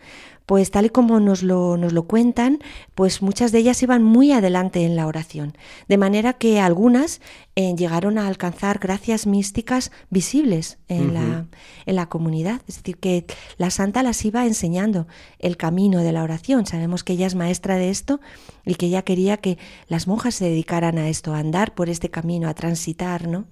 pues 0.46 0.70
tal 0.70 0.86
y 0.86 0.90
como 0.90 1.20
nos 1.20 1.42
lo, 1.42 1.76
nos 1.76 1.92
lo 1.92 2.04
cuentan, 2.04 2.58
pues 2.94 3.22
muchas 3.22 3.52
de 3.52 3.58
ellas 3.58 3.82
iban 3.82 4.02
muy 4.02 4.32
adelante 4.32 4.84
en 4.84 4.96
la 4.96 5.06
oración, 5.06 5.56
de 5.88 5.98
manera 5.98 6.34
que 6.34 6.60
algunas 6.60 7.20
eh, 7.54 7.74
llegaron 7.76 8.18
a 8.18 8.26
alcanzar 8.26 8.78
gracias 8.78 9.26
místicas 9.26 9.92
visibles 10.10 10.78
en, 10.88 11.14
la, 11.14 11.46
en 11.86 11.96
la 11.96 12.08
comunidad. 12.08 12.62
Es 12.66 12.76
decir, 12.76 12.96
que 12.98 13.26
la 13.58 13.70
santa 13.70 14.02
las 14.02 14.24
iba 14.24 14.46
enseñando 14.46 15.06
el 15.38 15.56
camino 15.56 16.00
de 16.00 16.12
la 16.12 16.22
oración. 16.22 16.66
Sabemos 16.66 17.04
que 17.04 17.12
ella 17.12 17.26
es 17.26 17.34
maestra 17.34 17.76
de 17.76 17.90
esto 17.90 18.20
y 18.64 18.76
que 18.76 18.86
ella 18.86 19.02
quería 19.02 19.36
que 19.36 19.58
las 19.86 20.06
monjas 20.06 20.34
se 20.34 20.46
dedicaran 20.46 20.98
a 20.98 21.08
esto, 21.08 21.34
a 21.34 21.38
andar 21.38 21.74
por 21.74 21.88
este 21.88 22.10
camino, 22.10 22.48
a 22.48 22.54
transitar, 22.54 23.28
¿no? 23.28 23.44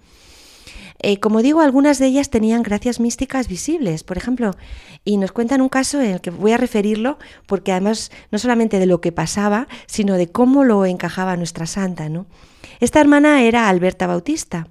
Eh, 1.02 1.18
como 1.18 1.40
digo, 1.40 1.60
algunas 1.60 1.98
de 1.98 2.06
ellas 2.06 2.28
tenían 2.28 2.62
gracias 2.62 3.00
místicas 3.00 3.48
visibles, 3.48 4.04
por 4.04 4.18
ejemplo, 4.18 4.54
y 5.04 5.16
nos 5.16 5.32
cuentan 5.32 5.62
un 5.62 5.70
caso 5.70 6.00
en 6.00 6.10
el 6.10 6.20
que 6.20 6.30
voy 6.30 6.52
a 6.52 6.58
referirlo 6.58 7.18
porque 7.46 7.72
además 7.72 8.10
no 8.30 8.38
solamente 8.38 8.78
de 8.78 8.86
lo 8.86 9.00
que 9.00 9.12
pasaba, 9.12 9.66
sino 9.86 10.16
de 10.16 10.28
cómo 10.28 10.62
lo 10.62 10.84
encajaba 10.84 11.36
nuestra 11.36 11.66
santa. 11.66 12.10
¿no? 12.10 12.26
Esta 12.80 13.00
hermana 13.00 13.42
era 13.42 13.68
Alberta 13.68 14.06
Bautista. 14.06 14.68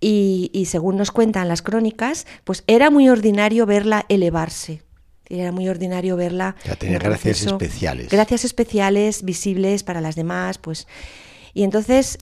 Y, 0.00 0.66
según 0.70 0.96
nos 0.96 1.10
cuentan 1.10 1.48
las 1.48 1.60
crónicas, 1.60 2.26
pues 2.44 2.62
era 2.68 2.88
muy 2.88 3.08
ordinario 3.08 3.66
verla 3.66 4.06
elevarse, 4.08 4.82
era 5.28 5.50
muy 5.50 5.68
ordinario 5.68 6.14
verla. 6.14 6.54
Ya 6.64 6.76
tenía 6.76 7.00
gracias 7.00 7.42
especiales. 7.42 8.08
Gracias 8.08 8.44
especiales, 8.44 9.24
visibles 9.24 9.82
para 9.82 10.00
las 10.00 10.14
demás, 10.14 10.58
pues. 10.58 10.86
Y 11.52 11.64
entonces, 11.64 12.18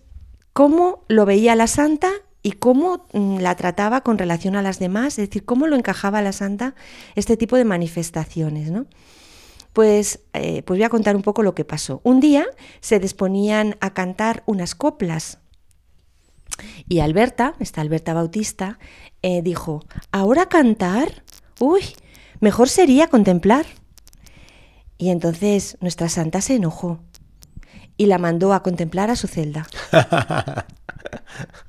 ¿cómo 0.55 1.05
lo 1.09 1.27
veía 1.27 1.55
la 1.55 1.67
santa? 1.67 2.11
Y 2.47 2.53
cómo 2.53 3.09
mm, 3.13 3.39
la 3.39 3.57
trataba 3.57 4.03
con 4.03 4.19
relación 4.19 4.55
a 4.55 4.63
las 4.63 4.79
demás, 4.79 5.19
es 5.19 5.29
decir, 5.29 5.45
cómo 5.45 5.67
lo 5.67 5.75
encajaba 5.75 6.23
la 6.23 6.31
santa 6.31 6.77
este 7.17 7.37
tipo 7.37 7.57
de 7.57 7.65
manifestaciones, 7.65 8.71
¿no? 8.71 8.87
Pues, 9.73 10.21
eh, 10.33 10.63
pues 10.63 10.79
voy 10.79 10.85
a 10.85 10.89
contar 10.89 11.17
un 11.17 11.23
poco 11.23 11.43
lo 11.43 11.57
que 11.57 11.65
pasó. 11.65 12.01
Un 12.05 12.21
día 12.21 12.47
se 12.81 13.01
disponían 13.01 13.77
a 13.81 13.95
cantar 13.95 14.45
unas 14.47 14.77
coplas 14.77 15.41
y 16.89 17.01
Alberta, 17.01 17.57
esta 17.59 17.81
Alberta 17.81 18.15
Bautista, 18.15 18.79
eh, 19.23 19.43
dijo, 19.43 19.85
¿ahora 20.13 20.47
cantar? 20.47 21.25
Uy, 21.59 21.83
mejor 22.39 22.69
sería 22.69 23.09
contemplar. 23.09 23.67
Y 24.99 25.11
entonces 25.11 25.79
nuestra 25.81 26.09
santa 26.09 26.41
se 26.41 26.55
enojó 26.55 27.01
y 27.97 28.07
la 28.07 28.19
mandó 28.19 28.53
a 28.53 28.63
contemplar 28.63 29.11
a 29.11 29.17
su 29.17 29.27
celda. 29.27 29.67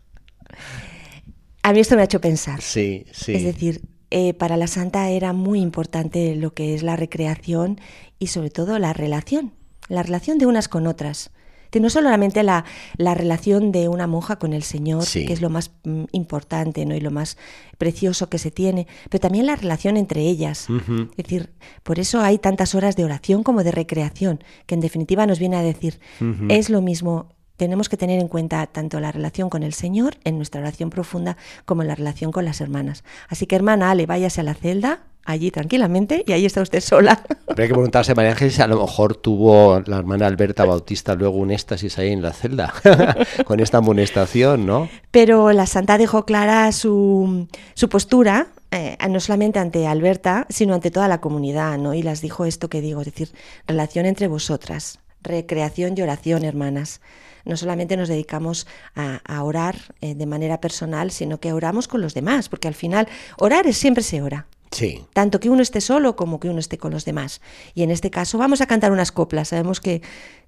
A 1.68 1.74
mí 1.74 1.82
esto 1.82 1.98
me 1.98 2.02
ha 2.02 2.06
hecho 2.06 2.22
pensar. 2.22 2.62
Sí, 2.62 3.04
sí. 3.12 3.34
Es 3.34 3.44
decir, 3.44 3.82
eh, 4.10 4.34
para 4.34 4.56
la 4.56 4.68
santa 4.68 5.10
era 5.10 5.34
muy 5.34 5.60
importante 5.60 6.34
lo 6.38 6.54
que 6.54 6.74
es 6.74 6.82
la 6.82 6.96
recreación 6.96 7.82
y 8.20 8.28
sobre 8.28 8.50
todo 8.50 8.80
la 8.80 8.94
relación, 8.94 9.52
la 9.90 10.02
relación 10.02 10.38
de 10.38 10.46
unas 10.46 10.70
con 10.70 10.88
otras. 10.88 11.32
Que 11.70 11.82
no 11.82 11.90
solamente 11.90 12.42
la, 12.42 12.64
la, 12.96 13.16
relación 13.16 13.74
de 13.74 13.90
una 13.90 14.08
monja 14.08 14.38
con 14.38 14.54
el 14.54 14.64
Señor, 14.64 15.04
que 15.12 15.34
es 15.34 15.42
lo 15.42 15.50
más 15.50 15.72
mm, 15.84 16.06
importante 16.14 16.86
¿no? 16.86 16.96
y 16.96 17.02
lo 17.02 17.12
más 17.12 17.38
precioso 17.78 18.30
que 18.30 18.38
se 18.38 18.50
tiene, 18.50 18.88
pero 19.10 19.20
también 19.20 19.46
la 19.46 19.58
relación 19.58 19.98
entre 19.98 20.22
ellas. 20.22 20.68
Es 20.70 21.18
decir, 21.18 21.50
por 21.84 22.00
eso 22.00 22.22
hay 22.22 22.38
tantas 22.38 22.76
horas 22.76 22.96
de 22.96 23.04
oración 23.04 23.44
como 23.44 23.66
de 23.66 23.72
recreación, 23.72 24.42
que 24.66 24.76
en 24.76 24.80
definitiva 24.80 25.28
nos 25.28 25.40
viene 25.40 25.58
a 25.58 25.62
decir, 25.62 26.00
es 26.48 26.70
lo 26.70 26.82
mismo 26.82 27.36
tenemos 27.58 27.90
que 27.90 27.98
tener 27.98 28.20
en 28.20 28.28
cuenta 28.28 28.66
tanto 28.68 29.00
la 29.00 29.12
relación 29.12 29.50
con 29.50 29.64
el 29.64 29.74
Señor 29.74 30.16
en 30.24 30.38
nuestra 30.38 30.62
oración 30.62 30.90
profunda 30.90 31.38
como 31.66 31.84
la 31.84 31.96
relación 31.96 32.32
con 32.32 32.46
las 32.46 32.62
hermanas. 32.62 33.04
Así 33.28 33.48
que 33.48 33.56
hermana 33.56 33.92
Ale, 33.92 34.06
váyase 34.06 34.42
a 34.42 34.44
la 34.44 34.54
celda 34.54 35.02
allí 35.26 35.52
tranquilamente 35.52 36.24
y 36.26 36.32
ahí 36.32 36.46
está 36.46 36.62
usted 36.62 36.80
sola. 36.80 37.22
Habría 37.48 37.68
que 37.68 37.74
preguntarse, 37.74 38.16
María 38.16 38.32
Ángel, 38.32 38.52
si 38.52 38.62
a 38.62 38.68
lo 38.68 38.82
mejor 38.82 39.16
tuvo 39.16 39.82
la 39.86 39.98
hermana 39.98 40.26
Alberta 40.28 40.64
Bautista 40.66 41.16
luego 41.16 41.38
un 41.38 41.52
éxtasis 41.52 41.98
ahí 42.00 42.12
en 42.12 42.22
la 42.22 42.32
celda, 42.32 42.74
con 43.46 43.60
esta 43.60 43.80
amonestación, 43.80 44.66
¿no? 44.66 44.88
Pero 45.12 45.52
la 45.52 45.66
santa 45.66 45.98
dejó 45.98 46.26
clara 46.26 46.72
su, 46.72 47.48
su 47.74 47.90
postura, 47.90 48.48
eh, 48.72 48.98
no 49.10 49.20
solamente 49.20 49.60
ante 49.60 49.86
Alberta, 49.86 50.46
sino 50.50 50.74
ante 50.76 50.92
toda 50.92 51.08
la 51.08 51.20
comunidad, 51.20 51.78
¿no? 51.78 51.94
Y 51.94 52.04
las 52.04 52.22
dijo 52.22 52.46
esto 52.46 52.70
que 52.70 52.80
digo, 52.80 53.02
es 53.02 53.08
decir, 53.08 53.32
relación 53.68 54.06
entre 54.06 54.28
vosotras, 54.28 55.00
recreación 55.24 55.96
y 55.98 56.04
oración, 56.04 56.46
hermanas 56.46 57.02
no 57.48 57.58
solamente 57.58 57.98
nos 57.98 58.10
dedicamos 58.10 58.68
a, 58.96 59.44
orar 59.44 59.76
eh, 60.02 60.16
de 60.16 60.26
manera 60.26 60.60
personal, 60.60 61.12
sino 61.12 61.40
que 61.40 61.54
oramos 61.54 61.88
con 61.88 62.02
los 62.02 62.14
demás, 62.14 62.50
porque 62.50 62.68
al 62.68 62.74
final 62.74 63.08
orar 63.38 63.68
es 63.68 63.78
siempre 63.78 64.04
se 64.04 64.22
ora. 64.22 64.48
Sí. 64.72 65.06
Tanto 65.14 65.40
que 65.40 65.50
uno 65.50 65.62
esté 65.62 65.82
solo 65.82 66.16
como 66.16 66.40
que 66.40 66.50
uno 66.50 66.60
esté 66.60 66.78
con 66.78 66.92
los 66.92 67.06
demás. 67.06 67.42
Y 67.74 67.84
en 67.84 67.92
este 67.92 68.12
caso 68.12 68.38
vamos 68.38 68.62
a 68.62 68.68
cantar 68.68 68.92
unas 68.92 69.12
coplas. 69.12 69.50
Sabemos 69.50 69.80
que, 69.80 70.02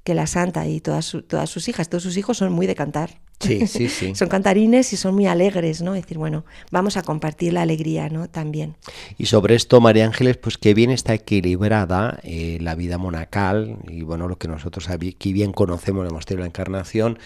que 0.03 0.13
la 0.13 0.27
santa 0.27 0.67
y 0.67 0.81
todas, 0.81 1.15
todas 1.27 1.49
sus 1.49 1.67
hijas, 1.67 1.89
todos 1.89 2.03
sus 2.03 2.17
hijos 2.17 2.37
son 2.37 2.51
muy 2.51 2.67
de 2.67 2.75
cantar. 2.75 3.19
Sí, 3.39 3.67
sí, 3.67 3.87
sí. 3.87 4.15
son 4.15 4.27
cantarines 4.27 4.91
y 4.91 4.97
son 4.97 5.15
muy 5.15 5.25
alegres, 5.27 5.81
¿no? 5.81 5.95
Es 5.95 6.01
decir, 6.03 6.17
bueno, 6.17 6.45
vamos 6.71 6.97
a 6.97 7.03
compartir 7.03 7.53
la 7.53 7.61
alegría, 7.61 8.09
¿no? 8.09 8.27
También. 8.27 8.75
Y 9.17 9.27
sobre 9.27 9.55
esto, 9.55 9.79
María 9.79 10.05
Ángeles, 10.05 10.37
pues 10.37 10.57
que 10.57 10.73
bien 10.73 10.91
está 10.91 11.13
equilibrada 11.13 12.19
eh, 12.23 12.57
la 12.61 12.75
vida 12.75 12.97
monacal 12.97 13.77
y 13.87 14.01
bueno, 14.01 14.27
lo 14.27 14.37
que 14.37 14.47
nosotros 14.47 14.89
aquí 14.89 15.33
bien 15.33 15.53
conocemos 15.53 16.05
el 16.05 16.11
monasterio 16.11 16.39
de 16.39 16.43
la 16.43 16.47
Encarnación, 16.47 17.19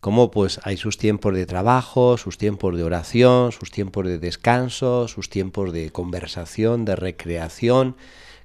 como 0.00 0.30
pues 0.30 0.60
hay 0.64 0.76
sus 0.76 0.96
tiempos 0.96 1.34
de 1.34 1.46
trabajo, 1.46 2.16
sus 2.16 2.38
tiempos 2.38 2.76
de 2.76 2.84
oración, 2.84 3.52
sus 3.52 3.70
tiempos 3.70 4.06
de 4.06 4.18
descanso, 4.18 5.08
sus 5.08 5.28
tiempos 5.28 5.72
de 5.72 5.90
conversación, 5.90 6.84
de 6.84 6.96
recreación, 6.96 7.96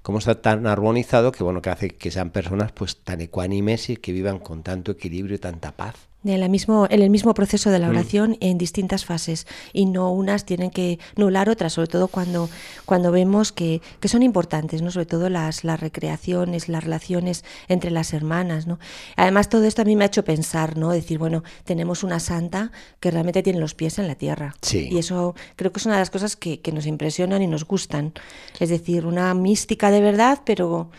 cómo 0.01 0.17
está 0.17 0.41
tan 0.41 0.65
armonizado 0.67 1.31
que 1.31 1.43
bueno, 1.43 1.61
que 1.61 1.69
hace 1.69 1.89
que 1.89 2.11
sean 2.11 2.31
personas 2.31 2.71
pues 2.71 2.97
tan 2.97 3.21
ecuánimes 3.21 3.89
y 3.89 3.97
que 3.97 4.11
vivan 4.11 4.39
con 4.39 4.63
tanto 4.63 4.91
equilibrio 4.91 5.35
y 5.35 5.39
tanta 5.39 5.73
paz. 5.73 5.95
En, 6.25 6.39
la 6.39 6.47
mismo, 6.47 6.87
en 6.89 7.01
el 7.01 7.09
mismo 7.09 7.33
proceso 7.33 7.69
de 7.69 7.79
la 7.79 7.87
mm. 7.87 7.89
oración 7.89 8.37
en 8.39 8.57
distintas 8.57 9.05
fases 9.05 9.47
y 9.73 9.85
no 9.85 10.11
unas 10.11 10.45
tienen 10.45 10.71
que 10.71 10.99
nular 11.15 11.49
otras, 11.49 11.73
sobre 11.73 11.87
todo 11.87 12.07
cuando, 12.07 12.49
cuando 12.85 13.11
vemos 13.11 13.51
que, 13.51 13.81
que 13.99 14.07
son 14.07 14.23
importantes, 14.23 14.81
¿no? 14.81 14.91
sobre 14.91 15.05
todo 15.05 15.29
las, 15.29 15.63
las 15.63 15.79
recreaciones, 15.79 16.69
las 16.69 16.83
relaciones 16.83 17.43
entre 17.67 17.91
las 17.91 18.13
hermanas. 18.13 18.67
¿no? 18.67 18.79
Además 19.15 19.49
todo 19.49 19.65
esto 19.65 19.81
a 19.81 19.85
mí 19.85 19.95
me 19.95 20.03
ha 20.05 20.07
hecho 20.07 20.23
pensar, 20.23 20.77
¿no? 20.77 20.91
decir, 20.91 21.17
bueno, 21.17 21.43
tenemos 21.65 22.03
una 22.03 22.19
santa 22.19 22.71
que 22.99 23.11
realmente 23.11 23.43
tiene 23.43 23.59
los 23.59 23.73
pies 23.73 23.99
en 23.99 24.07
la 24.07 24.15
tierra 24.15 24.55
y 24.71 24.97
eso 24.97 25.35
creo 25.55 25.71
que 25.71 25.79
es 25.79 25.85
una 25.85 25.95
de 25.95 26.01
las 26.01 26.09
cosas 26.09 26.35
que, 26.35 26.61
que 26.61 26.71
nos 26.71 26.85
impresionan 26.85 27.41
y 27.41 27.47
nos 27.47 27.65
gustan, 27.65 28.13
es 28.59 28.69
decir, 28.69 29.05
una 29.05 29.33
mística 29.33 29.91
de 29.91 30.01
verdad, 30.01 30.41
pero 30.45 30.89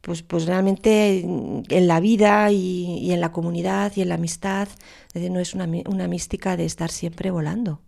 pues, 0.00 0.22
pues 0.22 0.46
realmente 0.46 1.20
en 1.20 1.88
la 1.88 2.00
vida 2.00 2.50
y, 2.50 3.12
en 3.12 3.20
la 3.20 3.32
comunidad 3.32 3.92
y 3.96 4.02
en 4.02 4.08
la 4.08 4.14
amistad, 4.14 4.68
no 5.14 5.40
es 5.40 5.54
una, 5.54 5.68
una 5.86 6.08
mística 6.08 6.56
de 6.56 6.64
estar 6.64 6.90
siempre 6.90 7.30
volando. 7.30 7.80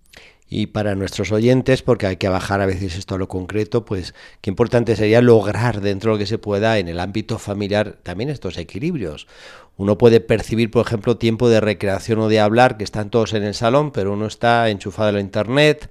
Y 0.53 0.67
para 0.67 0.97
nuestros 0.97 1.31
oyentes, 1.31 1.83
porque 1.83 2.09
hay 2.09 2.17
que 2.17 2.29
bajar 2.29 2.61
a 2.61 2.67
veces 2.67 2.97
esto 2.97 3.15
a 3.15 3.19
lo 3.19 3.29
concreto, 3.29 3.85
pues 3.85 4.15
qué 4.41 4.51
importante 4.51 4.97
sería 4.97 5.23
lograr 5.23 5.81
dentro 5.81 6.11
de 6.11 6.15
lo 6.17 6.19
que 6.19 6.27
se 6.27 6.39
pueda 6.39 6.79
en 6.79 6.89
el 6.89 6.99
ámbito 6.99 7.39
familiar 7.39 7.99
también 8.03 8.31
estos 8.31 8.59
equilibrios. 8.59 9.29
Uno 9.77 9.97
puede 9.97 10.19
percibir, 10.19 10.73
por 10.73 10.85
ejemplo, 10.85 11.17
tiempo 11.17 11.49
de 11.49 11.61
recreación 11.61 12.19
o 12.19 12.29
de 12.29 12.41
hablar, 12.41 12.77
que 12.77 12.85
están 12.85 13.11
todos 13.11 13.33
en 13.33 13.45
el 13.45 13.55
salón, 13.55 13.93
pero 13.93 14.13
uno 14.13 14.27
está 14.27 14.69
enchufado 14.71 15.11
a 15.11 15.13
la 15.13 15.21
internet, 15.21 15.89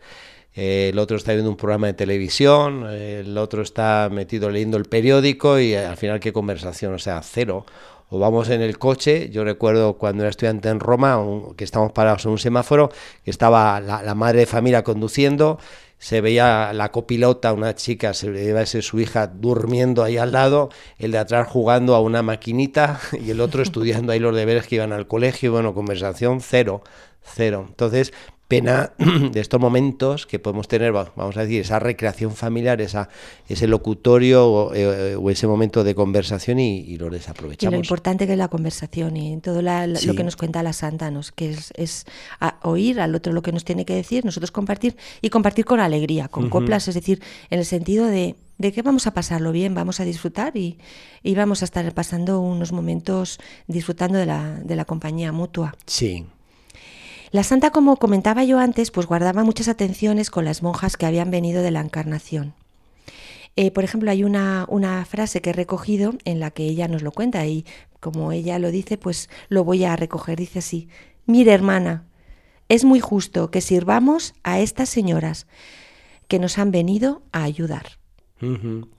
el 0.60 1.00
otro 1.00 1.16
está 1.16 1.32
viendo 1.32 1.50
un 1.50 1.58
programa 1.58 1.88
de 1.88 1.94
televisión, 1.94 2.86
el 2.90 3.38
otro 3.38 3.62
está 3.62 4.10
metido 4.12 4.50
leyendo 4.50 4.78
el 4.78 4.86
periódico 4.86 5.58
y 5.60 5.74
al 5.74 5.96
final 5.96 6.20
qué 6.20 6.34
conversación, 6.34 6.94
o 6.94 7.00
sea, 7.00 7.22
cero 7.24 7.66
o 8.10 8.20
vamos 8.20 8.50
en 8.50 8.62
el 8.62 8.78
coche. 8.78 9.30
Yo 9.30 9.44
recuerdo 9.44 9.94
cuando 9.94 10.24
era 10.24 10.30
estudiante 10.30 10.70
en 10.70 10.80
Roma, 10.80 11.24
que 11.56 11.64
estábamos 11.64 11.94
parados 11.94 12.26
en 12.26 12.32
un 12.32 12.40
semáforo, 12.40 12.92
que 13.24 13.32
estaba 13.32 13.80
la, 13.80 14.16
madre 14.16 14.40
de 14.40 14.46
familia 14.46 14.84
conduciendo, 14.84 15.60
se 15.98 16.22
veía 16.22 16.74
la 16.74 16.92
copilota, 16.92 17.54
una 17.54 17.76
chica, 17.76 18.14
se 18.14 18.30
veía 18.30 18.66
su 18.66 19.00
hija 19.00 19.28
durmiendo 19.28 20.04
ahí 20.04 20.18
al 20.18 20.32
lado, 20.32 20.70
el 20.98 21.12
de 21.12 21.20
atrás 21.20 21.48
jugando 21.48 21.96
a 21.96 22.02
una 22.02 22.22
maquinita 22.24 23.00
y 23.26 23.32
el 23.32 23.42
otro 23.42 23.62
estudiando 23.62 24.12
ahí 24.12 24.20
los 24.20 24.36
deberes 24.36 24.68
que 24.68 24.76
iban 24.76 24.94
al 24.94 25.08
colegio, 25.08 25.52
bueno, 25.52 25.74
conversación 25.74 26.42
cero, 26.42 26.82
cero. 27.22 27.66
Entonces, 27.70 28.14
pena 28.50 28.94
de 29.32 29.40
estos 29.40 29.62
momentos 29.62 30.26
que 30.26 30.40
podemos 30.40 30.68
tener, 30.68 30.92
vamos 30.92 31.38
a 31.38 31.42
decir, 31.42 31.62
esa 31.62 31.78
recreación 31.78 32.36
familiar, 32.36 32.82
esa, 32.82 33.08
ese 33.48 33.68
locutorio 33.68 34.48
o, 34.52 34.74
eh, 34.74 35.16
ese 35.32 35.46
momento 35.48 35.84
de 35.84 35.94
conversación 35.94 36.60
y, 36.60 36.98
lo 36.98 37.10
desaprovechamos. 37.12 37.72
Y 37.72 37.76
lo 37.76 37.80
importante 37.80 38.26
que 38.26 38.34
es 38.34 38.38
la 38.38 38.48
conversación 38.48 39.16
y 39.16 39.40
todo 39.40 39.62
lo 39.62 40.16
que 40.16 40.24
nos 40.24 40.36
cuenta 40.36 40.64
la 40.64 40.74
Santa, 40.74 41.12
nos, 41.12 41.32
que 41.32 41.56
es, 41.76 42.06
oír 42.64 43.00
al 43.00 43.14
otro 43.14 43.32
lo 43.32 43.44
que 43.44 43.52
nos 43.52 43.64
tiene 43.64 43.86
que 43.86 43.94
decir, 43.94 44.26
nosotros 44.26 44.52
compartir 44.52 44.98
y 45.22 45.30
compartir 45.30 45.64
con 45.64 45.80
alegría, 45.80 46.28
con 46.28 46.50
coplas, 46.50 46.88
es 46.88 46.96
decir, 46.96 47.22
en 47.52 47.60
el 47.60 47.66
sentido 47.66 48.08
de, 48.08 48.36
de 48.58 48.72
que 48.72 48.82
vamos 48.82 49.06
a 49.06 49.14
pasarlo 49.14 49.52
bien, 49.52 49.76
vamos 49.76 50.00
a 50.00 50.06
disfrutar 50.06 50.58
y, 50.58 50.80
y 51.22 51.36
vamos 51.36 51.62
a 51.62 51.66
estar 51.66 51.94
pasando 51.94 52.42
unos 52.42 52.72
momentos 52.72 53.40
disfrutando 53.68 54.18
de 54.18 54.26
la, 54.26 54.60
de 54.60 54.76
la 54.76 54.86
compañía 54.86 55.32
mutua. 55.32 55.76
Sí, 55.86 56.26
la 57.32 57.44
santa, 57.44 57.72
como 57.72 57.98
comentaba 57.98 58.44
yo 58.44 58.60
antes, 58.60 58.92
pues 58.92 59.06
guardaba 59.06 59.44
muchas 59.44 59.68
atenciones 59.68 60.32
con 60.32 60.46
las 60.46 60.64
monjas 60.64 60.98
que 60.98 61.06
habían 61.06 61.32
venido 61.32 61.62
de 61.62 61.72
la 61.72 61.82
Encarnación. 61.82 62.54
Eh, 63.56 63.72
por 63.72 63.84
ejemplo, 63.84 64.10
hay 64.10 64.24
una, 64.24 64.66
una, 64.70 65.04
frase 65.06 65.42
que 65.42 65.50
he 65.50 65.54
recogido 65.54 66.14
en 66.26 66.40
la 66.40 66.52
que 66.52 66.64
ella 66.64 66.88
nos 66.88 67.02
lo 67.02 67.12
cuenta 67.12 67.46
y 67.46 67.66
como 68.00 68.32
ella 68.32 68.58
lo 68.58 68.72
dice, 68.72 68.98
pues 68.98 69.30
lo 69.50 69.64
voy 69.64 69.84
a 69.84 69.96
recoger. 69.96 70.40
Dice 70.40 70.60
así, 70.60 70.88
mire 71.26 71.52
hermana, 71.52 72.06
es 72.70 72.86
muy 72.86 73.00
justo 73.00 73.52
que 73.52 73.62
sirvamos 73.62 74.34
a 74.44 74.60
estas 74.60 74.90
señoras 74.90 75.48
que 76.28 76.40
nos 76.40 76.58
han 76.58 76.72
venido 76.72 77.24
a 77.32 77.44
ayudar. 77.44 78.00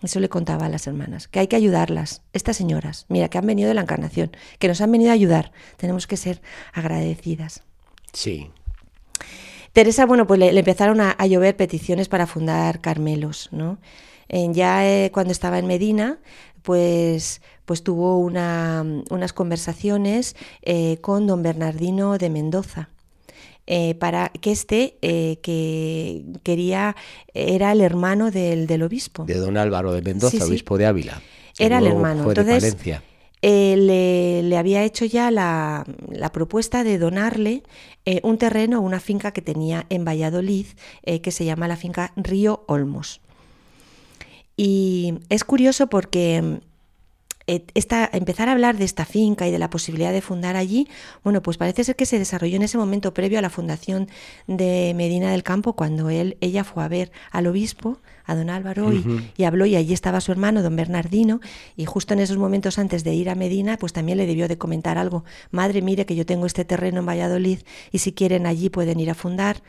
Eso 0.03 0.21
le 0.21 0.29
contaba 0.29 0.67
a 0.67 0.69
las 0.69 0.87
hermanas, 0.87 1.27
que 1.27 1.41
hay 1.41 1.47
que 1.47 1.57
ayudarlas, 1.57 2.23
estas 2.35 2.59
señoras, 2.59 3.07
mira, 3.09 3.31
que 3.31 3.39
han 3.39 3.47
venido 3.47 3.69
de 3.69 3.75
la 3.75 3.81
encarnación, 3.81 4.33
que 4.59 4.69
nos 4.69 4.83
han 4.83 4.93
venido 4.93 5.13
a 5.13 5.15
ayudar, 5.15 5.53
tenemos 5.79 6.07
que 6.07 6.19
ser 6.19 6.43
agradecidas. 6.75 7.63
Sí. 8.13 8.51
Teresa, 9.73 10.05
bueno, 10.07 10.27
pues 10.27 10.41
le, 10.41 10.59
empezaron 10.59 11.01
a, 11.01 11.15
llover 11.27 11.57
peticiones 11.57 12.09
para 12.09 12.27
fundar 12.27 12.81
Carmelos, 12.81 13.49
¿no? 13.53 13.79
ya 14.29 14.89
eh, 14.89 15.11
cuando 15.13 15.33
estaba 15.33 15.59
en 15.59 15.67
Medina, 15.67 16.19
pues, 16.63 17.41
pues 17.65 17.83
tuvo 17.83 18.19
unas 18.19 19.33
conversaciones 19.33 20.37
eh, 20.63 20.99
con 21.01 21.27
don 21.27 21.43
Bernardino 21.43 22.17
de 22.19 22.31
Mendoza. 22.31 22.91
Eh, 23.67 23.95
para 23.97 24.31
que 24.31 24.51
este 24.51 24.97
que 25.01 26.25
quería 26.43 26.97
era 27.35 27.71
el 27.71 27.83
hermano 27.83 28.33
del, 28.33 28.67
del, 28.67 28.83
obispo 28.83 29.27
de 29.27 29.35
don 29.35 29.57
Álvaro 29.57 29.93
de 29.93 30.03
Mendoza 30.03 30.45
obispo 30.45 30.77
de 30.77 30.87
Ávila 30.87 31.21
era 31.57 31.79
el 31.79 31.87
hermano 31.87 32.29
entonces 32.29 32.77
eh, 33.43 34.43
le, 34.45 34.57
había 34.57 34.85
hecho 34.85 35.05
ya 35.05 35.31
la, 35.31 35.85
propuesta 36.33 36.85
de 36.85 36.99
donarle 36.99 37.63
eh, 38.05 38.21
un 38.23 38.39
terreno, 38.39 38.81
una 38.81 39.01
finca 39.01 39.33
que 39.33 39.43
tenía 39.43 39.87
en 39.89 40.05
Valladolid, 40.05 40.67
eh, 41.03 41.21
que 41.21 41.31
se 41.31 41.45
llama 41.45 41.69
la 41.69 41.77
finca 41.77 42.13
Río 42.17 42.65
Olmos. 42.67 43.21
Y 44.57 45.15
es 45.31 45.45
curioso 45.45 45.89
porque 45.89 46.61
empezar 48.13 48.49
a 48.49 48.53
hablar 48.53 48.77
de 48.77 48.85
esta 48.85 49.05
finca 49.05 49.47
y 49.47 49.51
de 49.51 49.59
la 49.59 49.71
posibilidad 49.71 50.13
de 50.13 50.21
fundar 50.21 50.57
allí, 50.57 50.89
bueno, 51.25 51.43
pues 51.43 51.57
parece 51.57 51.85
ser 51.85 51.97
que 51.97 52.07
se 52.07 52.19
desarrolló 52.19 52.57
en 52.57 52.63
ese 52.63 52.79
momento 52.79 53.15
previo 53.15 53.39
a 53.39 53.43
la 53.43 53.51
fundación 53.51 54.09
de 54.47 54.93
Medina 54.97 55.33
del 55.33 55.43
Campo, 55.43 55.75
cuando 55.75 56.11
él, 56.11 56.37
ella 56.41 56.65
fue 56.65 56.85
a 56.85 56.89
ver 56.89 57.13
al 57.31 57.47
obispo, 57.47 57.99
a 58.25 58.35
don 58.35 58.51
Álvaro, 58.51 58.93
y, 59.37 59.45
habló, 59.45 59.67
y 59.67 59.75
allí 59.77 59.93
estaba 59.93 60.21
su 60.21 60.31
hermano, 60.31 60.63
don 60.63 60.77
Bernardino, 60.77 61.41
y 61.77 61.85
justo 61.85 62.15
en 62.15 62.21
esos 62.21 62.37
momentos 62.37 62.79
antes 62.79 63.03
de 63.03 63.13
ir 63.15 63.29
a 63.29 63.35
Medina, 63.35 63.77
pues 63.77 63.93
también 63.93 64.19
le 64.19 64.27
debió 64.27 64.47
de 64.47 64.57
comentar 64.57 64.99
algo, 64.99 65.25
madre, 65.51 65.83
mire 65.83 66.07
que 66.07 66.15
yo 66.15 66.25
tengo 66.25 66.47
este 66.47 66.65
terreno 66.65 67.01
en 67.01 67.07
Valladolid, 67.07 67.61
y 67.91 67.99
si 67.99 68.13
quieren 68.13 68.47
allí 68.47 68.71
pueden 68.71 69.01
ir 69.01 69.11
a 69.11 69.15
fundar. 69.15 69.63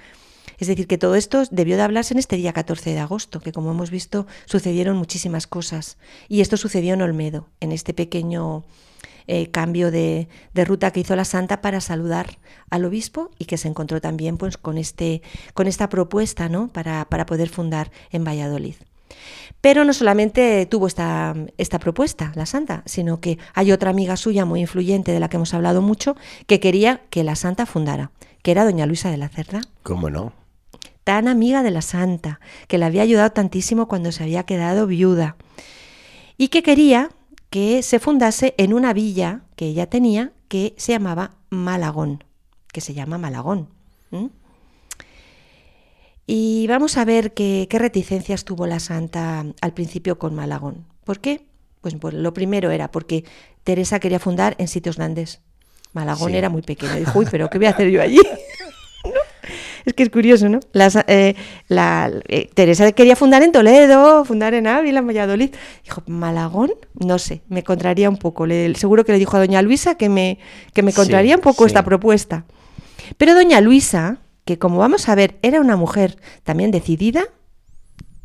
Es 0.62 0.68
decir, 0.68 0.86
que 0.86 1.00
todo 1.00 1.16
esto 1.16 1.42
debió 1.50 1.76
de 1.76 1.82
hablarse 1.82 2.14
en 2.14 2.20
este 2.20 2.36
día 2.36 2.54
14 2.54 2.94
de 2.94 3.00
agosto, 3.00 3.40
que 3.40 3.52
como 3.52 3.72
hemos 3.72 3.90
visto 3.90 4.28
sucedieron 4.46 4.96
muchísimas 4.96 5.48
cosas. 5.48 5.98
Y 6.30 6.42
esto 6.42 6.56
sucedió 6.56 6.94
en 6.94 7.02
Olmedo, 7.02 7.48
en 7.62 7.72
este 7.72 7.96
pequeño 7.96 8.64
eh, 9.26 9.50
cambio 9.50 9.90
de, 9.90 10.28
ruta 10.54 10.92
que 10.92 11.00
hizo 11.00 11.16
la 11.16 11.26
santa 11.26 11.62
para 11.62 11.82
saludar 11.82 12.38
al 12.70 12.86
obispo 12.86 13.32
y 13.40 13.46
que 13.46 13.58
se 13.58 13.70
encontró 13.70 14.02
también 14.02 14.38
pues, 14.38 14.58
con, 14.58 14.78
este, 14.78 15.24
con 15.56 15.66
esta 15.66 15.90
propuesta 15.90 16.48
¿no? 16.48 16.68
para, 16.68 17.06
para 17.06 17.26
poder 17.26 17.50
fundar 17.50 17.92
en 18.12 18.24
Valladolid. 18.24 18.76
Pero 19.62 19.84
no 19.84 19.94
solamente 19.94 20.68
tuvo 20.68 20.86
esta, 20.86 21.34
esta, 21.58 21.80
propuesta, 21.80 22.34
la 22.36 22.46
santa, 22.46 22.84
sino 22.86 23.20
que 23.20 23.40
hay 23.56 23.72
otra 23.72 23.90
amiga 23.90 24.16
suya 24.16 24.46
muy 24.46 24.62
influyente 24.62 25.12
de 25.12 25.20
la 25.20 25.28
que 25.28 25.38
hemos 25.38 25.56
hablado 25.56 25.82
mucho, 25.82 26.16
que 26.46 26.60
quería 26.60 27.02
que 27.10 27.24
la 27.24 27.36
santa 27.36 27.66
fundara, 27.66 28.12
que 28.44 28.52
era 28.52 28.64
doña 28.64 28.86
Luisa 28.86 29.10
de 29.10 29.18
la 29.18 29.28
Cerda. 29.28 29.62
¿Cómo 29.82 30.12
no? 30.12 30.41
Tan 31.12 31.28
amiga 31.28 31.62
de 31.62 31.72
la 31.72 31.82
santa, 31.82 32.40
que 32.70 32.78
la 32.78 32.86
había 32.86 33.02
ayudado 33.02 33.32
tantísimo 33.32 33.90
cuando 33.90 34.14
se 34.14 34.24
había 34.24 34.44
quedado 34.44 34.88
viuda, 34.88 35.36
y 36.38 36.48
que 36.48 36.64
quería 36.64 37.10
que 37.50 37.84
se 37.84 38.00
fundase 38.00 38.56
en 38.58 38.74
una 38.74 38.94
villa 38.94 39.42
que 39.58 39.66
ella 39.66 39.88
tenía 39.88 40.32
que 40.48 40.74
se 40.78 40.94
llamaba 40.94 41.32
Malagón, 41.50 42.24
que 42.72 42.80
se 42.80 42.94
llama 42.94 43.18
Malagón. 43.18 43.68
Y 46.26 46.66
vamos 46.68 46.96
a 46.96 47.04
ver 47.04 47.34
qué, 47.34 47.68
reticencias 47.70 48.46
tuvo 48.46 48.66
la 48.66 48.80
santa 48.80 49.46
al 49.60 49.74
principio 49.74 50.18
con 50.18 50.34
Malagón. 50.34 50.86
¿Por 51.04 51.20
qué? 51.20 51.46
Pues, 51.82 51.94
pues, 51.96 52.14
lo 52.14 52.34
primero 52.34 52.72
era 52.72 52.90
porque 52.90 53.26
Teresa 53.66 54.00
quería 54.00 54.20
fundar 54.20 54.56
en 54.60 54.70
sitios 54.70 54.96
grandes. 54.96 55.42
Malagón 55.92 56.36
era 56.36 56.48
muy 56.48 56.62
pequeño. 56.62 56.96
Dijo, 57.00 57.20
uy, 57.20 57.28
pero 57.30 57.50
¿qué 57.50 57.58
voy 57.58 57.68
a 57.68 57.72
hacer 57.72 57.90
yo 57.90 58.02
allí? 58.02 58.22
Es 59.86 59.94
que 59.94 60.04
es 60.04 60.10
curioso, 60.10 60.50
¿no? 60.50 60.60
Eh, 61.08 61.36
la, 61.68 62.12
eh, 62.28 62.50
Teresa 62.54 62.92
quería 62.92 63.16
fundar 63.16 63.44
en 63.44 63.52
Toledo, 63.52 64.26
fundar 64.26 64.54
en 64.54 64.68
Ávila, 64.68 65.00
en 65.00 65.08
Valladolid. 65.08 65.52
Dijo, 65.84 66.04
Malagón, 66.08 66.72
no 66.94 67.20
sé, 67.20 67.42
me 67.48 67.64
contraría 67.64 68.10
un 68.10 68.18
poco. 68.18 68.46
seguro 68.76 69.06
que 69.06 69.12
le 69.12 69.20
dijo 69.20 69.38
a 69.38 69.40
doña 69.40 69.62
Luisa 69.62 69.96
que 69.96 70.10
me, 70.10 70.40
que 70.74 70.84
me 70.84 70.94
contraría 70.94 71.36
un 71.36 71.42
poco 71.42 71.66
esta 71.66 71.84
propuesta. 71.84 72.46
Pero 73.18 73.34
doña 73.34 73.62
Luisa, 73.62 74.18
que 74.46 74.58
como 74.58 74.78
vamos 74.78 75.10
a 75.10 75.16
ver, 75.16 75.38
era 75.42 75.60
una 75.60 75.76
mujer 75.76 76.18
también 76.44 76.72
decidida, 76.72 77.24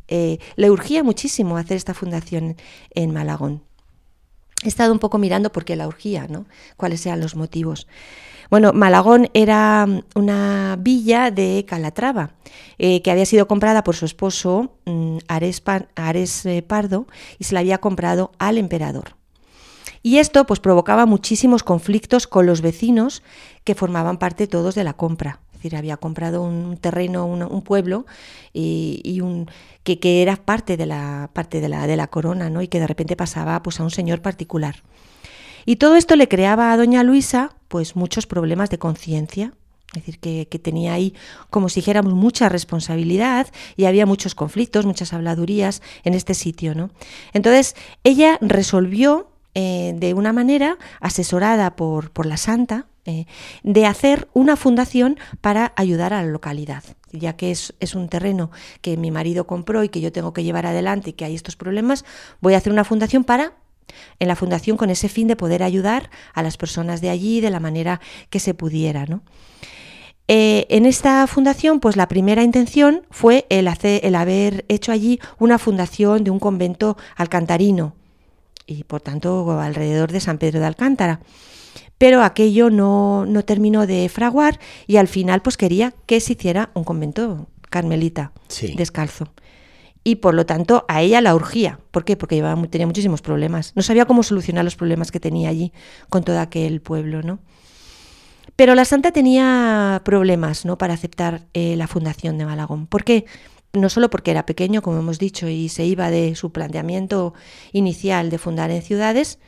eh, 0.09 0.39
le 0.57 0.71
urgía 0.71 1.03
muchísimo 1.03 1.57
hacer 1.57 1.77
esta 1.77 1.95
fundación 1.95 2.57
en 2.95 3.13
Malagón. 3.13 3.63
He 4.63 4.69
estado 4.69 4.93
un 4.93 4.99
poco 4.99 5.19
mirando 5.19 5.53
por 5.53 5.65
qué 5.65 5.77
la 5.77 5.87
urgía, 5.87 6.27
¿no? 6.29 6.47
Cuáles 6.77 7.05
eran 7.05 7.21
los 7.21 7.37
motivos. 7.37 7.87
Bueno, 8.51 8.72
Malagón 8.72 9.28
era 9.34 9.86
mm, 9.86 10.03
una 10.14 10.76
villa 10.78 11.30
de 11.30 11.64
Calatrava, 11.66 12.30
eh, 12.78 13.03
que 13.03 13.11
había 13.11 13.26
sido 13.26 13.49
comprada 13.49 13.82
por 13.82 13.97
su 13.97 14.05
esposo 14.05 14.72
mm, 14.84 15.18
Ares, 15.28 16.47
eh, 16.47 16.62
Pardo 16.62 17.07
y 17.38 17.44
se 17.44 17.55
la 17.55 17.61
había 17.61 17.78
comprado 17.78 18.32
al 18.38 18.59
emperador. 18.59 19.16
Y 20.03 20.18
esto 20.18 20.47
pues 20.47 20.61
provocaba 20.61 21.05
muchísimos 21.05 21.64
conflictos 21.64 22.28
con 22.28 22.47
los 22.47 22.61
vecinos 22.61 23.22
que 23.64 23.74
formaban 23.74 24.18
parte 24.18 24.47
todos 24.47 24.76
de 24.76 24.84
la 24.84 24.92
compra. 24.92 25.40
Es 25.51 25.59
decir, 25.59 25.76
había 25.76 25.97
comprado 25.97 26.42
un 26.42 26.76
terreno, 26.76 27.26
un, 27.26 27.62
pueblo 27.62 28.07
y, 28.53 29.20
un, 29.20 29.51
que, 29.82 29.99
que, 29.99 30.22
era 30.22 30.36
parte 30.36 30.76
de 30.76 30.86
la 30.86 31.30
parte 31.32 31.61
de 31.61 31.68
la, 31.68 31.86
de 31.88 31.97
la 31.97 32.07
corona, 32.07 32.51
¿no? 32.51 32.62
Y 32.62 32.68
que 32.68 32.78
de 32.78 32.86
repente 32.86 33.16
pasaba 33.16 33.61
pues 33.62 33.80
a 33.80 33.82
un 33.82 33.90
señor 33.90 34.20
particular. 34.20 34.76
Y 35.67 35.77
todo 35.77 35.97
esto 35.97 36.17
le 36.17 36.29
creaba 36.29 36.73
a 36.73 36.77
doña 36.77 37.03
Luisa 37.03 37.51
pues 37.69 37.97
muchos 37.97 38.27
problemas 38.27 38.71
de 38.71 38.79
conciencia. 38.79 39.53
Es 39.89 40.05
decir, 40.05 40.19
que, 40.19 40.59
tenía 40.59 40.95
ahí, 40.95 41.14
como 41.49 41.69
si 41.69 41.81
dijéramos, 41.81 42.12
mucha 42.12 42.49
responsabilidad 42.49 43.47
y 43.77 43.85
había 43.87 44.05
muchos 44.05 44.35
conflictos, 44.35 44.85
muchas 44.85 45.12
habladurías 45.12 45.81
en 46.05 46.14
este 46.14 46.35
sitio. 46.35 46.75
¿no? 46.75 46.91
Entonces, 47.33 47.77
ella 48.05 48.39
resolvió 48.41 49.31
eh, 49.55 49.95
de 49.97 50.12
una 50.12 50.33
manera, 50.33 50.77
asesorada 51.01 51.77
por, 51.77 52.27
la 52.27 52.37
santa, 52.37 52.87
eh, 53.07 53.25
de 53.62 53.87
hacer 53.87 54.29
una 54.35 54.57
fundación 54.57 55.19
para 55.41 55.73
ayudar 55.77 56.12
a 56.12 56.23
la 56.23 56.29
localidad, 56.29 56.85
ya 57.12 57.37
que 57.37 57.53
es, 57.53 57.73
un 57.95 58.09
terreno 58.09 58.51
que 58.83 58.97
mi 58.99 59.11
marido 59.11 59.47
compró 59.47 59.83
y 59.83 59.89
que 59.89 60.03
yo 60.03 60.12
tengo 60.12 60.35
que 60.35 60.45
llevar 60.45 60.67
adelante 60.67 61.11
y 61.11 61.12
que 61.14 61.25
hay 61.25 61.35
estos 61.35 61.57
problemas, 61.57 62.05
voy 62.41 62.53
a 62.53 62.59
hacer 62.59 62.73
una 62.73 62.85
fundación 62.85 63.25
para 63.25 63.55
en 64.18 64.28
la 64.28 64.37
fundación 64.37 64.76
con 64.76 64.91
ese 64.91 65.09
fin 65.09 65.28
de 65.28 65.37
poder 65.37 65.62
ayudar 65.62 66.11
a 66.34 66.43
las 66.43 66.57
personas 66.57 67.01
de 67.01 67.11
allí 67.11 67.41
de 67.41 67.51
la 67.51 67.61
manera 67.61 68.01
que 68.30 68.41
se 68.41 68.55
pudiera. 68.55 69.07
¿no? 69.07 69.22
Eh, 70.28 70.66
en 70.70 70.87
esta 70.87 71.26
fundación, 71.26 71.78
pues 71.80 71.97
la 71.97 72.09
primera 72.09 72.43
intención 72.43 73.03
fue 73.11 73.47
el, 73.49 73.68
hacer, 73.68 74.05
el 74.05 74.16
haber 74.16 74.64
hecho 74.68 74.93
allí 74.93 75.20
una 75.39 75.59
fundación 75.59 76.24
de 76.24 76.30
un 76.30 76.41
convento 76.41 76.97
alcantarino 77.16 77.95
y 78.66 78.82
por 78.82 79.01
tanto 79.01 79.61
alrededor 79.61 80.11
de 80.11 80.20
San 80.20 80.39
Pedro 80.39 80.61
de 80.61 80.66
Alcántara. 80.66 81.20
Pero 81.99 82.22
aquello 82.22 82.68
no, 82.68 83.24
no 83.24 83.45
terminó 83.45 83.87
de 83.87 84.09
fraguar 84.09 84.59
y 84.87 84.97
al 84.97 85.09
final 85.09 85.41
pues 85.41 85.57
quería 85.57 85.95
que 86.07 86.20
se 86.20 86.32
hiciera 86.32 86.70
un 86.74 86.84
convento 86.84 87.47
carmelita 87.70 88.32
descalzo. 88.76 89.28
Y 90.07 90.15
por 90.15 90.35
lo 90.35 90.47
tanto 90.47 90.85
a 90.87 91.03
ella 91.03 91.21
la 91.21 91.35
urgía. 91.35 91.81
¿Por 91.91 92.05
qué? 92.05 92.17
Porque 92.17 92.41
tenía 92.71 92.87
muchísimos 92.87 93.23
problemas. 93.23 93.73
No 93.75 93.83
sabía 93.83 94.05
cómo 94.05 94.23
solucionar 94.23 94.65
los 94.65 94.77
problemas 94.77 95.11
que 95.11 95.19
tenía 95.19 95.49
allí 95.49 95.73
con 96.09 96.23
todo 96.23 96.39
aquel 96.39 96.81
pueblo, 96.81 97.23
¿no? 97.23 97.41
Pero 98.55 98.77
la 98.77 98.85
santa 98.85 99.11
tenía 99.11 100.01
problemas 100.05 100.65
¿no? 100.65 100.79
para 100.79 100.95
aceptar 100.95 101.49
eh, 101.55 101.75
la 101.75 101.89
fundación 101.89 102.39
de 102.39 102.47
Malagón. 102.47 102.87
¿Por 102.87 103.03
qué? 103.03 103.25
No 103.73 103.89
solo 103.89 104.09
porque 104.09 104.31
era 104.31 104.47
pequeño, 104.47 104.81
como 104.81 105.01
hemos 105.01 105.19
dicho, 105.19 105.49
y 105.49 105.69
se 105.71 105.85
iba 105.85 106.09
de 106.09 106.37
su 106.37 106.53
planteamiento 106.53 107.35
inicial 107.73 108.31
de 108.31 108.39
fundar 108.39 108.71
en 108.71 108.83
ciudades, 108.83 109.41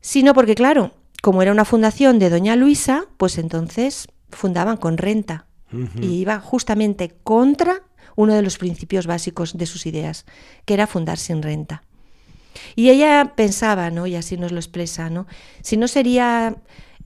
sino 0.00 0.34
porque, 0.34 0.54
claro, 0.54 0.92
como 1.20 1.42
era 1.42 1.50
una 1.50 1.64
fundación 1.64 2.20
de 2.20 2.30
Doña 2.30 2.54
Luisa, 2.54 3.06
pues 3.16 3.38
entonces 3.38 4.06
fundaban 4.30 4.76
con 4.76 4.98
renta. 4.98 5.46
Y 6.00 6.20
iba 6.20 6.38
justamente 6.38 7.16
contra 7.24 7.82
uno 8.16 8.34
de 8.34 8.42
los 8.42 8.58
principios 8.58 9.06
básicos 9.06 9.56
de 9.56 9.66
sus 9.66 9.86
ideas, 9.86 10.24
que 10.64 10.74
era 10.74 10.86
fundar 10.86 11.18
sin 11.18 11.42
renta. 11.42 11.82
Y 12.76 12.90
ella 12.90 13.32
pensaba, 13.36 13.90
¿no? 13.90 14.06
Y 14.06 14.16
así 14.16 14.36
nos 14.36 14.52
lo 14.52 14.58
expresa, 14.58 15.10
¿no? 15.10 15.26
Si 15.62 15.76
no 15.76 15.88
sería 15.88 16.56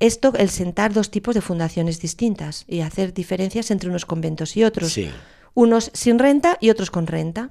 esto, 0.01 0.33
el 0.37 0.51
sentar 0.51 0.93
dos 0.93 1.11
tipos 1.11 1.35
de 1.35 1.41
fundaciones 1.41 2.01
distintas 2.01 2.65
y 2.69 2.81
hacer 2.81 3.13
diferencias 3.13 3.71
entre 3.71 3.89
unos 3.89 4.05
conventos 4.05 4.57
y 4.57 4.65
otros. 4.65 4.99
Unos 5.55 5.91
sin 5.95 6.19
renta 6.19 6.57
y 6.61 6.71
otros 6.71 6.91
con 6.91 7.07
renta. 7.07 7.51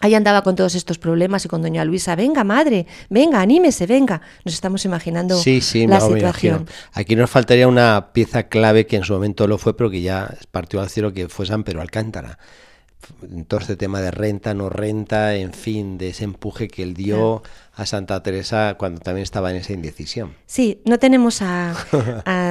Ahí 0.00 0.14
andaba 0.14 0.42
con 0.42 0.56
todos 0.56 0.74
estos 0.74 0.98
problemas 0.98 1.44
y 1.44 1.48
con 1.48 1.62
doña 1.62 1.84
Luisa, 1.84 2.14
venga 2.16 2.44
madre, 2.44 2.86
venga, 3.10 3.40
anímese, 3.40 3.86
venga. 3.86 4.20
Nos 4.44 4.54
estamos 4.54 4.84
imaginando 4.84 5.36
sí, 5.36 5.60
sí, 5.60 5.86
la 5.86 6.00
situación. 6.00 6.66
Aquí 6.92 7.16
nos 7.16 7.30
faltaría 7.30 7.66
una 7.68 8.12
pieza 8.12 8.44
clave 8.44 8.86
que 8.86 8.96
en 8.96 9.04
su 9.04 9.14
momento 9.14 9.46
lo 9.46 9.58
fue, 9.58 9.76
pero 9.76 9.90
que 9.90 10.00
ya 10.00 10.34
partió 10.50 10.80
al 10.80 10.88
cielo, 10.88 11.12
que 11.12 11.28
fue 11.28 11.46
San 11.46 11.64
Pedro 11.64 11.80
Alcántara 11.80 12.38
todo 13.46 13.60
este 13.60 13.76
tema 13.76 14.00
de 14.00 14.10
renta, 14.10 14.54
no 14.54 14.68
renta, 14.68 15.34
en 15.34 15.52
fin, 15.52 15.98
de 15.98 16.10
ese 16.10 16.24
empuje 16.24 16.68
que 16.68 16.82
él 16.82 16.94
dio 16.94 17.42
a 17.74 17.86
Santa 17.86 18.22
Teresa 18.22 18.76
cuando 18.78 19.00
también 19.00 19.22
estaba 19.22 19.50
en 19.50 19.56
esa 19.56 19.72
indecisión. 19.72 20.34
Sí, 20.46 20.82
no 20.84 20.98
tenemos 20.98 21.40
a, 21.42 21.74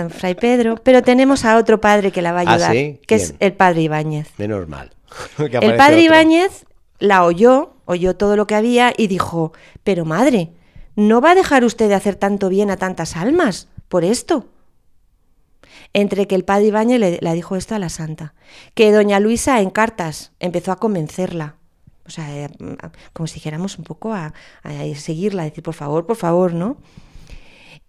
Fray 0.10 0.36
Pedro, 0.36 0.78
pero 0.84 1.04
tenemos 1.04 1.46
a 1.46 1.58
otro 1.58 1.80
padre 1.80 2.12
que 2.12 2.22
la 2.22 2.32
va 2.32 2.42
a 2.42 2.44
¿Ah, 2.44 2.54
ayudar, 2.54 3.00
que 3.00 3.16
es 3.16 3.36
el 3.40 3.54
padre 3.54 3.82
Ibáñez. 3.84 4.30
Menos 4.38 4.68
mal. 4.68 4.92
el 5.38 5.76
padre 5.76 6.02
Ibáñez 6.02 6.66
la 7.00 7.24
oyó, 7.24 7.74
oyó 7.86 8.16
todo 8.16 8.36
lo 8.36 8.48
que 8.48 8.56
había 8.56 8.94
y 8.96 9.08
dijo, 9.08 9.54
pero 9.84 10.06
madre, 10.06 10.52
¿no 10.96 11.22
va 11.22 11.32
a 11.32 11.36
dejar 11.36 11.64
usted 11.64 11.88
de 11.88 11.96
hacer 11.96 12.16
tanto 12.16 12.50
bien 12.50 12.72
a 12.72 12.78
tantas 12.78 13.16
almas 13.16 13.68
por 13.88 14.04
esto? 14.04 14.48
entre 15.94 16.28
que 16.28 16.36
el 16.36 16.44
padre 16.44 16.68
Ibáñez 16.68 17.00
le, 17.00 17.34
dijo 17.34 17.56
esto 17.56 17.76
a 17.76 17.80
la 17.80 17.90
santa, 17.90 18.34
que 18.74 18.92
doña 18.92 19.20
Luisa 19.20 19.62
en 19.62 19.70
cartas 19.70 20.32
empezó 20.40 20.72
a 20.72 20.76
convencerla, 20.78 21.56
o 22.06 22.10
sea, 22.10 22.46
eh, 22.46 22.50
como 23.14 23.28
si 23.28 23.36
dijéramos 23.36 23.78
un 23.78 23.84
poco 23.84 24.14
a, 24.14 24.34
seguirla, 24.96 25.42
a 25.42 25.46
decir, 25.46 25.64
por 25.64 25.74
favor, 25.74 26.06
por 26.06 26.16
favor, 26.16 26.54
¿no? 26.54 26.78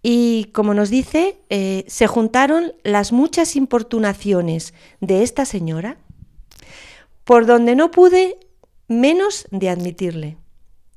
Y 0.01 0.45
como 0.53 0.73
nos 0.73 0.89
dice, 0.89 1.37
eh, 1.49 1.83
se 1.87 2.07
juntaron 2.07 2.73
las 2.83 3.11
muchas 3.11 3.55
importunaciones 3.55 4.73
de 5.01 5.23
esta 5.23 5.45
señora, 5.45 5.97
por 7.25 7.45
donde 7.45 7.75
no 7.75 7.91
pude 7.91 8.39
menos 8.89 9.47
de 9.51 9.69
admitirle. 9.69 10.37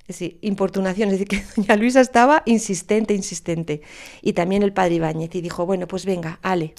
Es 0.09 0.19
decir, 0.19 0.39
importunación, 0.43 1.11
es 1.11 1.19
decir, 1.19 1.29
que 1.29 1.45
doña 1.57 1.77
Luisa 1.77 2.01
estaba 2.01 2.43
insistente, 2.47 3.15
insistente. 3.15 3.83
Y 4.21 4.33
también 4.33 4.65
el 4.65 4.73
padre 4.73 4.97
Ibáñez, 4.97 5.33
y 5.35 5.41
dijo, 5.41 5.65
bueno, 5.65 5.87
pues 5.87 6.05
venga, 6.05 6.41
ale, 6.43 6.75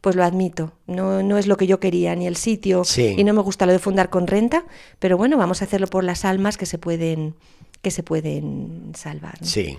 pues 0.00 0.16
lo 0.16 0.24
admito, 0.24 0.72
no, 0.86 1.22
no 1.22 1.36
es 1.36 1.46
lo 1.46 1.56
que 1.56 1.66
yo 1.66 1.80
quería, 1.80 2.14
ni 2.14 2.26
el 2.26 2.36
sitio, 2.36 2.82
y 2.96 3.24
no 3.24 3.34
me 3.34 3.42
gusta 3.42 3.66
lo 3.66 3.72
de 3.72 3.78
fundar 3.78 4.08
con 4.08 4.26
renta, 4.26 4.64
pero 4.98 5.16
bueno, 5.16 5.36
vamos 5.36 5.60
a 5.60 5.64
hacerlo 5.64 5.88
por 5.88 6.04
las 6.04 6.24
almas 6.24 6.56
que 6.56 6.64
se 6.64 6.78
pueden, 6.78 7.34
que 7.82 7.90
se 7.90 8.02
pueden 8.02 8.92
salvar. 8.94 9.38
Sí. 9.42 9.76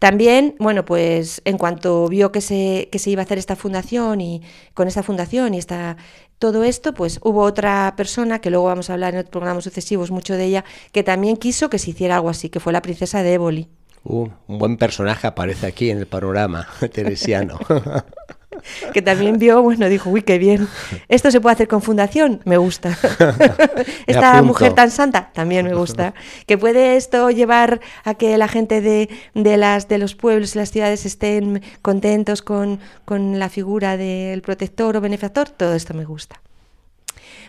También, 0.00 0.56
bueno, 0.58 0.84
pues 0.84 1.42
en 1.44 1.58
cuanto 1.58 2.08
vio 2.08 2.32
que 2.32 2.40
se, 2.40 2.88
que 2.90 2.98
se 2.98 3.10
iba 3.10 3.22
a 3.22 3.24
hacer 3.24 3.38
esta 3.38 3.54
fundación 3.54 4.20
y 4.20 4.42
con 4.74 4.88
esta 4.88 5.04
fundación 5.04 5.54
y 5.54 5.58
esta, 5.58 5.96
todo 6.42 6.64
esto, 6.64 6.92
pues 6.92 7.20
hubo 7.22 7.42
otra 7.42 7.94
persona, 7.96 8.40
que 8.40 8.50
luego 8.50 8.64
vamos 8.64 8.90
a 8.90 8.94
hablar 8.94 9.14
en 9.14 9.20
otros 9.20 9.30
programas 9.30 9.62
sucesivos 9.62 10.10
mucho 10.10 10.34
de 10.34 10.46
ella, 10.46 10.64
que 10.90 11.04
también 11.04 11.36
quiso 11.36 11.70
que 11.70 11.78
se 11.78 11.90
hiciera 11.90 12.16
algo 12.16 12.30
así, 12.30 12.48
que 12.50 12.58
fue 12.58 12.72
la 12.72 12.82
princesa 12.82 13.22
de 13.22 13.34
Éboli. 13.34 13.68
Uh, 14.02 14.28
un 14.48 14.58
buen 14.58 14.76
personaje 14.76 15.28
aparece 15.28 15.68
aquí 15.68 15.90
en 15.90 15.98
el 15.98 16.08
panorama 16.08 16.66
teresiano. 16.92 17.60
que 18.92 19.02
también 19.02 19.38
vio, 19.38 19.62
bueno, 19.62 19.88
dijo, 19.88 20.10
uy, 20.10 20.22
qué 20.22 20.38
bien. 20.38 20.68
Esto 21.08 21.30
se 21.30 21.40
puede 21.40 21.54
hacer 21.54 21.68
con 21.68 21.82
fundación, 21.82 22.40
me 22.44 22.56
gusta. 22.56 22.96
Esta 24.06 24.42
mujer 24.42 24.74
tan 24.74 24.90
santa, 24.90 25.30
también 25.32 25.66
me 25.66 25.74
gusta. 25.74 26.14
Que 26.46 26.58
puede 26.58 26.96
esto 26.96 27.30
llevar 27.30 27.80
a 28.04 28.14
que 28.14 28.36
la 28.38 28.48
gente 28.48 28.80
de, 28.80 29.08
las, 29.34 29.88
de 29.88 29.98
los 29.98 30.14
pueblos 30.14 30.54
y 30.54 30.58
las 30.58 30.70
ciudades 30.70 31.06
estén 31.06 31.62
contentos 31.82 32.42
con, 32.42 32.80
con 33.04 33.38
la 33.38 33.48
figura 33.48 33.96
del 33.96 34.42
protector 34.42 34.96
o 34.96 35.00
benefactor, 35.00 35.48
todo 35.48 35.74
esto 35.74 35.94
me 35.94 36.04
gusta. 36.04 36.40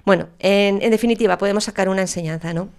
Bueno, 0.06 0.28
en, 0.39 0.82
en 0.82 0.91
definitiva, 0.91 1.38
podemos 1.38 1.64
sacar 1.64 1.88
una 1.89 2.01
enseñanza, 2.01 2.54
¿no? 2.54 2.70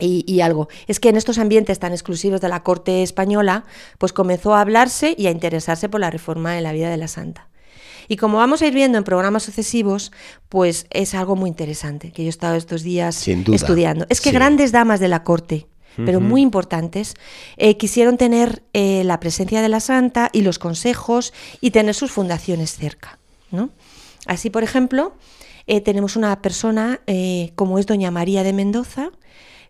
Y, 0.00 0.40
algo. 0.40 0.68
Es 0.88 0.98
que 0.98 1.08
en 1.08 1.16
estos 1.16 1.38
ambientes 1.38 1.78
tan 1.78 1.92
exclusivos 1.92 2.40
de 2.40 2.48
la 2.48 2.62
corte 2.62 3.02
española, 3.02 3.64
pues 3.98 4.12
comenzó 4.12 4.54
a 4.54 4.60
hablarse 4.60 5.14
y 5.16 5.28
a 5.28 5.30
interesarse 5.30 5.88
por 5.88 6.00
la 6.00 6.10
reforma 6.10 6.58
en 6.58 6.64
la 6.64 6.72
vida 6.72 6.90
de 6.90 6.96
la 6.96 7.08
santa. 7.08 7.48
Y 8.08 8.16
como 8.16 8.38
vamos 8.38 8.60
a 8.60 8.66
ir 8.66 8.74
viendo 8.74 8.98
en 8.98 9.04
programas 9.04 9.44
sucesivos, 9.44 10.12
pues 10.48 10.86
es 10.90 11.14
algo 11.14 11.36
muy 11.36 11.48
interesante 11.48 12.12
que 12.12 12.22
yo 12.22 12.26
he 12.26 12.30
estado 12.30 12.56
estos 12.56 12.82
días 12.82 13.26
estudiando. 13.28 14.06
Es 14.08 14.20
que 14.20 14.30
grandes 14.30 14.72
damas 14.72 15.00
de 15.00 15.08
la 15.08 15.22
corte, 15.22 15.68
pero 15.96 16.20
muy 16.20 16.42
importantes, 16.42 17.14
eh, 17.56 17.76
quisieron 17.76 18.16
tener 18.16 18.62
eh, 18.72 19.02
la 19.04 19.20
presencia 19.20 19.62
de 19.62 19.68
la 19.68 19.80
santa 19.80 20.28
y 20.32 20.42
los 20.42 20.58
consejos 20.58 21.32
y 21.60 21.70
tener 21.70 21.94
sus 21.94 22.10
fundaciones 22.10 22.76
cerca. 22.76 23.18
¿no? 23.50 23.70
Así, 24.26 24.50
por 24.50 24.64
ejemplo, 24.64 25.14
eh, 25.66 25.80
tenemos 25.80 26.16
una 26.16 26.42
persona 26.42 27.00
como 27.54 27.78
es 27.78 27.86
doña 27.86 28.10
María 28.10 28.42
de 28.42 28.52
Mendoza, 28.52 29.10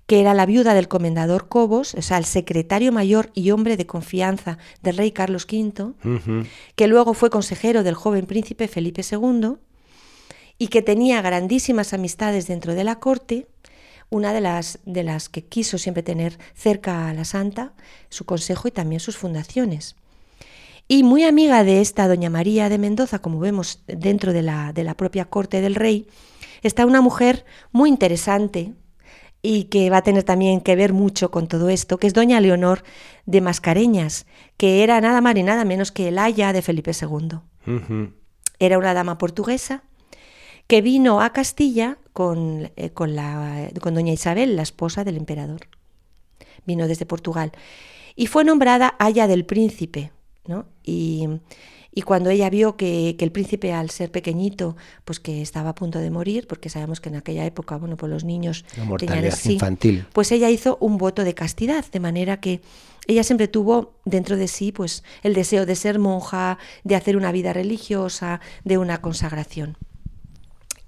que 0.07 0.21
era 0.21 0.35
la 0.35 0.47
viuda 0.47 0.75
del 0.75 0.89
comendador 0.89 1.49
Cobos, 1.49 1.95
o 1.95 2.03
sea, 2.03 2.19
el 2.19 2.25
secretario 2.25 2.93
mayor 2.93 3.31
y 3.35 3.51
hombre 3.51 3.77
de 3.77 3.87
confianza 3.87 4.59
del 4.83 4.97
rey 4.97 5.13
Carlos 5.13 5.47
V, 5.51 5.95
que 6.77 6.87
luego 6.87 7.15
fue 7.15 7.31
consejero 7.31 7.83
del 7.83 7.95
joven 7.95 8.27
príncipe 8.27 8.69
Felipe 8.69 9.03
II 9.11 9.55
y 10.59 10.69
que 10.69 10.83
tenía 10.83 11.23
grandísimas 11.23 11.95
amistades 11.95 12.47
dentro 12.47 12.75
de 12.75 12.85
la 12.85 13.01
corte, 13.01 13.49
una 14.11 14.33
de 14.33 14.41
las, 14.41 14.79
de 14.85 15.03
las 15.03 15.29
que 15.29 15.45
quiso 15.45 15.79
siempre 15.79 16.03
tener 16.03 16.39
cerca 16.55 17.09
a 17.09 17.15
la 17.15 17.25
santa, 17.25 17.73
su 18.11 18.25
consejo 18.25 18.69
y 18.69 18.71
también 18.71 19.01
sus 19.01 19.17
fundaciones. 19.17 19.97
Y 20.87 21.03
muy 21.03 21.25
amiga 21.25 21.65
de 21.65 21.81
esta 21.81 22.07
doña 22.07 22.29
María 22.29 22.69
de 22.69 22.77
Mendoza, 22.77 23.21
como 23.21 23.41
vemos 23.41 23.83
dentro 23.87 24.35
de 24.35 24.43
la, 24.43 24.75
de 24.75 24.85
la 24.85 24.95
propia 24.97 25.25
corte 25.25 25.63
del 25.63 25.75
rey, 25.75 26.07
está 26.63 26.85
una 26.85 27.01
mujer 27.01 27.47
muy 27.73 27.89
interesante, 27.89 28.75
y 29.47 29.65
que 29.65 29.91
va 29.91 29.99
a 29.99 30.03
tener 30.03 30.23
también 30.23 30.63
que 30.63 30.75
ver 30.75 30.95
mucho 30.95 31.31
con 31.31 31.49
todo 31.49 31.69
esto, 31.69 31.99
que 31.99 32.07
es 32.07 32.15
doña 32.15 32.41
Leonor 32.41 32.83
de 33.27 33.43
Mascareñas, 33.43 34.25
que 34.57 34.83
era 34.83 34.99
nada 35.03 35.21
más 35.21 35.37
y 35.37 35.43
nada 35.43 35.67
menos 35.67 35.93
que 35.93 36.09
el 36.09 36.19
aya 36.19 36.55
de 36.55 36.63
Felipe 36.63 36.93
II. 36.99 37.41
Era 38.59 38.79
una 38.79 38.95
dama 38.95 39.19
portuguesa 39.19 39.85
que 40.67 40.81
vino 40.81 41.21
a 41.21 41.35
Castilla 41.35 41.99
con, 42.15 42.71
eh, 42.77 42.89
con, 42.95 43.15
la, 43.15 43.69
con 43.83 43.95
doña 43.95 44.15
Isabel, 44.15 44.57
la 44.57 44.63
esposa 44.63 45.05
del 45.05 45.19
emperador. 45.19 45.69
Vino 46.65 46.89
desde 46.89 47.05
Portugal 47.05 47.53
y 48.17 48.29
fue 48.29 48.45
nombrada 48.45 48.95
aya 48.99 49.27
del 49.27 49.45
príncipe, 49.45 50.11
¿no? 50.47 50.65
Y, 50.83 51.29
y 51.95 52.03
cuando 52.03 52.31
ella 52.31 52.51
vio 52.51 52.77
que, 52.77 53.17
el 53.19 53.31
príncipe, 53.31 53.73
al 53.73 53.91
ser 53.91 54.11
pequeñito, 54.11 54.77
pues 55.05 55.21
que 55.21 55.41
estaba 55.41 55.71
a 55.71 55.75
punto 55.77 56.01
de 56.01 56.11
morir, 56.11 56.47
porque 56.49 56.69
sabemos 56.69 57.01
que 57.01 57.09
en 57.09 57.17
aquella 57.17 57.47
época, 57.47 57.77
bueno, 57.77 57.97
pues 57.97 58.11
los 58.11 58.25
niños 58.25 58.65
La 58.77 58.85
mortalidad 58.85 59.39
infantil. 59.45 60.05
Pues 60.13 60.33
ella 60.33 60.51
hizo 60.51 60.77
un 60.81 60.99
voto 60.99 61.23
de 61.23 61.35
castidad, 61.35 61.85
de 61.91 62.01
manera 62.01 62.41
que 62.41 62.61
ella 63.07 63.23
siempre 63.23 63.49
tuvo 63.49 63.95
dentro 64.05 64.37
de 64.37 64.49
sí 64.49 64.73
pues 64.73 65.05
el 65.23 65.35
deseo 65.35 65.67
de 65.67 65.77
ser 65.77 65.99
monja, 65.99 66.59
de 66.83 66.97
hacer 66.97 67.17
una 67.17 67.31
vida 67.33 67.53
religiosa, 67.53 68.41
de 68.65 68.79
una 68.79 69.01
consagración. 69.01 69.77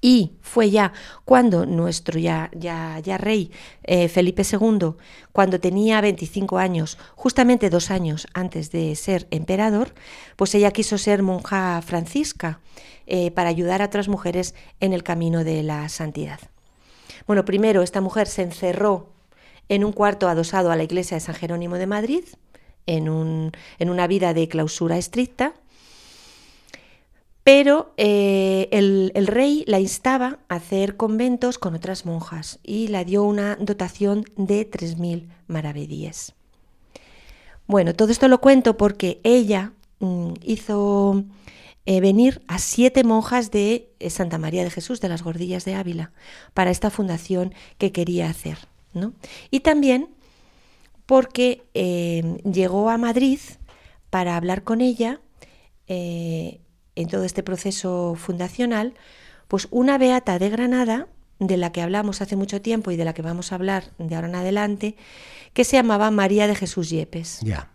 Y 0.01 0.33
fue 0.43 0.71
ya 0.71 0.93
cuando 1.25 1.67
nuestro 1.67 2.19
ya, 2.19 2.51
ya, 2.55 3.01
ya 3.01 3.19
rey 3.19 3.51
eh, 3.83 4.09
Felipe 4.09 4.43
II, 4.43 4.95
cuando 5.33 5.59
tenía 5.59 6.01
25 6.01 6.59
años, 6.59 6.99
justamente 7.15 7.71
dos 7.71 7.91
años 7.91 8.27
antes 8.35 8.71
de 8.71 8.95
ser 8.95 9.27
emperador, 9.31 9.95
pues 10.37 10.55
ella 10.55 10.71
quiso 10.71 10.99
ser 10.99 11.23
monja 11.23 11.81
francisca 11.83 12.61
eh, 13.07 13.31
para 13.31 13.49
ayudar 13.49 13.83
a 13.83 13.87
otras 13.87 14.09
mujeres 14.09 14.55
en 14.81 14.93
el 14.93 15.03
camino 15.03 15.45
de 15.45 15.63
la 15.63 15.89
santidad. 15.89 16.41
Bueno, 17.27 17.45
primero 17.45 17.83
esta 17.83 18.01
mujer 18.01 18.27
se 18.27 18.43
encerró 18.43 19.13
en 19.69 19.85
un 19.85 19.93
cuarto 19.93 20.29
adosado 20.29 20.71
a 20.71 20.77
la 20.77 20.85
iglesia 20.85 21.17
de 21.17 21.21
San 21.21 21.35
Jerónimo 21.35 21.77
de 21.77 21.87
Madrid, 21.87 22.25
en, 22.87 23.09
un, 23.09 23.53
en 23.79 23.91
una 23.91 24.07
vida 24.07 24.33
de 24.33 24.49
clausura 24.49 24.97
estricta, 24.97 25.55
pero 27.47 27.93
eh, 27.97 28.67
el, 28.73 29.27
rey 29.29 29.63
la 29.69 29.79
instaba 29.79 30.41
a 30.49 30.57
hacer 30.57 30.97
conventos 30.97 31.61
con 31.61 31.77
otras 31.77 32.05
monjas 32.05 32.59
y 32.65 32.89
la 32.89 33.05
dio 33.05 33.23
una 33.23 33.55
dotación 33.55 34.25
de 34.37 34.69
3.000 34.69 35.29
maravedíes. 35.47 36.35
Bueno, 37.69 37.95
todo 37.95 38.11
esto 38.11 38.27
lo 38.27 38.41
cuento 38.41 38.77
porque 38.77 39.21
ella 39.23 39.75
mm, 40.01 40.33
hizo 40.43 41.23
eh, 41.85 42.01
venir 42.01 42.43
a 42.49 42.59
siete 42.59 43.05
monjas 43.05 43.53
de 43.53 43.91
eh, 44.01 44.11
Santa 44.11 44.39
María 44.39 44.65
de 44.65 44.71
Jesús, 44.71 45.01
de 45.01 45.09
las 45.09 45.23
Gordillas 45.23 45.65
de 45.65 45.77
Ávila, 45.77 46.11
para 46.53 46.73
esta 46.73 46.91
fundación 46.91 47.55
que 47.79 47.93
quería 47.93 48.29
hacer. 48.29 48.59
Y 49.53 49.61
también 49.61 50.09
porque 51.05 51.63
llegó 52.43 52.91
a 52.91 52.99
Madrid 52.99 53.39
para 54.11 54.37
hablar 54.37 54.65
con 54.65 54.81
ella 54.81 55.21
en 56.97 57.09
todo 57.09 57.25
este 57.25 57.43
proceso 57.43 58.15
fundacional, 58.17 58.95
pues 59.49 59.69
una 59.71 59.99
beata 59.99 60.39
de 60.39 60.51
Granada, 60.51 61.07
de 61.39 61.57
la 61.57 61.71
que 61.71 61.83
hablamos 61.83 62.23
hace 62.23 62.35
mucho 62.35 62.61
tiempo 62.63 62.91
y 62.91 62.97
de 62.97 63.05
la 63.05 63.15
que 63.15 63.23
vamos 63.23 63.53
a 63.53 63.57
hablar 63.57 63.93
de 63.99 64.15
ahora 64.15 64.29
en 64.29 64.35
adelante, 64.35 64.97
que 65.53 65.65
se 65.65 65.77
llamaba 65.77 66.11
María 66.11 66.47
de 66.47 66.55
Jesús 66.55 66.91
Yepes. 66.91 67.41
Ya. 67.43 67.71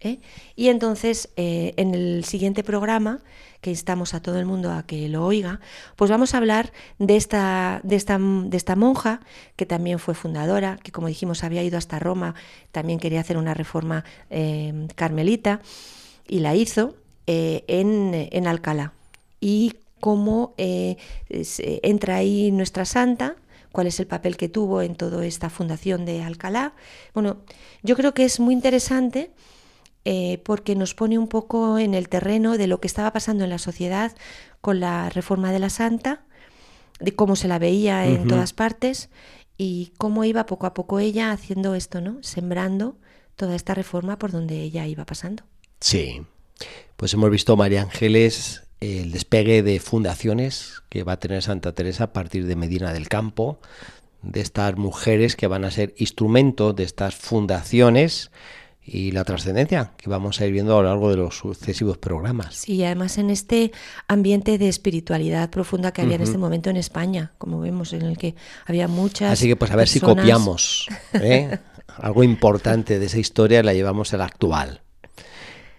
¿Eh? 0.00 0.20
Y 0.56 0.68
entonces, 0.68 1.30
eh, 1.36 1.74
en 1.76 1.94
el 1.94 2.24
siguiente 2.24 2.64
programa, 2.64 3.20
que 3.60 3.70
instamos 3.70 4.14
a 4.14 4.20
todo 4.20 4.38
el 4.40 4.44
mundo 4.44 4.72
a 4.72 4.82
que 4.82 5.08
lo 5.08 5.24
oiga, 5.24 5.60
pues 5.94 6.10
vamos 6.10 6.34
a 6.34 6.38
hablar 6.38 6.72
de 6.98 7.16
esta, 7.16 7.80
de 7.84 7.94
esta, 7.94 8.18
de 8.18 8.56
esta 8.56 8.74
monja, 8.74 9.20
que 9.54 9.64
también 9.64 10.00
fue 10.00 10.14
fundadora, 10.14 10.78
que 10.82 10.90
como 10.90 11.06
dijimos 11.06 11.44
había 11.44 11.62
ido 11.62 11.78
hasta 11.78 12.00
Roma, 12.00 12.34
también 12.72 12.98
quería 12.98 13.20
hacer 13.20 13.36
una 13.36 13.54
reforma 13.54 14.04
eh, 14.28 14.88
carmelita, 14.96 15.60
y 16.26 16.40
la 16.40 16.56
hizo, 16.56 16.96
eh, 17.34 18.28
en, 18.30 18.46
Alcalá 18.46 18.92
y 19.40 19.74
cómo 20.00 20.52
eh, 20.58 20.96
entra 21.82 22.16
ahí 22.16 22.50
nuestra 22.52 22.84
santa, 22.84 23.36
cuál 23.72 23.86
es 23.86 23.98
el 24.00 24.06
papel 24.06 24.36
que 24.36 24.50
tuvo 24.50 24.82
en 24.82 24.96
toda 24.96 25.24
esta 25.24 25.48
fundación 25.48 26.04
de 26.04 26.22
Alcalá. 26.22 26.74
Bueno, 27.14 27.38
yo 27.82 27.96
creo 27.96 28.12
que 28.12 28.24
es 28.24 28.38
muy 28.38 28.52
interesante 28.52 29.30
eh, 30.04 30.42
porque 30.44 30.74
nos 30.74 30.94
pone 30.94 31.18
un 31.18 31.28
poco 31.28 31.78
en 31.78 31.94
el 31.94 32.10
terreno 32.10 32.58
de 32.58 32.66
lo 32.66 32.80
que 32.80 32.86
estaba 32.86 33.12
pasando 33.12 33.44
en 33.44 33.50
la 33.50 33.58
sociedad 33.58 34.12
con 34.60 34.78
la 34.78 35.08
reforma 35.08 35.52
de 35.52 35.58
la 35.58 35.70
santa, 35.70 36.24
de 37.00 37.14
cómo 37.14 37.34
se 37.34 37.48
la 37.48 37.58
veía 37.58 38.06
en 38.06 38.28
todas 38.28 38.52
partes 38.52 39.08
y 39.56 39.92
cómo 39.96 40.24
iba 40.24 40.44
poco 40.44 40.66
a 40.66 40.74
poco 40.74 40.98
ella 40.98 41.32
haciendo 41.32 41.74
esto, 41.74 42.00
¿no? 42.00 42.22
Sembrando 42.22 42.96
toda 43.36 43.56
esta 43.56 43.74
reforma 43.74 44.18
por 44.18 44.30
donde 44.30 44.60
ella 44.60 44.86
iba 44.86 45.06
pasando. 45.06 45.44
Sí, 45.80 46.22
pues 46.96 47.14
hemos 47.14 47.30
visto, 47.30 47.56
María 47.56 47.82
Ángeles, 47.82 48.62
el 48.80 49.12
despegue 49.12 49.62
de 49.62 49.78
fundaciones 49.80 50.82
que 50.88 51.04
va 51.04 51.12
a 51.12 51.20
tener 51.20 51.42
Santa 51.42 51.72
Teresa 51.72 52.04
a 52.04 52.12
partir 52.12 52.46
de 52.46 52.56
Medina 52.56 52.92
del 52.92 53.08
Campo, 53.08 53.60
de 54.22 54.40
estas 54.40 54.76
mujeres 54.76 55.36
que 55.36 55.46
van 55.46 55.64
a 55.64 55.70
ser 55.70 55.94
instrumento 55.98 56.72
de 56.72 56.84
estas 56.84 57.14
fundaciones 57.14 58.30
y 58.84 59.12
la 59.12 59.24
trascendencia 59.24 59.92
que 59.96 60.10
vamos 60.10 60.40
a 60.40 60.46
ir 60.46 60.52
viendo 60.52 60.76
a 60.76 60.82
lo 60.82 60.88
largo 60.88 61.10
de 61.10 61.16
los 61.16 61.38
sucesivos 61.38 61.98
programas. 61.98 62.56
Sí, 62.56 62.82
además 62.82 63.16
en 63.18 63.30
este 63.30 63.72
ambiente 64.08 64.58
de 64.58 64.68
espiritualidad 64.68 65.50
profunda 65.50 65.92
que 65.92 66.02
había 66.02 66.16
en 66.16 66.22
este 66.22 66.38
momento 66.38 66.68
en 66.70 66.76
España, 66.76 67.32
como 67.38 67.60
vemos, 67.60 67.92
en 67.92 68.02
el 68.02 68.18
que 68.18 68.34
había 68.66 68.88
muchas. 68.88 69.32
Así 69.32 69.46
que, 69.46 69.56
pues 69.56 69.70
a 69.70 69.76
ver 69.76 69.88
si 69.88 70.00
copiamos. 70.00 70.88
¿eh? 71.14 71.58
Algo 71.98 72.24
importante 72.24 72.98
de 72.98 73.06
esa 73.06 73.18
historia 73.18 73.62
la 73.62 73.74
llevamos 73.74 74.12
a 74.14 74.16
la 74.16 74.24
actual. 74.24 74.81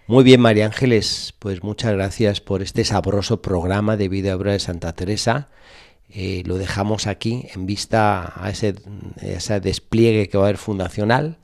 Muy 0.06 0.22
bien, 0.22 0.38
María 0.38 0.66
Ángeles, 0.66 1.32
pues 1.38 1.62
muchas 1.62 1.94
gracias 1.94 2.42
por 2.42 2.60
este 2.60 2.84
sabroso 2.84 3.40
programa 3.40 3.96
de 3.96 4.08
vida 4.08 4.28
y 4.28 4.32
obra 4.32 4.52
de 4.52 4.58
Santa 4.58 4.92
Teresa. 4.92 5.48
Eh, 6.10 6.42
lo 6.44 6.58
dejamos 6.58 7.06
aquí 7.06 7.46
en 7.54 7.64
vista 7.64 8.34
a 8.36 8.50
ese, 8.50 8.74
ese 9.22 9.60
despliegue 9.60 10.28
que 10.28 10.36
va 10.36 10.44
a 10.44 10.46
haber 10.48 10.58
fundacional 10.58 11.38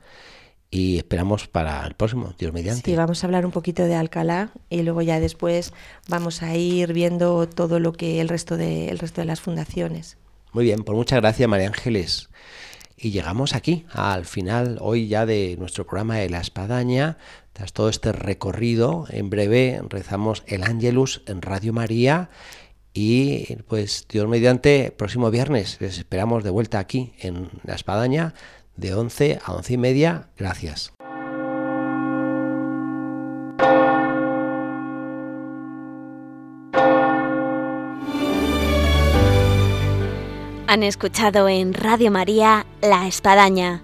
y 0.69 0.97
esperamos 0.97 1.47
para 1.47 1.87
el 1.87 1.95
próximo, 1.95 2.35
Dios 2.37 2.53
mediante. 2.53 2.91
Sí, 2.91 2.95
vamos 2.95 3.23
a 3.23 3.27
hablar 3.27 3.47
un 3.47 3.51
poquito 3.51 3.83
de 3.83 3.95
Alcalá 3.95 4.51
y 4.69 4.83
luego 4.83 5.01
ya 5.01 5.19
después 5.19 5.73
vamos 6.07 6.43
a 6.43 6.55
ir 6.55 6.93
viendo 6.93 7.49
todo 7.49 7.79
lo 7.79 7.93
que 7.93 8.21
el 8.21 8.29
resto 8.29 8.57
de, 8.57 8.89
el 8.89 8.99
resto 8.99 9.21
de 9.21 9.25
las 9.25 9.41
fundaciones. 9.41 10.17
Muy 10.53 10.65
bien, 10.65 10.83
pues 10.83 10.95
muchas 10.95 11.19
gracias 11.19 11.49
María 11.49 11.65
Ángeles. 11.65 12.29
Y 12.95 13.09
llegamos 13.09 13.55
aquí, 13.55 13.87
al 13.91 14.25
final 14.25 14.77
hoy 14.79 15.07
ya 15.07 15.25
de 15.25 15.55
nuestro 15.57 15.87
programa 15.87 16.17
de 16.17 16.29
la 16.29 16.39
espadaña, 16.39 17.17
tras 17.53 17.73
todo 17.73 17.89
este 17.89 18.11
recorrido, 18.11 19.05
en 19.09 19.29
breve 19.29 19.81
rezamos 19.89 20.43
el 20.47 20.63
Ángelus 20.63 21.21
en 21.27 21.41
Radio 21.41 21.73
María 21.73 22.29
y 22.93 23.55
pues 23.67 24.05
Dios 24.09 24.27
mediante, 24.27 24.91
próximo 24.91 25.31
viernes 25.31 25.77
les 25.79 25.97
esperamos 25.97 26.43
de 26.43 26.49
vuelta 26.49 26.79
aquí 26.79 27.13
en 27.19 27.49
La 27.63 27.75
Espadaña 27.75 28.33
de 28.75 28.93
11 28.93 29.39
a 29.43 29.53
11 29.53 29.73
y 29.73 29.77
media. 29.77 30.29
Gracias. 30.37 30.93
Han 40.67 40.83
escuchado 40.83 41.49
en 41.49 41.73
Radio 41.73 42.11
María 42.11 42.65
La 42.81 43.05
Espadaña 43.07 43.83